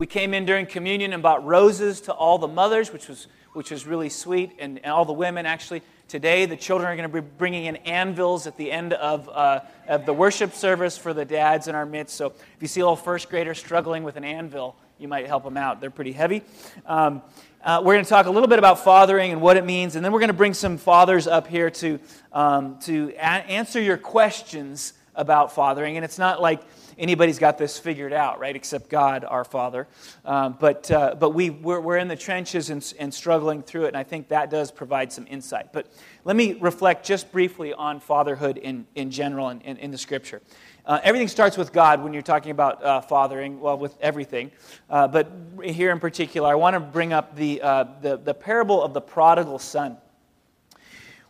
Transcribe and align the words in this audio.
We 0.00 0.06
came 0.08 0.34
in 0.34 0.44
during 0.44 0.66
communion 0.66 1.12
and 1.12 1.22
bought 1.22 1.46
roses 1.46 2.00
to 2.00 2.12
all 2.12 2.36
the 2.36 2.48
mothers, 2.48 2.92
which 2.92 3.06
was, 3.06 3.28
which 3.52 3.70
was 3.70 3.86
really 3.86 4.08
sweet, 4.08 4.50
and, 4.58 4.80
and 4.82 4.92
all 4.92 5.04
the 5.04 5.12
women 5.12 5.46
actually. 5.46 5.82
Today, 6.08 6.46
the 6.46 6.56
children 6.56 6.90
are 6.90 6.96
going 6.96 7.08
to 7.08 7.22
be 7.22 7.24
bringing 7.38 7.66
in 7.66 7.76
anvils 7.76 8.48
at 8.48 8.56
the 8.56 8.72
end 8.72 8.92
of, 8.94 9.28
uh, 9.28 9.60
of 9.86 10.04
the 10.04 10.12
worship 10.12 10.52
service 10.52 10.98
for 10.98 11.14
the 11.14 11.24
dads 11.24 11.68
in 11.68 11.76
our 11.76 11.86
midst. 11.86 12.16
So 12.16 12.26
if 12.26 12.56
you 12.58 12.66
see 12.66 12.80
a 12.80 12.84
little 12.84 12.96
first 12.96 13.30
grader 13.30 13.54
struggling 13.54 14.02
with 14.02 14.16
an 14.16 14.24
anvil, 14.24 14.74
you 14.98 15.06
might 15.06 15.28
help 15.28 15.44
them 15.44 15.56
out. 15.56 15.80
They're 15.80 15.90
pretty 15.90 16.10
heavy. 16.10 16.42
Um, 16.86 17.22
uh, 17.62 17.80
we're 17.84 17.94
going 17.94 18.04
to 18.04 18.10
talk 18.10 18.26
a 18.26 18.32
little 18.32 18.48
bit 18.48 18.58
about 18.58 18.82
fathering 18.82 19.30
and 19.30 19.40
what 19.40 19.56
it 19.56 19.64
means, 19.64 19.94
and 19.94 20.04
then 20.04 20.10
we're 20.10 20.18
going 20.18 20.26
to 20.26 20.34
bring 20.34 20.54
some 20.54 20.76
fathers 20.76 21.28
up 21.28 21.46
here 21.46 21.70
to, 21.70 22.00
um, 22.32 22.80
to 22.80 23.12
a- 23.16 23.20
answer 23.22 23.80
your 23.80 23.96
questions 23.96 24.94
about 25.14 25.54
fathering. 25.54 25.96
And 25.96 26.04
it's 26.04 26.18
not 26.18 26.42
like 26.42 26.62
anybody's 26.98 27.38
got 27.38 27.58
this 27.58 27.78
figured 27.78 28.12
out, 28.12 28.38
right, 28.38 28.54
except 28.54 28.88
God, 28.88 29.24
our 29.24 29.44
Father. 29.44 29.86
Um, 30.24 30.56
but 30.58 30.90
uh, 30.90 31.14
but 31.18 31.30
we, 31.30 31.50
we're, 31.50 31.80
we're 31.80 31.96
in 31.98 32.08
the 32.08 32.16
trenches 32.16 32.70
and, 32.70 32.94
and 32.98 33.12
struggling 33.12 33.62
through 33.62 33.84
it, 33.84 33.88
and 33.88 33.96
I 33.96 34.04
think 34.04 34.28
that 34.28 34.50
does 34.50 34.70
provide 34.70 35.12
some 35.12 35.26
insight. 35.28 35.72
But 35.72 35.86
let 36.24 36.36
me 36.36 36.54
reflect 36.54 37.04
just 37.04 37.32
briefly 37.32 37.72
on 37.72 38.00
fatherhood 38.00 38.56
in, 38.58 38.86
in 38.94 39.10
general 39.10 39.48
and 39.48 39.62
in, 39.62 39.76
in 39.78 39.90
the 39.90 39.98
Scripture. 39.98 40.40
Uh, 40.86 41.00
everything 41.02 41.28
starts 41.28 41.56
with 41.56 41.72
God 41.72 42.02
when 42.02 42.12
you're 42.12 42.22
talking 42.22 42.50
about 42.50 42.84
uh, 42.84 43.00
fathering, 43.00 43.58
well, 43.58 43.78
with 43.78 43.96
everything. 44.00 44.50
Uh, 44.90 45.08
but 45.08 45.30
here 45.62 45.90
in 45.90 45.98
particular, 45.98 46.48
I 46.48 46.56
want 46.56 46.74
to 46.74 46.80
bring 46.80 47.14
up 47.14 47.36
the, 47.36 47.62
uh, 47.62 47.84
the, 48.02 48.18
the 48.18 48.34
parable 48.34 48.82
of 48.82 48.92
the 48.92 49.00
prodigal 49.00 49.58
son. 49.58 49.96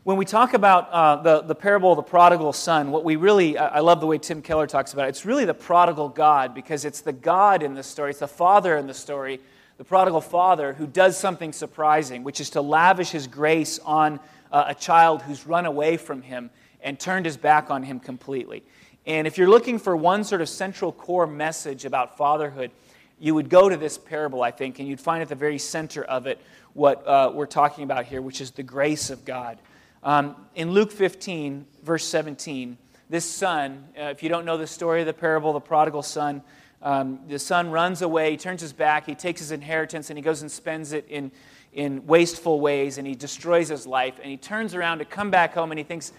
When 0.05 0.19
we 0.19 0.27
talk 0.27 0.53
about 0.53 0.91
uh, 0.91 1.17
the, 1.17 1.41
the 1.41 1.55
parable 1.55 1.91
of 1.91 1.97
the 1.97 2.03
prodigal 2.03 2.53
son, 2.53 2.91
what 2.91 3.05
we 3.05 3.17
really, 3.17 3.57
I 3.57 3.81
love 3.81 4.01
the 4.01 4.07
way 4.07 4.19
Tim 4.19 4.43
Keller 4.43 4.67
talks 4.67 4.93
about 4.93 5.07
it, 5.07 5.09
it's 5.09 5.25
really 5.25 5.47
the 5.47 5.55
prodigal 5.55 6.11
God 6.11 6.55
because 6.55 6.85
it's 6.85 7.01
the 7.01 7.15
God 7.15 7.63
in 7.63 7.73
the 7.73 7.83
story, 7.83 8.11
it's 8.11 8.19
the 8.19 8.29
father 8.29 8.77
in 8.77 8.87
the 8.87 8.93
story, 8.93 9.41
the 9.79 9.85
prodigal 9.85 10.21
father 10.21 10.75
who 10.75 10.87
does 10.87 11.17
something 11.17 11.55
surprising, 11.55 12.23
which 12.23 12.39
is 12.39 12.51
to 12.51 12.61
lavish 12.61 13.13
his 13.13 13.27
grace 13.27 13.79
on 13.79 14.21
uh, 14.53 14.65
a 14.67 14.75
child 14.75 15.23
who's 15.23 15.47
run 15.47 15.65
away 15.65 15.97
from 15.97 16.21
him 16.21 16.51
and 16.83 17.01
turned 17.01 17.25
his 17.25 17.39
back 17.39 17.71
on 17.71 17.83
him 17.83 17.99
completely. 17.99 18.63
And 19.07 19.27
if 19.27 19.39
you're 19.39 19.49
looking 19.49 19.79
for 19.79 19.97
one 19.97 20.23
sort 20.23 20.43
of 20.43 20.51
central 20.51 20.93
core 20.93 21.27
message 21.27 21.87
about 21.87 22.19
fatherhood, 22.19 22.73
you 23.19 23.35
would 23.35 23.49
go 23.49 23.71
to 23.71 23.77
this 23.79 23.97
parable, 23.97 24.43
I 24.43 24.51
think, 24.51 24.81
and 24.81 24.87
you'd 24.87 25.01
find 25.01 25.23
at 25.23 25.31
the 25.31 25.35
very 25.35 25.57
center 25.57 26.05
of 26.05 26.27
it 26.27 26.43
what 26.75 27.07
uh, 27.09 27.31
we're 27.33 27.47
talking 27.47 27.85
about 27.85 28.05
here, 28.05 28.21
which 28.21 28.43
is 28.43 28.51
the 28.51 28.63
grace 28.63 29.09
of 29.09 29.25
God. 29.25 29.57
Um, 30.05 30.37
in 30.55 30.73
Luke 30.73 30.93
15, 30.93 31.65
verse 31.83 32.05
17, 32.05 32.77
this 33.09 33.25
son, 33.25 33.89
uh, 33.99 34.05
if 34.05 34.23
you 34.23 34.29
don't 34.29 34.45
know 34.45 34.59
the 34.59 34.67
story 34.67 35.01
of 35.01 35.07
the 35.07 35.15
parable 35.15 35.51
of 35.51 35.55
the 35.55 35.67
prodigal 35.67 36.03
son, 36.03 36.43
um, 36.83 37.21
the 37.27 37.39
son 37.39 37.71
runs 37.71 38.03
away, 38.03 38.33
he 38.33 38.37
turns 38.37 38.61
his 38.61 38.75
back, 38.75 39.07
he 39.07 39.15
takes 39.15 39.41
his 39.41 39.51
inheritance, 39.51 40.11
and 40.11 40.19
he 40.19 40.23
goes 40.23 40.43
and 40.43 40.51
spends 40.51 40.93
it 40.93 41.07
in, 41.09 41.33
in 41.73 42.07
wasteful 42.07 42.61
ways, 42.61 42.99
and 42.99 43.07
he 43.07 43.15
destroys 43.15 43.69
his 43.71 43.87
life. 43.87 44.19
And 44.21 44.31
he 44.31 44.37
turns 44.37 44.75
around 44.75 44.99
to 44.99 45.07
come 45.07 45.31
back 45.31 45.55
home, 45.55 45.73
and 45.73 45.79
he 45.79 45.85
thinks, 45.85 46.13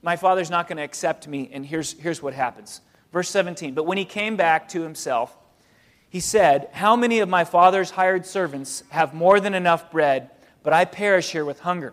My 0.00 0.16
father's 0.16 0.48
not 0.48 0.66
going 0.66 0.78
to 0.78 0.82
accept 0.82 1.28
me. 1.28 1.50
And 1.52 1.66
here's, 1.66 1.92
here's 1.92 2.22
what 2.22 2.32
happens. 2.32 2.80
Verse 3.12 3.28
17 3.28 3.74
But 3.74 3.84
when 3.84 3.98
he 3.98 4.06
came 4.06 4.36
back 4.36 4.68
to 4.70 4.80
himself, 4.80 5.36
he 6.08 6.20
said, 6.20 6.70
How 6.72 6.96
many 6.96 7.18
of 7.18 7.28
my 7.28 7.44
father's 7.44 7.90
hired 7.90 8.24
servants 8.24 8.84
have 8.88 9.12
more 9.12 9.38
than 9.38 9.52
enough 9.52 9.90
bread, 9.90 10.30
but 10.62 10.72
I 10.72 10.86
perish 10.86 11.32
here 11.32 11.44
with 11.44 11.60
hunger? 11.60 11.92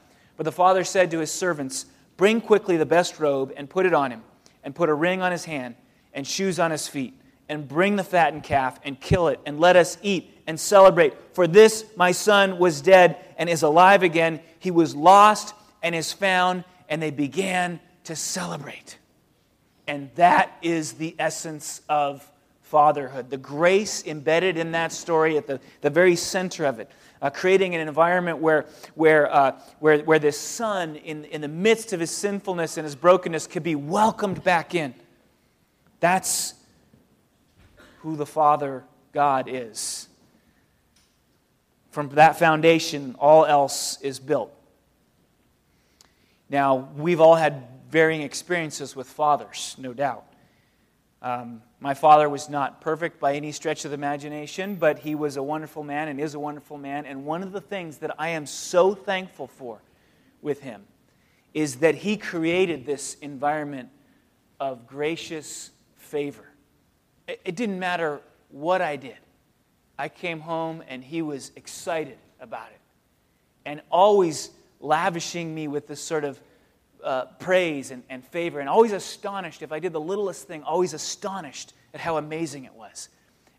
But 0.41 0.45
the 0.45 0.51
father 0.53 0.83
said 0.83 1.11
to 1.11 1.19
his 1.19 1.31
servants, 1.31 1.85
Bring 2.17 2.41
quickly 2.41 2.75
the 2.75 2.83
best 2.83 3.19
robe 3.19 3.53
and 3.55 3.69
put 3.69 3.85
it 3.85 3.93
on 3.93 4.09
him, 4.09 4.23
and 4.63 4.73
put 4.73 4.89
a 4.89 4.93
ring 4.95 5.21
on 5.21 5.31
his 5.31 5.45
hand 5.45 5.75
and 6.15 6.25
shoes 6.25 6.57
on 6.57 6.71
his 6.71 6.87
feet, 6.87 7.13
and 7.47 7.67
bring 7.67 7.95
the 7.95 8.03
fattened 8.03 8.41
calf 8.41 8.79
and 8.83 8.99
kill 8.99 9.27
it, 9.27 9.39
and 9.45 9.59
let 9.59 9.75
us 9.75 9.99
eat 10.01 10.35
and 10.47 10.59
celebrate. 10.59 11.13
For 11.33 11.45
this 11.45 11.85
my 11.95 12.11
son 12.11 12.57
was 12.57 12.81
dead 12.81 13.17
and 13.37 13.47
is 13.47 13.61
alive 13.61 14.01
again. 14.01 14.39
He 14.57 14.71
was 14.71 14.95
lost 14.95 15.53
and 15.83 15.93
is 15.93 16.11
found, 16.11 16.63
and 16.89 16.99
they 16.99 17.11
began 17.11 17.79
to 18.05 18.15
celebrate. 18.15 18.97
And 19.85 20.09
that 20.15 20.57
is 20.63 20.93
the 20.93 21.15
essence 21.19 21.81
of 21.87 22.27
fatherhood. 22.63 23.29
The 23.29 23.37
grace 23.37 24.03
embedded 24.07 24.57
in 24.57 24.71
that 24.71 24.91
story 24.91 25.37
at 25.37 25.45
the, 25.45 25.59
the 25.81 25.91
very 25.91 26.15
center 26.15 26.65
of 26.65 26.79
it 26.79 26.89
uh, 27.21 27.29
creating 27.29 27.75
an 27.75 27.87
environment 27.87 28.39
where, 28.39 28.65
where, 28.95 29.33
uh, 29.33 29.59
where, 29.79 29.99
where 29.99 30.19
this 30.19 30.39
son, 30.39 30.95
in, 30.95 31.25
in 31.25 31.41
the 31.41 31.47
midst 31.47 31.93
of 31.93 31.99
his 31.99 32.11
sinfulness 32.11 32.77
and 32.77 32.85
his 32.85 32.95
brokenness, 32.95 33.47
could 33.47 33.63
be 33.63 33.75
welcomed 33.75 34.43
back 34.43 34.73
in. 34.73 34.93
That's 35.99 36.55
who 37.99 38.15
the 38.15 38.25
Father 38.25 38.83
God 39.13 39.47
is. 39.47 40.07
From 41.91 42.09
that 42.09 42.39
foundation, 42.39 43.15
all 43.19 43.45
else 43.45 44.01
is 44.01 44.19
built. 44.19 44.53
Now, 46.49 46.89
we've 46.97 47.21
all 47.21 47.35
had 47.35 47.67
varying 47.89 48.21
experiences 48.21 48.95
with 48.95 49.07
fathers, 49.07 49.75
no 49.77 49.93
doubt. 49.93 50.25
Um, 51.21 51.61
my 51.81 51.95
father 51.95 52.29
was 52.29 52.47
not 52.47 52.79
perfect 52.79 53.19
by 53.19 53.33
any 53.33 53.51
stretch 53.51 53.85
of 53.85 53.91
the 53.91 53.95
imagination, 53.95 54.75
but 54.75 54.99
he 54.99 55.15
was 55.15 55.35
a 55.35 55.41
wonderful 55.41 55.83
man 55.83 56.09
and 56.09 56.19
is 56.21 56.35
a 56.35 56.39
wonderful 56.39 56.77
man. 56.77 57.07
And 57.07 57.25
one 57.25 57.41
of 57.41 57.51
the 57.51 57.59
things 57.59 57.97
that 57.97 58.15
I 58.19 58.29
am 58.29 58.45
so 58.45 58.93
thankful 58.93 59.47
for 59.47 59.81
with 60.43 60.61
him 60.61 60.83
is 61.55 61.77
that 61.77 61.95
he 61.95 62.17
created 62.17 62.85
this 62.85 63.15
environment 63.15 63.89
of 64.59 64.85
gracious 64.85 65.71
favor. 65.97 66.45
It, 67.27 67.55
didn't 67.55 67.79
matter 67.79 68.21
what 68.49 68.83
I 68.83 68.95
did, 68.95 69.17
I 69.97 70.07
came 70.07 70.39
home 70.39 70.83
and 70.87 71.03
he 71.03 71.23
was 71.23 71.51
excited 71.55 72.17
about 72.39 72.69
it 72.69 72.79
and 73.65 73.81
always 73.91 74.51
lavishing 74.79 75.53
me 75.53 75.67
with 75.67 75.87
this 75.87 76.01
sort 76.01 76.25
of 76.25 76.39
uh, 77.03 77.25
praise 77.39 77.91
and, 77.91 78.03
and 78.09 78.23
favor, 78.25 78.59
and 78.59 78.69
always 78.69 78.91
astonished. 78.91 79.61
If 79.61 79.71
I 79.71 79.79
did 79.79 79.93
the 79.93 80.01
littlest 80.01 80.47
thing, 80.47 80.63
always 80.63 80.93
astonished 80.93 81.73
at 81.93 81.99
how 81.99 82.17
amazing 82.17 82.65
it 82.65 82.73
was. 82.73 83.09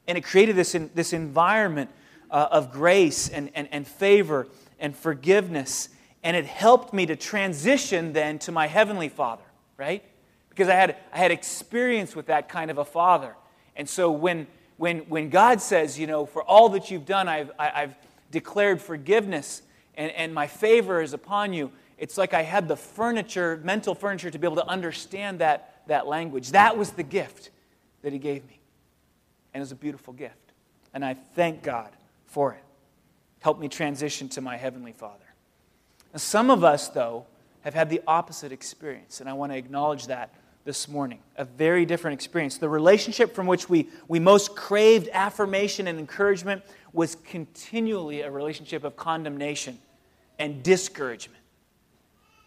And 0.07 0.19
it 0.19 0.23
created 0.23 0.57
this, 0.57 0.75
in, 0.75 0.91
this 0.95 1.13
environment 1.13 1.91
uh, 2.31 2.49
of 2.51 2.73
grace 2.73 3.29
and, 3.29 3.51
and, 3.55 3.69
and 3.71 3.87
favor 3.87 4.49
and 4.81 4.97
forgiveness. 4.97 5.89
And 6.23 6.37
it 6.37 6.47
helped 6.47 6.93
me 6.93 7.07
to 7.07 7.17
transition 7.17 8.13
then 8.13 8.39
to 8.41 8.53
my 8.53 8.67
Heavenly 8.67 9.09
Father, 9.09 9.45
right? 9.77 10.03
Because 10.49 10.69
I 10.69 10.75
had, 10.75 10.97
I 11.13 11.19
had 11.19 11.31
experience 11.31 12.17
with 12.17 12.27
that 12.27 12.49
kind 12.49 12.71
of 12.71 12.79
a 12.79 12.85
Father. 12.85 13.35
And 13.77 13.89
so 13.89 14.11
when, 14.11 14.47
when, 14.77 15.01
when 15.01 15.31
God 15.31 15.61
says, 15.61 15.99
you 15.99 16.07
know, 16.07 16.27
for 16.27 16.43
all 16.43 16.71
that 16.71 16.91
you've 16.91 17.07
done, 17.07 17.29
I've, 17.29 17.51
I, 17.59 17.65
have 17.65 17.75
i 17.75 17.81
have 17.81 17.97
declared 18.31 18.81
forgiveness 18.81 19.63
and, 19.95 20.11
and 20.13 20.35
my 20.35 20.47
favor 20.47 21.01
is 21.03 21.13
upon 21.13 21.53
you, 21.53 21.71
it's 22.03 22.19
like 22.19 22.35
I 22.35 22.43
had 22.43 22.67
the 22.67 22.75
furniture, 22.75 23.61
mental 23.63 23.95
furniture, 23.95 24.29
to 24.29 24.37
be 24.37 24.45
able 24.45 24.57
to 24.57 24.67
understand 24.67 25.39
that, 25.39 25.83
that 25.87 26.09
language. 26.09 26.51
That 26.51 26.77
was 26.77 26.91
the 26.91 27.05
gift 27.05 27.51
that 28.03 28.13
He 28.13 28.19
gave 28.19 28.45
me. 28.49 28.59
And 29.55 29.61
it 29.61 29.63
was 29.63 29.71
a 29.71 29.77
beautiful 29.77 30.13
gift. 30.13 30.35
And 30.93 31.05
I 31.05 31.15
thank 31.15 31.63
God 31.63 31.91
for 32.27 32.55
it. 32.55 32.65
Helped 33.39 33.61
me 33.61 33.69
transition 33.69 34.29
to 34.31 34.41
my 34.41 34.57
Heavenly 34.57 34.91
Father. 34.91 35.23
Now, 36.13 36.19
some 36.19 36.51
of 36.51 36.65
us, 36.65 36.89
though, 36.89 37.25
have 37.61 37.73
had 37.73 37.89
the 37.89 38.03
opposite 38.09 38.51
experience, 38.51 39.21
and 39.21 39.31
I 39.31 39.35
want 39.35 39.53
to 39.53 39.57
acknowledge 39.57 40.09
that 40.09 40.35
this 40.65 40.89
morning. 40.89 41.21
A 41.37 41.45
very 41.45 41.87
different 41.87 42.15
experience. 42.15 42.59
The 42.59 42.69
relationship 42.69 43.33
from 43.33 43.47
which 43.47 43.69
we, 43.69 43.89
we 44.09 44.19
most 44.19 44.57
craved 44.57 45.09
affirmation 45.13 45.87
and 45.87 46.01
encouragement 46.01 46.65
was 46.93 47.15
continually 47.15 48.23
a 48.23 48.31
relationship 48.33 48.83
of 48.83 48.97
condemnation 48.97 49.79
and 50.41 50.65
discouragement. 50.65 51.42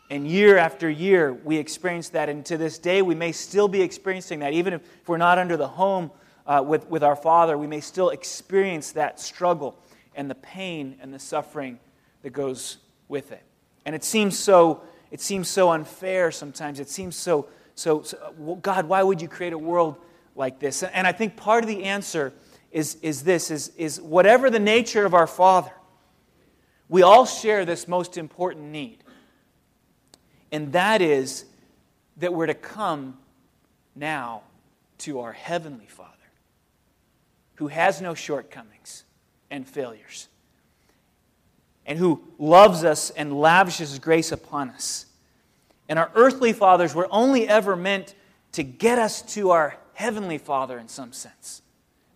And 0.10 0.28
year 0.28 0.58
after 0.58 0.90
year, 0.90 1.34
we 1.34 1.58
experience 1.58 2.10
that. 2.10 2.30
And 2.30 2.46
to 2.46 2.58
this 2.58 2.78
day, 2.78 3.02
we 3.02 3.16
may 3.16 3.32
still 3.32 3.68
be 3.68 3.82
experiencing 3.82 4.40
that. 4.40 4.54
Even 4.54 4.74
if 4.74 4.82
we're 5.08 5.18
not 5.18 5.40
under 5.40 5.58
the 5.58 5.68
home 5.68 6.12
uh, 6.46 6.64
with, 6.66 6.88
with 6.90 7.04
our 7.04 7.16
Father, 7.16 7.58
we 7.58 7.68
may 7.68 7.82
still 7.82 8.10
experience 8.12 8.92
that 8.92 9.20
struggle 9.20 9.78
and 10.14 10.30
the 10.30 10.36
pain 10.36 10.98
and 11.02 11.14
the 11.14 11.20
suffering 11.20 11.80
that 12.22 12.32
goes 12.32 12.78
with 13.08 13.32
it. 13.32 13.44
And 13.86 13.96
it 13.96 14.04
seems 14.04 14.38
so, 14.38 14.82
it 15.12 15.22
seems 15.22 15.48
so 15.48 15.72
unfair 15.72 16.32
sometimes. 16.32 16.80
It 16.80 16.90
seems 16.90 17.16
so, 17.16 17.48
so, 17.74 18.04
so 18.04 18.60
God, 18.62 18.86
why 18.88 19.02
would 19.02 19.22
you 19.22 19.28
create 19.28 19.54
a 19.54 19.58
world 19.58 19.98
like 20.36 20.60
this? 20.60 20.84
And 20.84 21.08
I 21.08 21.12
think 21.12 21.36
part 21.36 21.64
of 21.64 21.68
the 21.68 21.84
answer 21.84 22.32
is, 22.72 22.98
is 23.02 23.24
this 23.24 23.50
is, 23.50 23.70
is 23.78 24.02
whatever 24.02 24.50
the 24.50 24.60
nature 24.60 25.06
of 25.06 25.14
our 25.14 25.28
Father, 25.28 25.72
we 26.90 27.02
all 27.02 27.26
share 27.26 27.66
this 27.66 27.88
most 27.88 28.18
important 28.18 28.66
need. 28.66 29.04
And 30.52 30.72
that 30.74 31.02
is 31.02 31.46
that 32.18 32.34
we're 32.34 32.46
to 32.46 32.54
come 32.54 33.18
now 33.96 34.44
to 35.00 35.20
our 35.20 35.34
Heavenly 35.34 35.88
Father, 35.88 36.12
who 37.56 37.68
has 37.68 38.02
no 38.02 38.14
shortcomings 38.14 39.04
and 39.50 39.68
failures, 39.68 40.28
and 41.86 42.00
who 42.00 42.24
loves 42.40 42.84
us 42.84 43.10
and 43.12 43.40
lavishes 43.40 44.00
grace 44.00 44.32
upon 44.32 44.70
us. 44.70 45.06
And 45.88 46.00
our 46.00 46.10
earthly 46.16 46.54
fathers 46.54 46.96
were 46.96 47.08
only 47.12 47.48
ever 47.48 47.76
meant 47.76 48.16
to 48.54 48.64
get 48.64 48.98
us 48.98 49.22
to 49.34 49.52
our 49.52 49.78
Heavenly 49.94 50.38
Father 50.38 50.78
in 50.78 50.88
some 50.88 51.14
sense, 51.14 51.62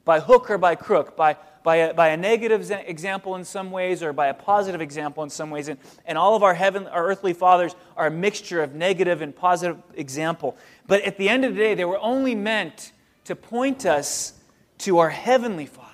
by 0.05 0.19
hook 0.19 0.49
or 0.49 0.57
by 0.57 0.75
crook, 0.75 1.15
by, 1.15 1.37
by, 1.63 1.75
a, 1.77 1.93
by 1.93 2.09
a 2.09 2.17
negative 2.17 2.71
example 2.71 3.35
in 3.35 3.43
some 3.43 3.71
ways 3.71 4.01
or 4.01 4.13
by 4.13 4.27
a 4.27 4.33
positive 4.33 4.81
example 4.81 5.23
in 5.23 5.29
some 5.29 5.49
ways. 5.49 5.67
And, 5.67 5.79
and 6.05 6.17
all 6.17 6.35
of 6.35 6.43
our, 6.43 6.53
heaven, 6.53 6.87
our 6.87 7.05
earthly 7.05 7.33
fathers 7.33 7.75
are 7.97 8.07
a 8.07 8.11
mixture 8.11 8.61
of 8.61 8.73
negative 8.75 9.21
and 9.21 9.35
positive 9.35 9.77
example. 9.95 10.57
But 10.87 11.01
at 11.03 11.17
the 11.17 11.29
end 11.29 11.45
of 11.45 11.55
the 11.55 11.59
day, 11.59 11.75
they 11.75 11.85
were 11.85 11.99
only 11.99 12.35
meant 12.35 12.91
to 13.25 13.35
point 13.35 13.85
us 13.85 14.33
to 14.79 14.99
our 14.99 15.09
Heavenly 15.09 15.65
Father, 15.65 15.89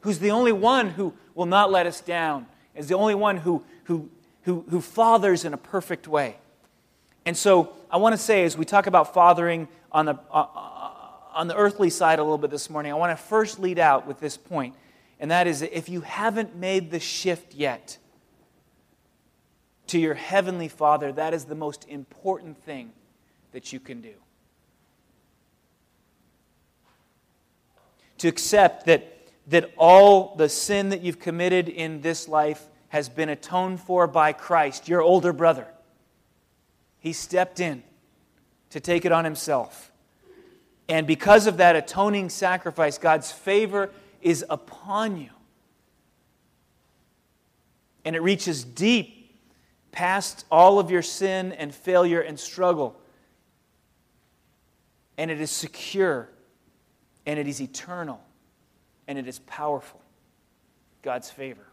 who's 0.00 0.18
the 0.18 0.30
only 0.30 0.52
one 0.52 0.90
who 0.90 1.12
will 1.34 1.46
not 1.46 1.70
let 1.70 1.86
us 1.86 2.00
down, 2.00 2.46
is 2.74 2.88
the 2.88 2.94
only 2.94 3.14
one 3.14 3.36
who, 3.38 3.64
who, 3.84 4.08
who, 4.42 4.64
who 4.70 4.80
fathers 4.80 5.44
in 5.44 5.52
a 5.52 5.58
perfect 5.58 6.08
way. 6.08 6.36
And 7.26 7.36
so 7.36 7.72
I 7.90 7.98
want 7.98 8.14
to 8.14 8.18
say, 8.18 8.44
as 8.44 8.56
we 8.56 8.64
talk 8.64 8.86
about 8.86 9.12
fathering 9.14 9.68
on 9.90 10.06
the, 10.06 10.18
uh, 10.30 10.81
on 11.34 11.48
the 11.48 11.56
earthly 11.56 11.90
side 11.90 12.18
a 12.18 12.22
little 12.22 12.38
bit 12.38 12.50
this 12.50 12.70
morning, 12.70 12.92
I 12.92 12.94
want 12.94 13.16
to 13.16 13.22
first 13.22 13.58
lead 13.58 13.78
out 13.78 14.06
with 14.06 14.20
this 14.20 14.36
point, 14.36 14.74
and 15.20 15.30
that 15.30 15.46
is 15.46 15.60
that 15.60 15.76
if 15.76 15.88
you 15.88 16.02
haven't 16.02 16.56
made 16.56 16.90
the 16.90 17.00
shift 17.00 17.54
yet 17.54 17.98
to 19.88 19.98
your 19.98 20.14
heavenly 20.14 20.68
Father, 20.68 21.12
that 21.12 21.34
is 21.34 21.44
the 21.44 21.54
most 21.54 21.86
important 21.88 22.62
thing 22.64 22.92
that 23.52 23.72
you 23.72 23.80
can 23.80 24.00
do. 24.00 24.14
To 28.18 28.28
accept 28.28 28.86
that, 28.86 29.28
that 29.48 29.72
all 29.76 30.34
the 30.36 30.48
sin 30.48 30.90
that 30.90 31.02
you've 31.02 31.18
committed 31.18 31.68
in 31.68 32.00
this 32.00 32.28
life 32.28 32.62
has 32.88 33.08
been 33.08 33.28
atoned 33.28 33.80
for 33.80 34.06
by 34.06 34.32
Christ, 34.32 34.88
your 34.88 35.02
older 35.02 35.32
brother. 35.32 35.66
He 36.98 37.12
stepped 37.12 37.58
in 37.58 37.82
to 38.70 38.80
take 38.80 39.04
it 39.04 39.12
on 39.12 39.24
himself. 39.24 39.91
And 40.88 41.06
because 41.06 41.46
of 41.46 41.58
that 41.58 41.76
atoning 41.76 42.28
sacrifice, 42.28 42.98
God's 42.98 43.30
favor 43.30 43.90
is 44.20 44.44
upon 44.50 45.16
you. 45.16 45.30
And 48.04 48.16
it 48.16 48.22
reaches 48.22 48.64
deep 48.64 49.38
past 49.92 50.44
all 50.50 50.78
of 50.78 50.90
your 50.90 51.02
sin 51.02 51.52
and 51.52 51.74
failure 51.74 52.20
and 52.20 52.38
struggle. 52.38 52.96
And 55.16 55.30
it 55.30 55.40
is 55.40 55.50
secure, 55.50 56.28
and 57.26 57.38
it 57.38 57.46
is 57.46 57.60
eternal, 57.60 58.20
and 59.06 59.18
it 59.18 59.28
is 59.28 59.38
powerful. 59.40 60.00
God's 61.02 61.30
favor. 61.30 61.66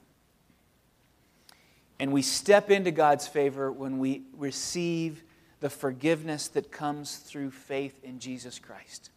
And 1.99 2.11
we 2.11 2.21
step 2.21 2.69
into 2.69 2.91
God's 2.91 3.27
favor 3.27 3.71
when 3.71 3.99
we 3.99 4.23
receive 4.37 5.23
the 5.59 5.69
forgiveness 5.69 6.47
that 6.49 6.71
comes 6.71 7.17
through 7.17 7.51
faith 7.51 8.03
in 8.03 8.19
Jesus 8.19 8.59
Christ, 8.59 9.09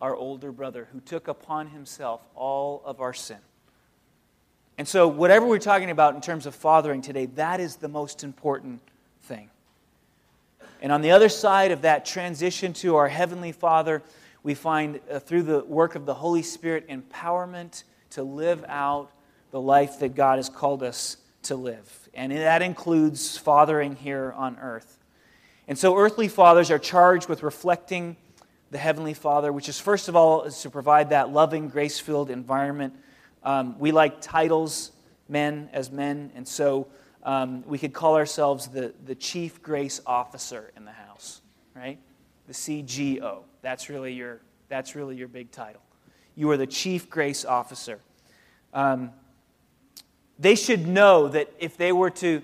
our 0.00 0.16
older 0.16 0.52
brother, 0.52 0.88
who 0.92 1.00
took 1.00 1.28
upon 1.28 1.68
himself 1.68 2.22
all 2.34 2.82
of 2.84 3.00
our 3.00 3.12
sin. 3.12 3.38
And 4.78 4.88
so, 4.88 5.06
whatever 5.06 5.46
we're 5.46 5.58
talking 5.58 5.90
about 5.90 6.14
in 6.14 6.20
terms 6.20 6.46
of 6.46 6.54
fathering 6.54 7.02
today, 7.02 7.26
that 7.26 7.60
is 7.60 7.76
the 7.76 7.88
most 7.88 8.24
important 8.24 8.80
thing. 9.22 9.50
And 10.80 10.90
on 10.90 11.02
the 11.02 11.12
other 11.12 11.28
side 11.28 11.70
of 11.70 11.82
that 11.82 12.04
transition 12.04 12.72
to 12.74 12.96
our 12.96 13.08
Heavenly 13.08 13.52
Father, 13.52 14.02
we 14.42 14.54
find 14.54 14.98
uh, 15.10 15.20
through 15.20 15.42
the 15.42 15.60
work 15.60 15.94
of 15.94 16.06
the 16.06 16.14
Holy 16.14 16.42
Spirit 16.42 16.88
empowerment 16.88 17.84
to 18.10 18.22
live 18.22 18.64
out 18.66 19.10
the 19.52 19.60
life 19.60 20.00
that 20.00 20.14
God 20.14 20.38
has 20.38 20.48
called 20.48 20.82
us 20.82 21.18
to 21.44 21.54
live. 21.54 22.08
And 22.14 22.32
that 22.32 22.62
includes 22.62 23.38
fathering 23.38 23.96
here 23.96 24.32
on 24.36 24.58
earth. 24.58 24.98
And 25.72 25.78
so 25.78 25.96
earthly 25.96 26.28
fathers 26.28 26.70
are 26.70 26.78
charged 26.78 27.30
with 27.30 27.42
reflecting 27.42 28.18
the 28.70 28.76
Heavenly 28.76 29.14
Father, 29.14 29.50
which 29.50 29.70
is, 29.70 29.80
first 29.80 30.06
of 30.06 30.14
all, 30.14 30.42
is 30.42 30.60
to 30.60 30.68
provide 30.68 31.08
that 31.08 31.32
loving, 31.32 31.70
grace 31.70 31.98
filled 31.98 32.28
environment. 32.28 32.94
Um, 33.42 33.78
we 33.78 33.90
like 33.90 34.20
titles, 34.20 34.92
men 35.30 35.70
as 35.72 35.90
men, 35.90 36.30
and 36.34 36.46
so 36.46 36.88
um, 37.22 37.64
we 37.66 37.78
could 37.78 37.94
call 37.94 38.16
ourselves 38.16 38.66
the, 38.66 38.92
the 39.06 39.14
Chief 39.14 39.62
Grace 39.62 40.02
Officer 40.06 40.70
in 40.76 40.84
the 40.84 40.92
house, 40.92 41.40
right? 41.74 41.98
The 42.48 42.52
CGO. 42.52 43.44
That's 43.62 43.88
really 43.88 44.12
your, 44.12 44.42
that's 44.68 44.94
really 44.94 45.16
your 45.16 45.28
big 45.28 45.52
title. 45.52 45.80
You 46.34 46.50
are 46.50 46.58
the 46.58 46.66
Chief 46.66 47.08
Grace 47.08 47.46
Officer. 47.46 47.98
Um, 48.74 49.10
they 50.38 50.54
should 50.54 50.86
know 50.86 51.28
that 51.28 51.50
if 51.58 51.78
they 51.78 51.92
were 51.92 52.10
to, 52.10 52.42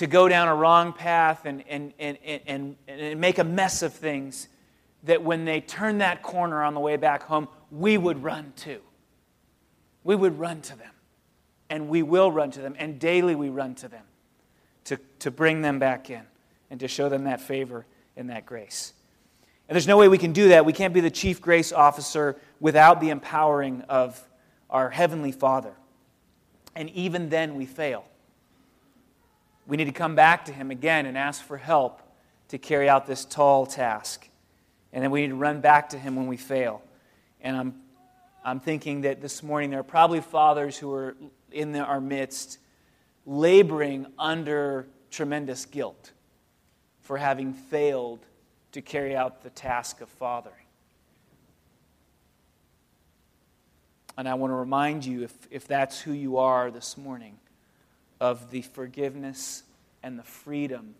to 0.00 0.06
go 0.06 0.30
down 0.30 0.48
a 0.48 0.54
wrong 0.54 0.94
path 0.94 1.44
and, 1.44 1.62
and, 1.68 1.92
and, 1.98 2.16
and, 2.24 2.76
and 2.88 3.20
make 3.20 3.36
a 3.36 3.44
mess 3.44 3.82
of 3.82 3.92
things, 3.92 4.48
that 5.02 5.22
when 5.22 5.44
they 5.44 5.60
turn 5.60 5.98
that 5.98 6.22
corner 6.22 6.62
on 6.62 6.72
the 6.72 6.80
way 6.80 6.96
back 6.96 7.22
home, 7.24 7.46
we 7.70 7.98
would 7.98 8.22
run 8.22 8.54
too. 8.56 8.80
We 10.02 10.16
would 10.16 10.38
run 10.38 10.62
to 10.62 10.78
them. 10.78 10.92
And 11.68 11.90
we 11.90 12.02
will 12.02 12.32
run 12.32 12.50
to 12.52 12.62
them. 12.62 12.74
And 12.78 12.98
daily 12.98 13.34
we 13.34 13.50
run 13.50 13.74
to 13.74 13.88
them 13.88 14.04
to, 14.84 14.98
to 15.18 15.30
bring 15.30 15.60
them 15.60 15.78
back 15.78 16.08
in 16.08 16.22
and 16.70 16.80
to 16.80 16.88
show 16.88 17.10
them 17.10 17.24
that 17.24 17.42
favor 17.42 17.84
and 18.16 18.30
that 18.30 18.46
grace. 18.46 18.94
And 19.68 19.76
there's 19.76 19.86
no 19.86 19.98
way 19.98 20.08
we 20.08 20.16
can 20.16 20.32
do 20.32 20.48
that. 20.48 20.64
We 20.64 20.72
can't 20.72 20.94
be 20.94 21.00
the 21.00 21.10
chief 21.10 21.42
grace 21.42 21.72
officer 21.72 22.36
without 22.58 23.02
the 23.02 23.10
empowering 23.10 23.82
of 23.82 24.18
our 24.70 24.88
Heavenly 24.88 25.32
Father. 25.32 25.74
And 26.74 26.88
even 26.88 27.28
then, 27.28 27.54
we 27.54 27.66
fail. 27.66 28.06
We 29.66 29.76
need 29.76 29.84
to 29.84 29.92
come 29.92 30.14
back 30.14 30.44
to 30.46 30.52
Him 30.52 30.70
again 30.70 31.06
and 31.06 31.16
ask 31.16 31.42
for 31.42 31.56
help 31.56 32.02
to 32.48 32.58
carry 32.58 32.88
out 32.88 33.06
this 33.06 33.24
tall 33.24 33.66
task. 33.66 34.28
And 34.92 35.02
then 35.02 35.10
we 35.10 35.22
need 35.22 35.28
to 35.28 35.36
run 35.36 35.60
back 35.60 35.90
to 35.90 35.98
Him 35.98 36.16
when 36.16 36.26
we 36.26 36.36
fail. 36.36 36.82
And 37.40 37.56
I'm, 37.56 37.74
I'm 38.44 38.60
thinking 38.60 39.02
that 39.02 39.20
this 39.20 39.42
morning 39.42 39.70
there 39.70 39.80
are 39.80 39.84
probably 39.84 40.20
fathers 40.20 40.76
who 40.76 40.92
are 40.92 41.16
in 41.52 41.76
our 41.76 42.00
midst 42.00 42.58
laboring 43.26 44.06
under 44.18 44.86
tremendous 45.10 45.66
guilt 45.66 46.12
for 47.02 47.16
having 47.16 47.52
failed 47.52 48.20
to 48.72 48.80
carry 48.80 49.16
out 49.16 49.42
the 49.42 49.50
task 49.50 50.00
of 50.00 50.08
fathering. 50.08 50.54
And 54.16 54.28
I 54.28 54.34
want 54.34 54.50
to 54.50 54.56
remind 54.56 55.04
you, 55.04 55.22
if, 55.22 55.32
if 55.50 55.66
that's 55.66 56.00
who 56.00 56.12
you 56.12 56.36
are 56.36 56.70
this 56.70 56.96
morning, 56.96 57.38
of 58.20 58.50
the 58.50 58.62
forgiveness 58.62 59.62
and 60.02 60.18
the 60.18 60.22
freedom 60.22 60.94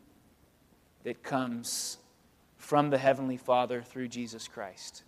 that 1.05 1.23
comes 1.23 1.99
from 2.57 2.91
the 2.91 2.99
Heavenly 2.99 3.37
Father 3.37 3.83
through 3.83 4.09
Jesus 4.09 4.49
Christ. 4.49 5.03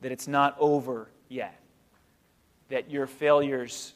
That 0.00 0.12
it's 0.12 0.28
not 0.28 0.56
over 0.58 1.08
yet. 1.28 1.60
That 2.68 2.90
your 2.90 3.06
failures 3.06 3.92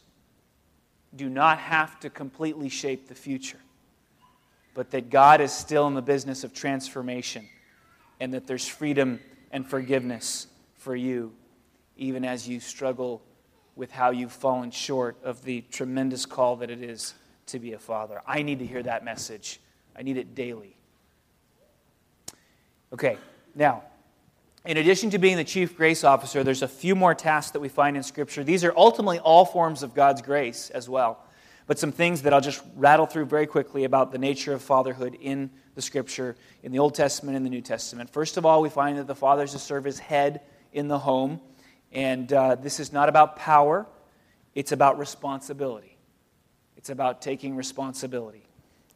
do 1.14 1.28
not 1.28 1.59
have 1.59 1.99
to 2.00 2.11
completely 2.11 2.69
shape 2.69 3.09
the 3.09 3.14
future, 3.14 3.61
but 4.75 4.90
that 4.90 5.11
God 5.11 5.40
is 5.40 5.52
still 5.52 5.87
in 5.87 5.95
the 5.95 6.02
business 6.02 6.45
of 6.45 6.52
transformation 6.52 7.49
and 8.21 8.35
that 8.35 8.47
there's 8.47 8.69
freedom 8.69 9.21
and 9.50 9.66
forgiveness 9.66 10.47
for 10.75 10.95
you, 10.95 11.33
even 11.97 12.25
as 12.25 12.49
you 12.49 12.61
struggle 12.61 13.23
with 13.76 13.92
how 13.92 14.11
you've 14.11 14.33
fallen 14.33 14.71
short 14.71 15.16
of 15.23 15.42
the 15.45 15.61
tremendous 15.71 16.26
call 16.26 16.56
that 16.56 16.71
it 16.71 16.83
is 16.83 17.14
to 17.47 17.59
be 17.59 17.75
a 17.75 17.78
father. 17.78 18.21
I 18.26 18.42
need 18.42 18.59
to 18.59 18.66
hear 18.66 18.83
that 18.83 19.04
message. 19.04 19.61
I 19.95 20.02
need 20.02 20.16
it 20.16 20.35
daily. 20.35 20.76
Okay, 22.92 23.18
now, 23.54 23.83
in 24.64 24.78
addition 24.78 25.11
to 25.11 25.18
being 25.18 25.37
the 25.37 25.45
chief 25.45 25.76
grace 25.76 26.02
officer, 26.02 26.42
there's 26.42 26.62
a 26.62 26.68
few 26.68 26.97
more 26.97 27.14
tasks 27.14 27.52
that 27.52 27.61
we 27.61 27.68
find 27.68 27.97
in 27.97 28.02
Scripture. 28.02 28.42
These 28.42 28.64
are 28.64 28.73
ultimately 28.76 29.18
all 29.18 29.45
forms 29.45 29.83
of 29.83 29.95
God's 29.95 30.23
grace 30.23 30.71
as 30.71 30.88
well. 30.88 31.23
But 31.66 31.78
some 31.78 31.92
things 31.92 32.23
that 32.23 32.33
I'll 32.33 32.40
just 32.40 32.62
rattle 32.76 33.06
through 33.06 33.26
very 33.26 33.47
quickly 33.47 33.85
about 33.85 34.12
the 34.12 34.18
nature 34.18 34.52
of 34.52 34.62
fatherhood 34.62 35.16
in 35.21 35.50
the 35.75 35.83
Scripture, 35.83 36.37
in 36.62 36.73
the 36.73 36.78
Old 36.78 36.95
Testament 36.95 37.37
and 37.37 37.45
the 37.45 37.50
New 37.50 37.61
Testament. 37.61 38.11
First 38.11 38.37
of 38.37 38.47
all, 38.47 38.62
we 38.62 38.68
find 38.68 38.99
that 38.99 39.06
the 39.06 39.14
father 39.14 39.45
is 39.45 39.52
to 39.52 39.59
serve 39.59 39.87
as 39.87 39.99
head 39.99 40.40
in 40.73 40.88
the 40.88 40.99
home. 40.99 41.40
And 41.93 42.33
uh, 42.33 42.57
this 42.57 42.81
is 42.81 42.93
not 42.93 43.09
about 43.09 43.37
power, 43.37 43.87
it's 44.55 44.73
about 44.73 44.99
responsibility. 44.99 45.97
It's 46.76 46.90
about 46.90 47.21
taking 47.21 47.57
responsibility. 47.57 48.47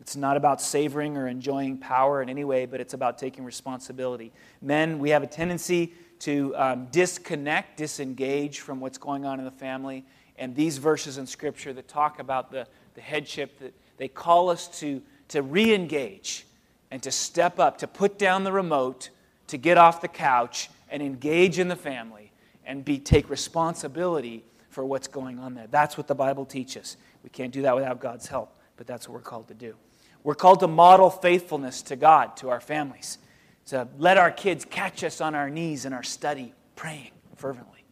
It's 0.00 0.16
not 0.16 0.36
about 0.36 0.62
savoring 0.62 1.16
or 1.16 1.28
enjoying 1.28 1.76
power 1.76 2.22
in 2.22 2.28
any 2.28 2.44
way, 2.44 2.64
but 2.64 2.80
it's 2.80 2.94
about 2.94 3.18
taking 3.18 3.44
responsibility. 3.44 4.32
Men, 4.62 4.98
we 4.98 5.10
have 5.10 5.22
a 5.22 5.26
tendency 5.26 5.92
to 6.20 6.54
um, 6.56 6.86
disconnect, 6.90 7.76
disengage 7.76 8.60
from 8.60 8.80
what's 8.80 8.96
going 8.96 9.24
on 9.24 9.38
in 9.38 9.44
the 9.44 9.50
family. 9.50 10.04
And 10.38 10.54
these 10.54 10.78
verses 10.78 11.18
in 11.18 11.26
Scripture 11.26 11.72
that 11.74 11.88
talk 11.88 12.18
about 12.18 12.50
the, 12.50 12.66
the 12.94 13.00
headship, 13.00 13.58
that 13.58 13.74
they 13.98 14.08
call 14.08 14.48
us 14.48 14.68
to, 14.80 15.02
to 15.28 15.42
re 15.42 15.74
engage 15.74 16.46
and 16.90 17.02
to 17.02 17.10
step 17.10 17.58
up, 17.58 17.78
to 17.78 17.86
put 17.86 18.18
down 18.18 18.44
the 18.44 18.52
remote, 18.52 19.10
to 19.48 19.58
get 19.58 19.76
off 19.76 20.00
the 20.00 20.08
couch 20.08 20.70
and 20.88 21.02
engage 21.02 21.58
in 21.58 21.68
the 21.68 21.76
family 21.76 22.29
and 22.70 22.84
be, 22.84 23.00
take 23.00 23.28
responsibility 23.28 24.44
for 24.68 24.84
what's 24.84 25.08
going 25.08 25.40
on 25.40 25.54
there. 25.54 25.66
That's 25.68 25.98
what 25.98 26.06
the 26.06 26.14
Bible 26.14 26.46
teaches. 26.46 26.96
We 27.24 27.28
can't 27.28 27.52
do 27.52 27.62
that 27.62 27.74
without 27.74 27.98
God's 27.98 28.28
help, 28.28 28.56
but 28.76 28.86
that's 28.86 29.08
what 29.08 29.14
we're 29.14 29.22
called 29.22 29.48
to 29.48 29.54
do. 29.54 29.74
We're 30.22 30.36
called 30.36 30.60
to 30.60 30.68
model 30.68 31.10
faithfulness 31.10 31.82
to 31.82 31.96
God, 31.96 32.36
to 32.36 32.48
our 32.50 32.60
families, 32.60 33.18
to 33.66 33.88
let 33.98 34.18
our 34.18 34.30
kids 34.30 34.64
catch 34.64 35.02
us 35.02 35.20
on 35.20 35.34
our 35.34 35.50
knees 35.50 35.84
in 35.84 35.92
our 35.92 36.04
study, 36.04 36.54
praying 36.76 37.10
fervently, 37.34 37.84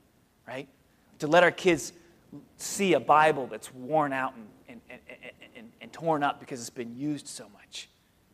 right? 0.47 0.69
To 1.19 1.27
let 1.27 1.43
our 1.43 1.51
kids 1.51 1.93
see 2.57 2.93
a 2.93 3.01
Bible 3.01 3.49
that's 3.49 3.75
worn 3.75 4.13
out 4.13 4.35
and, 4.69 4.81
and, 4.89 5.01
and, 5.57 5.73
and, 5.81 5.93
torn 5.93 6.23
up 6.23 6.39
because 6.39 6.61
it's 6.61 6.71
been 6.71 6.97
used 6.97 7.27
so 7.27 7.49
much, 7.53 7.89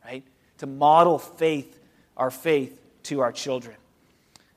right? 0.05 0.23
To 0.59 0.67
model 0.67 1.17
faith, 1.17 1.79
our 2.15 2.29
faith, 2.29 2.79
to 3.03 3.21
our 3.21 3.31
children. 3.31 3.77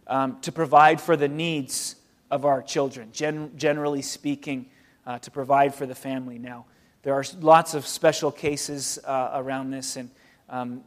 Um, 0.09 0.39
to 0.41 0.53
provide 0.53 1.03
for 1.03 1.17
the 1.17 1.29
needs 1.29 1.97
of 2.31 2.47
our 2.47 2.63
children, 2.63 3.11
gen- 3.13 3.53
generally 3.57 4.01
speaking, 4.01 4.71
uh, 5.07 5.19
to 5.19 5.31
provide 5.31 5.75
for 5.75 5.85
the 5.85 5.95
family. 5.95 6.39
Now, 6.39 6.65
there 7.03 7.15
are 7.15 7.25
lots 7.41 7.75
of 7.75 7.87
special 7.87 8.33
cases 8.33 8.99
uh, 9.05 9.33
around 9.35 9.71
this, 9.71 9.97
and 9.97 10.11
um, 10.49 10.83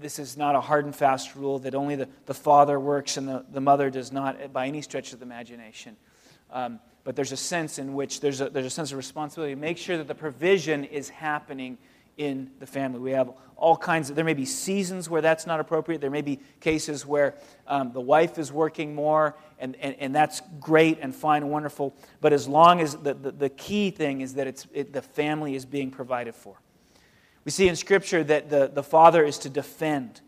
this 0.00 0.18
is 0.18 0.36
not 0.36 0.54
a 0.54 0.60
hard 0.60 0.84
and 0.86 0.94
fast 0.94 1.36
rule 1.36 1.58
that 1.60 1.74
only 1.74 1.96
the, 1.96 2.08
the 2.26 2.34
father 2.34 2.80
works 2.80 3.16
and 3.16 3.28
the, 3.28 3.44
the 3.52 3.60
mother 3.60 3.90
does 3.90 4.10
not 4.10 4.52
by 4.52 4.66
any 4.66 4.82
stretch 4.82 5.12
of 5.12 5.20
the 5.20 5.26
imagination. 5.26 5.96
Um, 6.50 6.80
but 7.04 7.14
there's 7.14 7.32
a 7.32 7.36
sense 7.36 7.78
in 7.78 7.94
which 7.94 8.20
there's 8.20 8.40
a, 8.40 8.50
there's 8.50 8.66
a 8.66 8.70
sense 8.70 8.90
of 8.90 8.96
responsibility 8.98 9.54
to 9.54 9.60
make 9.60 9.78
sure 9.78 9.96
that 9.96 10.08
the 10.08 10.14
provision 10.14 10.84
is 10.84 11.08
happening 11.08 11.78
in 12.16 12.50
the 12.58 12.66
family. 12.66 12.98
We 12.98 13.12
have 13.12 13.30
all 13.56 13.76
kinds 13.76 14.10
of, 14.10 14.16
there 14.16 14.24
may 14.24 14.34
be 14.34 14.44
seasons 14.44 15.08
where 15.08 15.22
that's 15.22 15.46
not 15.46 15.60
appropriate. 15.60 16.00
There 16.00 16.10
may 16.10 16.22
be 16.22 16.40
cases 16.60 17.06
where 17.06 17.34
um, 17.66 17.92
the 17.92 18.00
wife 18.00 18.38
is 18.38 18.52
working 18.52 18.94
more, 18.94 19.36
and, 19.58 19.76
and, 19.76 19.96
and 19.98 20.14
that's 20.14 20.42
great 20.60 20.98
and 21.00 21.14
fine 21.14 21.42
and 21.42 21.50
wonderful. 21.50 21.94
But 22.20 22.32
as 22.32 22.46
long 22.46 22.80
as 22.80 22.96
the, 22.96 23.14
the, 23.14 23.32
the 23.32 23.48
key 23.48 23.90
thing 23.90 24.20
is 24.20 24.34
that 24.34 24.46
it's, 24.46 24.66
it, 24.72 24.92
the 24.92 25.02
family 25.02 25.54
is 25.54 25.64
being 25.64 25.90
provided 25.90 26.34
for. 26.34 26.56
We 27.44 27.50
see 27.50 27.68
in 27.68 27.76
Scripture 27.76 28.24
that 28.24 28.50
the, 28.50 28.70
the 28.72 28.82
father 28.82 29.24
is 29.24 29.38
to 29.38 29.48
defend 29.48 30.20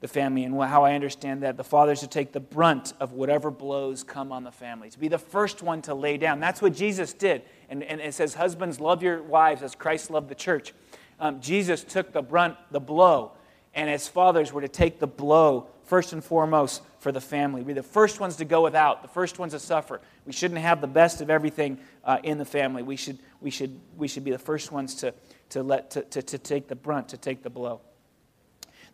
the 0.00 0.08
family, 0.08 0.44
and 0.44 0.54
how 0.62 0.84
I 0.84 0.94
understand 0.94 1.44
that, 1.44 1.56
the 1.56 1.64
father 1.64 1.92
is 1.92 2.00
to 2.00 2.06
take 2.06 2.32
the 2.32 2.40
brunt 2.40 2.92
of 3.00 3.12
whatever 3.12 3.50
blows 3.50 4.02
come 4.02 4.32
on 4.32 4.44
the 4.44 4.52
family, 4.52 4.90
to 4.90 4.98
be 4.98 5.08
the 5.08 5.16
first 5.16 5.62
one 5.62 5.80
to 5.82 5.94
lay 5.94 6.18
down. 6.18 6.40
That's 6.40 6.60
what 6.60 6.74
Jesus 6.74 7.14
did. 7.14 7.42
And, 7.70 7.82
and 7.82 8.02
it 8.02 8.12
says, 8.12 8.34
Husbands, 8.34 8.80
love 8.80 9.02
your 9.02 9.22
wives 9.22 9.62
as 9.62 9.74
Christ 9.74 10.10
loved 10.10 10.28
the 10.28 10.34
church 10.34 10.74
um, 11.20 11.40
Jesus 11.40 11.84
took 11.84 12.12
the 12.12 12.22
brunt, 12.22 12.56
the 12.70 12.80
blow, 12.80 13.32
and 13.74 13.90
as 13.90 14.08
fathers 14.08 14.52
were 14.52 14.60
to 14.60 14.68
take 14.68 14.98
the 15.00 15.06
blow 15.06 15.68
first 15.84 16.12
and 16.12 16.24
foremost 16.24 16.82
for 16.98 17.12
the 17.12 17.20
family. 17.20 17.62
We're 17.62 17.74
the 17.74 17.82
first 17.82 18.20
ones 18.20 18.36
to 18.36 18.44
go 18.44 18.62
without, 18.62 19.02
the 19.02 19.08
first 19.08 19.38
ones 19.38 19.52
to 19.52 19.58
suffer. 19.58 20.00
We 20.24 20.32
shouldn't 20.32 20.60
have 20.60 20.80
the 20.80 20.86
best 20.86 21.20
of 21.20 21.28
everything 21.28 21.78
uh, 22.04 22.18
in 22.22 22.38
the 22.38 22.44
family. 22.44 22.82
We 22.82 22.96
should, 22.96 23.18
we, 23.40 23.50
should, 23.50 23.78
we 23.96 24.08
should 24.08 24.24
be 24.24 24.30
the 24.30 24.38
first 24.38 24.72
ones 24.72 24.94
to, 24.96 25.12
to, 25.50 25.62
let, 25.62 25.90
to, 25.90 26.02
to, 26.02 26.22
to 26.22 26.38
take 26.38 26.68
the 26.68 26.74
brunt, 26.74 27.08
to 27.10 27.16
take 27.16 27.42
the 27.42 27.50
blow. 27.50 27.80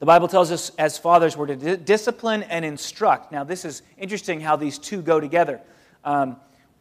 The 0.00 0.06
Bible 0.06 0.28
tells 0.28 0.50
us 0.50 0.70
as 0.78 0.96
fathers 0.98 1.36
we're 1.36 1.46
to 1.46 1.56
di- 1.56 1.76
discipline 1.76 2.42
and 2.44 2.64
instruct. 2.64 3.30
Now, 3.30 3.44
this 3.44 3.64
is 3.64 3.82
interesting 3.98 4.40
how 4.40 4.56
these 4.56 4.78
two 4.78 5.02
go 5.02 5.20
together. 5.20 5.60
Um, 6.04 6.36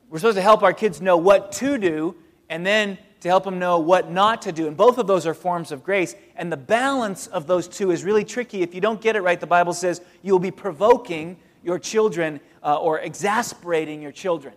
we're 0.09 0.19
supposed 0.19 0.37
to 0.37 0.41
help 0.41 0.63
our 0.63 0.73
kids 0.73 1.01
know 1.01 1.17
what 1.17 1.51
to 1.53 1.77
do 1.77 2.15
and 2.49 2.65
then 2.65 2.97
to 3.21 3.27
help 3.27 3.43
them 3.43 3.59
know 3.59 3.79
what 3.79 4.09
not 4.11 4.41
to 4.43 4.51
do. 4.51 4.67
And 4.67 4.77
both 4.77 4.97
of 4.97 5.07
those 5.07 5.27
are 5.27 5.33
forms 5.33 5.71
of 5.71 5.83
grace. 5.83 6.15
And 6.35 6.51
the 6.51 6.57
balance 6.57 7.27
of 7.27 7.47
those 7.47 7.67
two 7.67 7.91
is 7.91 8.03
really 8.03 8.23
tricky. 8.23 8.61
If 8.61 8.73
you 8.73 8.81
don't 8.81 9.01
get 9.01 9.15
it 9.15 9.21
right, 9.21 9.39
the 9.39 9.47
Bible 9.47 9.73
says 9.73 10.01
you 10.21 10.31
will 10.31 10.39
be 10.39 10.51
provoking 10.51 11.37
your 11.63 11.79
children 11.79 12.39
uh, 12.63 12.77
or 12.77 12.99
exasperating 12.99 14.01
your 14.01 14.11
children. 14.11 14.53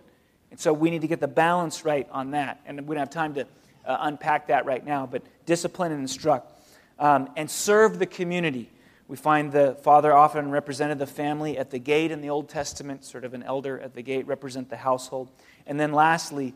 And 0.51 0.59
so 0.59 0.71
we 0.71 0.89
need 0.89 1.01
to 1.01 1.07
get 1.07 1.19
the 1.19 1.27
balance 1.27 1.83
right 1.83 2.07
on 2.11 2.31
that. 2.31 2.61
And 2.65 2.87
we 2.87 2.95
don't 2.95 3.01
have 3.01 3.09
time 3.09 3.33
to 3.33 3.41
uh, 3.85 3.97
unpack 4.01 4.47
that 4.47 4.65
right 4.65 4.85
now, 4.85 5.05
but 5.05 5.23
discipline 5.45 5.91
and 5.91 6.01
instruct. 6.01 6.51
Um, 6.99 7.29
and 7.35 7.49
serve 7.49 7.99
the 7.99 8.05
community. 8.05 8.69
We 9.07 9.17
find 9.17 9.51
the 9.51 9.75
father 9.81 10.13
often 10.13 10.51
represented 10.51 10.99
the 10.99 11.07
family 11.07 11.57
at 11.57 11.71
the 11.71 11.79
gate 11.79 12.11
in 12.11 12.21
the 12.21 12.29
Old 12.29 12.49
Testament, 12.49 13.03
sort 13.03 13.25
of 13.25 13.33
an 13.33 13.43
elder 13.43 13.79
at 13.79 13.93
the 13.93 14.01
gate, 14.01 14.25
represent 14.27 14.69
the 14.69 14.77
household. 14.77 15.29
And 15.65 15.79
then 15.79 15.91
lastly, 15.91 16.53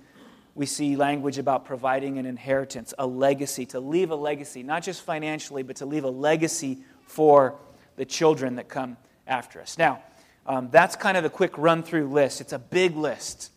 we 0.58 0.66
see 0.66 0.96
language 0.96 1.38
about 1.38 1.66
providing 1.66 2.18
an 2.18 2.26
inheritance, 2.26 2.92
a 2.98 3.06
legacy, 3.06 3.68
to 3.68 3.80
leave 3.80 4.10
a 4.10 4.16
legacy, 4.16 4.64
not 4.64 4.82
just 4.82 5.04
financially, 5.04 5.62
but 5.62 5.76
to 5.76 5.86
leave 5.86 6.04
a 6.04 6.10
legacy 6.10 6.80
for 7.04 7.60
the 7.96 8.04
children 8.04 8.56
that 8.56 8.68
come 8.68 8.98
after 9.28 9.62
us. 9.62 9.78
Now, 9.78 10.02
um, 10.48 10.70
that's 10.72 10.96
kind 10.96 11.16
of 11.16 11.22
the 11.22 11.30
quick 11.30 11.56
run 11.60 11.84
through 11.84 12.08
list. 12.08 12.42
It's 12.42 12.54
a 12.54 12.60
big 12.60 12.96
list. 12.96 13.52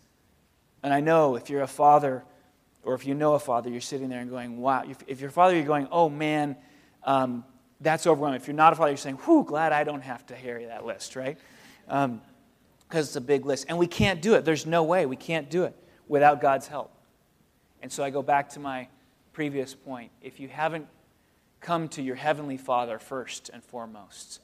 And 0.83 0.93
I 0.93 1.01
know 1.01 1.37
if 1.37 1.49
you're 1.49 1.63
a 1.63 1.67
father, 1.67 2.23
or 2.83 2.95
if 2.95 3.07
you 3.07 3.15
know 3.15 3.33
a 3.33 3.39
father, 3.39 3.71
you're 3.71 3.81
sitting 3.81 4.11
there 4.11 4.21
and 4.21 4.29
going, 4.29 4.59
wow. 4.59 4.85
If, 4.87 4.99
if 5.07 5.21
you're 5.21 5.31
a 5.31 5.33
father, 5.33 5.57
you're 5.57 5.65
going, 5.65 5.89
oh 5.91 6.11
man, 6.11 6.55
um, 7.05 7.45
that's 7.81 8.07
overwhelming. 8.07 8.39
If 8.39 8.47
you're 8.47 8.55
not 8.55 8.75
a 8.75 8.77
father, 8.77 8.91
you're 8.91 8.99
saying, 8.99 9.17
whew, 9.25 9.43
glad 9.43 9.73
I 9.73 9.85
don't 9.85 10.03
have 10.03 10.27
to 10.27 10.35
carry 10.35 10.67
that 10.67 10.85
list, 10.85 11.17
right? 11.17 11.39
Because 11.87 12.05
um, 12.05 12.21
it's 12.93 13.17
a 13.17 13.23
big 13.23 13.47
list. 13.47 13.67
And 13.71 13.79
we 13.79 13.87
can't 13.87 14.21
do 14.21 14.35
it. 14.35 14.45
There's 14.45 14.67
no 14.67 14.83
way. 14.83 15.07
We 15.07 15.17
can't 15.17 15.49
do 15.49 15.65
it 15.65 15.75
without 16.11 16.41
God's 16.41 16.67
help. 16.67 16.93
And 17.81 17.91
so 17.91 18.03
I 18.03 18.11
go 18.11 18.21
back 18.21 18.51
to 18.51 18.61
my 18.61 18.89
previous 19.33 19.75
point. 19.77 20.11
If 20.21 20.41
you 20.41 20.49
haven't 20.49 20.89
come 21.61 21.87
to 21.91 22.03
your 22.03 22.17
Heavenly 22.17 22.57
Father 22.57 22.99
first 22.99 23.49
and 23.49 23.63
foremost, 23.63 24.41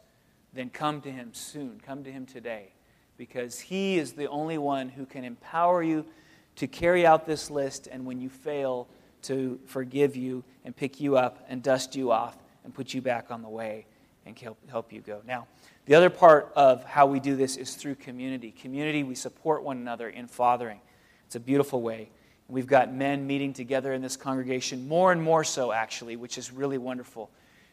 then 0.54 0.70
come 0.70 1.00
to 1.00 1.10
Him 1.10 1.30
soon. 1.34 1.80
Come 1.84 2.04
to 2.04 2.12
Him 2.12 2.24
today 2.24 2.68
because 3.16 3.58
He 3.58 3.98
is 3.98 4.12
the 4.12 4.28
only 4.28 4.58
one 4.58 4.88
who 4.88 5.06
can 5.06 5.24
empower 5.24 5.82
you 5.82 6.06
to 6.54 6.68
carry 6.68 7.04
out 7.04 7.26
this 7.26 7.50
list 7.50 7.88
and 7.90 8.06
when 8.06 8.20
you 8.20 8.30
fail, 8.30 8.86
to 9.22 9.58
forgive 9.66 10.14
you 10.14 10.44
and 10.64 10.74
pick 10.74 11.00
you 11.00 11.16
up 11.16 11.44
and 11.48 11.64
dust 11.64 11.96
you 11.96 12.12
off 12.12 12.38
and 12.62 12.72
put 12.72 12.94
you 12.94 13.02
back 13.02 13.32
on 13.32 13.42
the 13.42 13.48
way 13.48 13.86
and 14.24 14.38
help, 14.68 14.92
you 14.92 15.00
go. 15.00 15.20
Now, 15.26 15.48
the 15.86 15.96
other 15.96 16.10
part 16.10 16.52
of 16.54 16.84
how 16.84 17.06
we 17.06 17.18
do 17.18 17.34
this 17.34 17.56
is 17.56 17.74
through 17.74 17.96
community. 17.96 18.52
Community, 18.52 19.02
we 19.02 19.16
support 19.16 19.64
one 19.64 19.78
another 19.78 20.08
in 20.08 20.28
fathering. 20.28 20.80
It's 21.26 21.34
a 21.34 21.40
beautiful 21.40 21.82
way. 21.82 22.10
We've 22.48 22.66
got 22.66 22.94
men 22.94 23.26
meeting 23.26 23.52
together 23.52 23.92
in 23.92 24.00
this 24.00 24.16
congregation, 24.16 24.86
more 24.86 25.10
and 25.10 25.20
more 25.20 25.42
so, 25.42 25.72
actually, 25.72 26.14
which 26.14 26.38
is 26.38 26.52
really 26.52 26.78
wonderful 26.78 27.30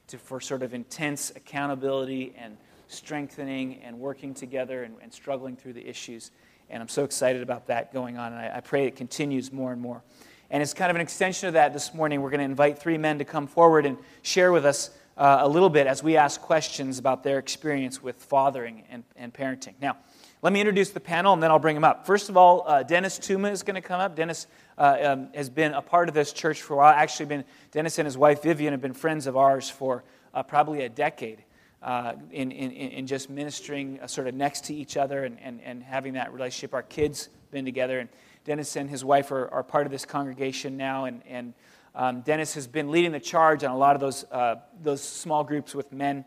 to, 0.07 0.17
for 0.17 0.41
sort 0.41 0.63
of 0.63 0.73
intense 0.73 1.31
accountability 1.35 2.33
and 2.35 2.57
strengthening 2.87 3.79
and 3.83 3.99
working 3.99 4.33
together 4.33 4.83
and, 4.83 4.95
and 5.01 5.13
struggling 5.13 5.55
through 5.55 5.73
the 5.73 5.87
issues. 5.87 6.31
And 6.71 6.81
I'm 6.81 6.89
so 6.89 7.03
excited 7.03 7.43
about 7.43 7.67
that 7.67 7.93
going 7.93 8.17
on. 8.17 8.33
And 8.33 8.41
I, 8.41 8.57
I 8.57 8.59
pray 8.61 8.87
it 8.87 8.95
continues 8.95 9.51
more 9.51 9.71
and 9.71 9.79
more. 9.79 10.01
And 10.49 10.63
it's 10.63 10.73
kind 10.73 10.89
of 10.89 10.95
an 10.95 11.01
extension 11.01 11.47
of 11.47 11.53
that 11.53 11.73
this 11.73 11.93
morning. 11.93 12.21
We're 12.21 12.31
going 12.31 12.39
to 12.39 12.45
invite 12.45 12.79
three 12.79 12.97
men 12.97 13.19
to 13.19 13.25
come 13.25 13.45
forward 13.45 13.85
and 13.85 13.97
share 14.23 14.51
with 14.51 14.65
us 14.65 14.89
uh, 15.17 15.37
a 15.41 15.47
little 15.47 15.69
bit 15.69 15.85
as 15.85 16.01
we 16.01 16.17
ask 16.17 16.41
questions 16.41 16.97
about 16.97 17.23
their 17.23 17.37
experience 17.37 18.01
with 18.01 18.15
fathering 18.15 18.83
and, 18.89 19.03
and 19.15 19.31
parenting. 19.31 19.73
Now, 19.79 19.97
let 20.43 20.51
me 20.51 20.59
introduce 20.59 20.89
the 20.89 20.99
panel 20.99 21.31
and 21.31 21.41
then 21.41 21.51
I'll 21.51 21.57
bring 21.57 21.73
them 21.73 21.85
up. 21.85 22.05
First 22.05 22.27
of 22.27 22.35
all, 22.35 22.65
uh, 22.67 22.83
Dennis 22.83 23.17
Tuma 23.17 23.49
is 23.49 23.63
going 23.63 23.75
to 23.75 23.81
come 23.81 24.01
up. 24.01 24.13
Dennis 24.13 24.45
uh, 24.77 24.97
um, 25.01 25.29
has 25.33 25.49
been 25.49 25.73
a 25.73 25.81
part 25.81 26.09
of 26.09 26.15
this 26.15 26.33
church 26.33 26.61
for 26.61 26.73
a 26.73 26.77
while. 26.77 26.93
Actually, 26.93 27.27
been 27.27 27.45
Dennis 27.71 27.97
and 27.97 28.05
his 28.05 28.17
wife 28.17 28.43
Vivian 28.43 28.73
have 28.73 28.81
been 28.81 28.93
friends 28.93 29.25
of 29.25 29.37
ours 29.37 29.69
for 29.69 30.03
uh, 30.33 30.43
probably 30.43 30.83
a 30.83 30.89
decade 30.89 31.45
uh, 31.81 32.15
in, 32.29 32.51
in, 32.51 32.71
in 32.71 33.07
just 33.07 33.29
ministering 33.29 34.01
uh, 34.01 34.07
sort 34.07 34.27
of 34.27 34.35
next 34.35 34.65
to 34.65 34.75
each 34.75 34.97
other 34.97 35.23
and, 35.23 35.37
and, 35.41 35.61
and 35.63 35.81
having 35.81 36.11
that 36.13 36.33
relationship. 36.33 36.73
Our 36.73 36.83
kids 36.83 37.29
been 37.51 37.63
together, 37.63 37.99
and 37.99 38.09
Dennis 38.43 38.75
and 38.75 38.89
his 38.89 39.05
wife 39.05 39.31
are, 39.31 39.47
are 39.47 39.63
part 39.63 39.85
of 39.85 39.93
this 39.93 40.03
congregation 40.03 40.75
now. 40.75 41.05
And, 41.05 41.21
and 41.25 41.53
um, 41.95 42.19
Dennis 42.19 42.53
has 42.55 42.67
been 42.67 42.91
leading 42.91 43.13
the 43.13 43.19
charge 43.21 43.63
on 43.63 43.71
a 43.71 43.77
lot 43.77 43.95
of 43.95 44.01
those, 44.01 44.25
uh, 44.29 44.55
those 44.81 45.01
small 45.01 45.45
groups 45.45 45.73
with 45.73 45.93
men. 45.93 46.25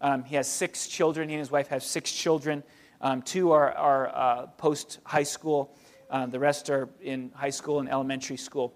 Um, 0.00 0.22
he 0.22 0.36
has 0.36 0.46
six 0.46 0.86
children. 0.86 1.28
He 1.28 1.34
and 1.34 1.40
his 1.40 1.50
wife 1.50 1.66
have 1.68 1.82
six 1.82 2.12
children. 2.12 2.62
Um, 3.00 3.22
two 3.22 3.52
are, 3.52 3.72
are 3.72 4.08
uh, 4.08 4.46
post 4.58 4.98
high 5.04 5.22
school, 5.22 5.76
um, 6.10 6.30
the 6.30 6.38
rest 6.38 6.70
are 6.70 6.88
in 7.00 7.30
high 7.34 7.50
school 7.50 7.80
and 7.80 7.88
elementary 7.88 8.36
school. 8.36 8.72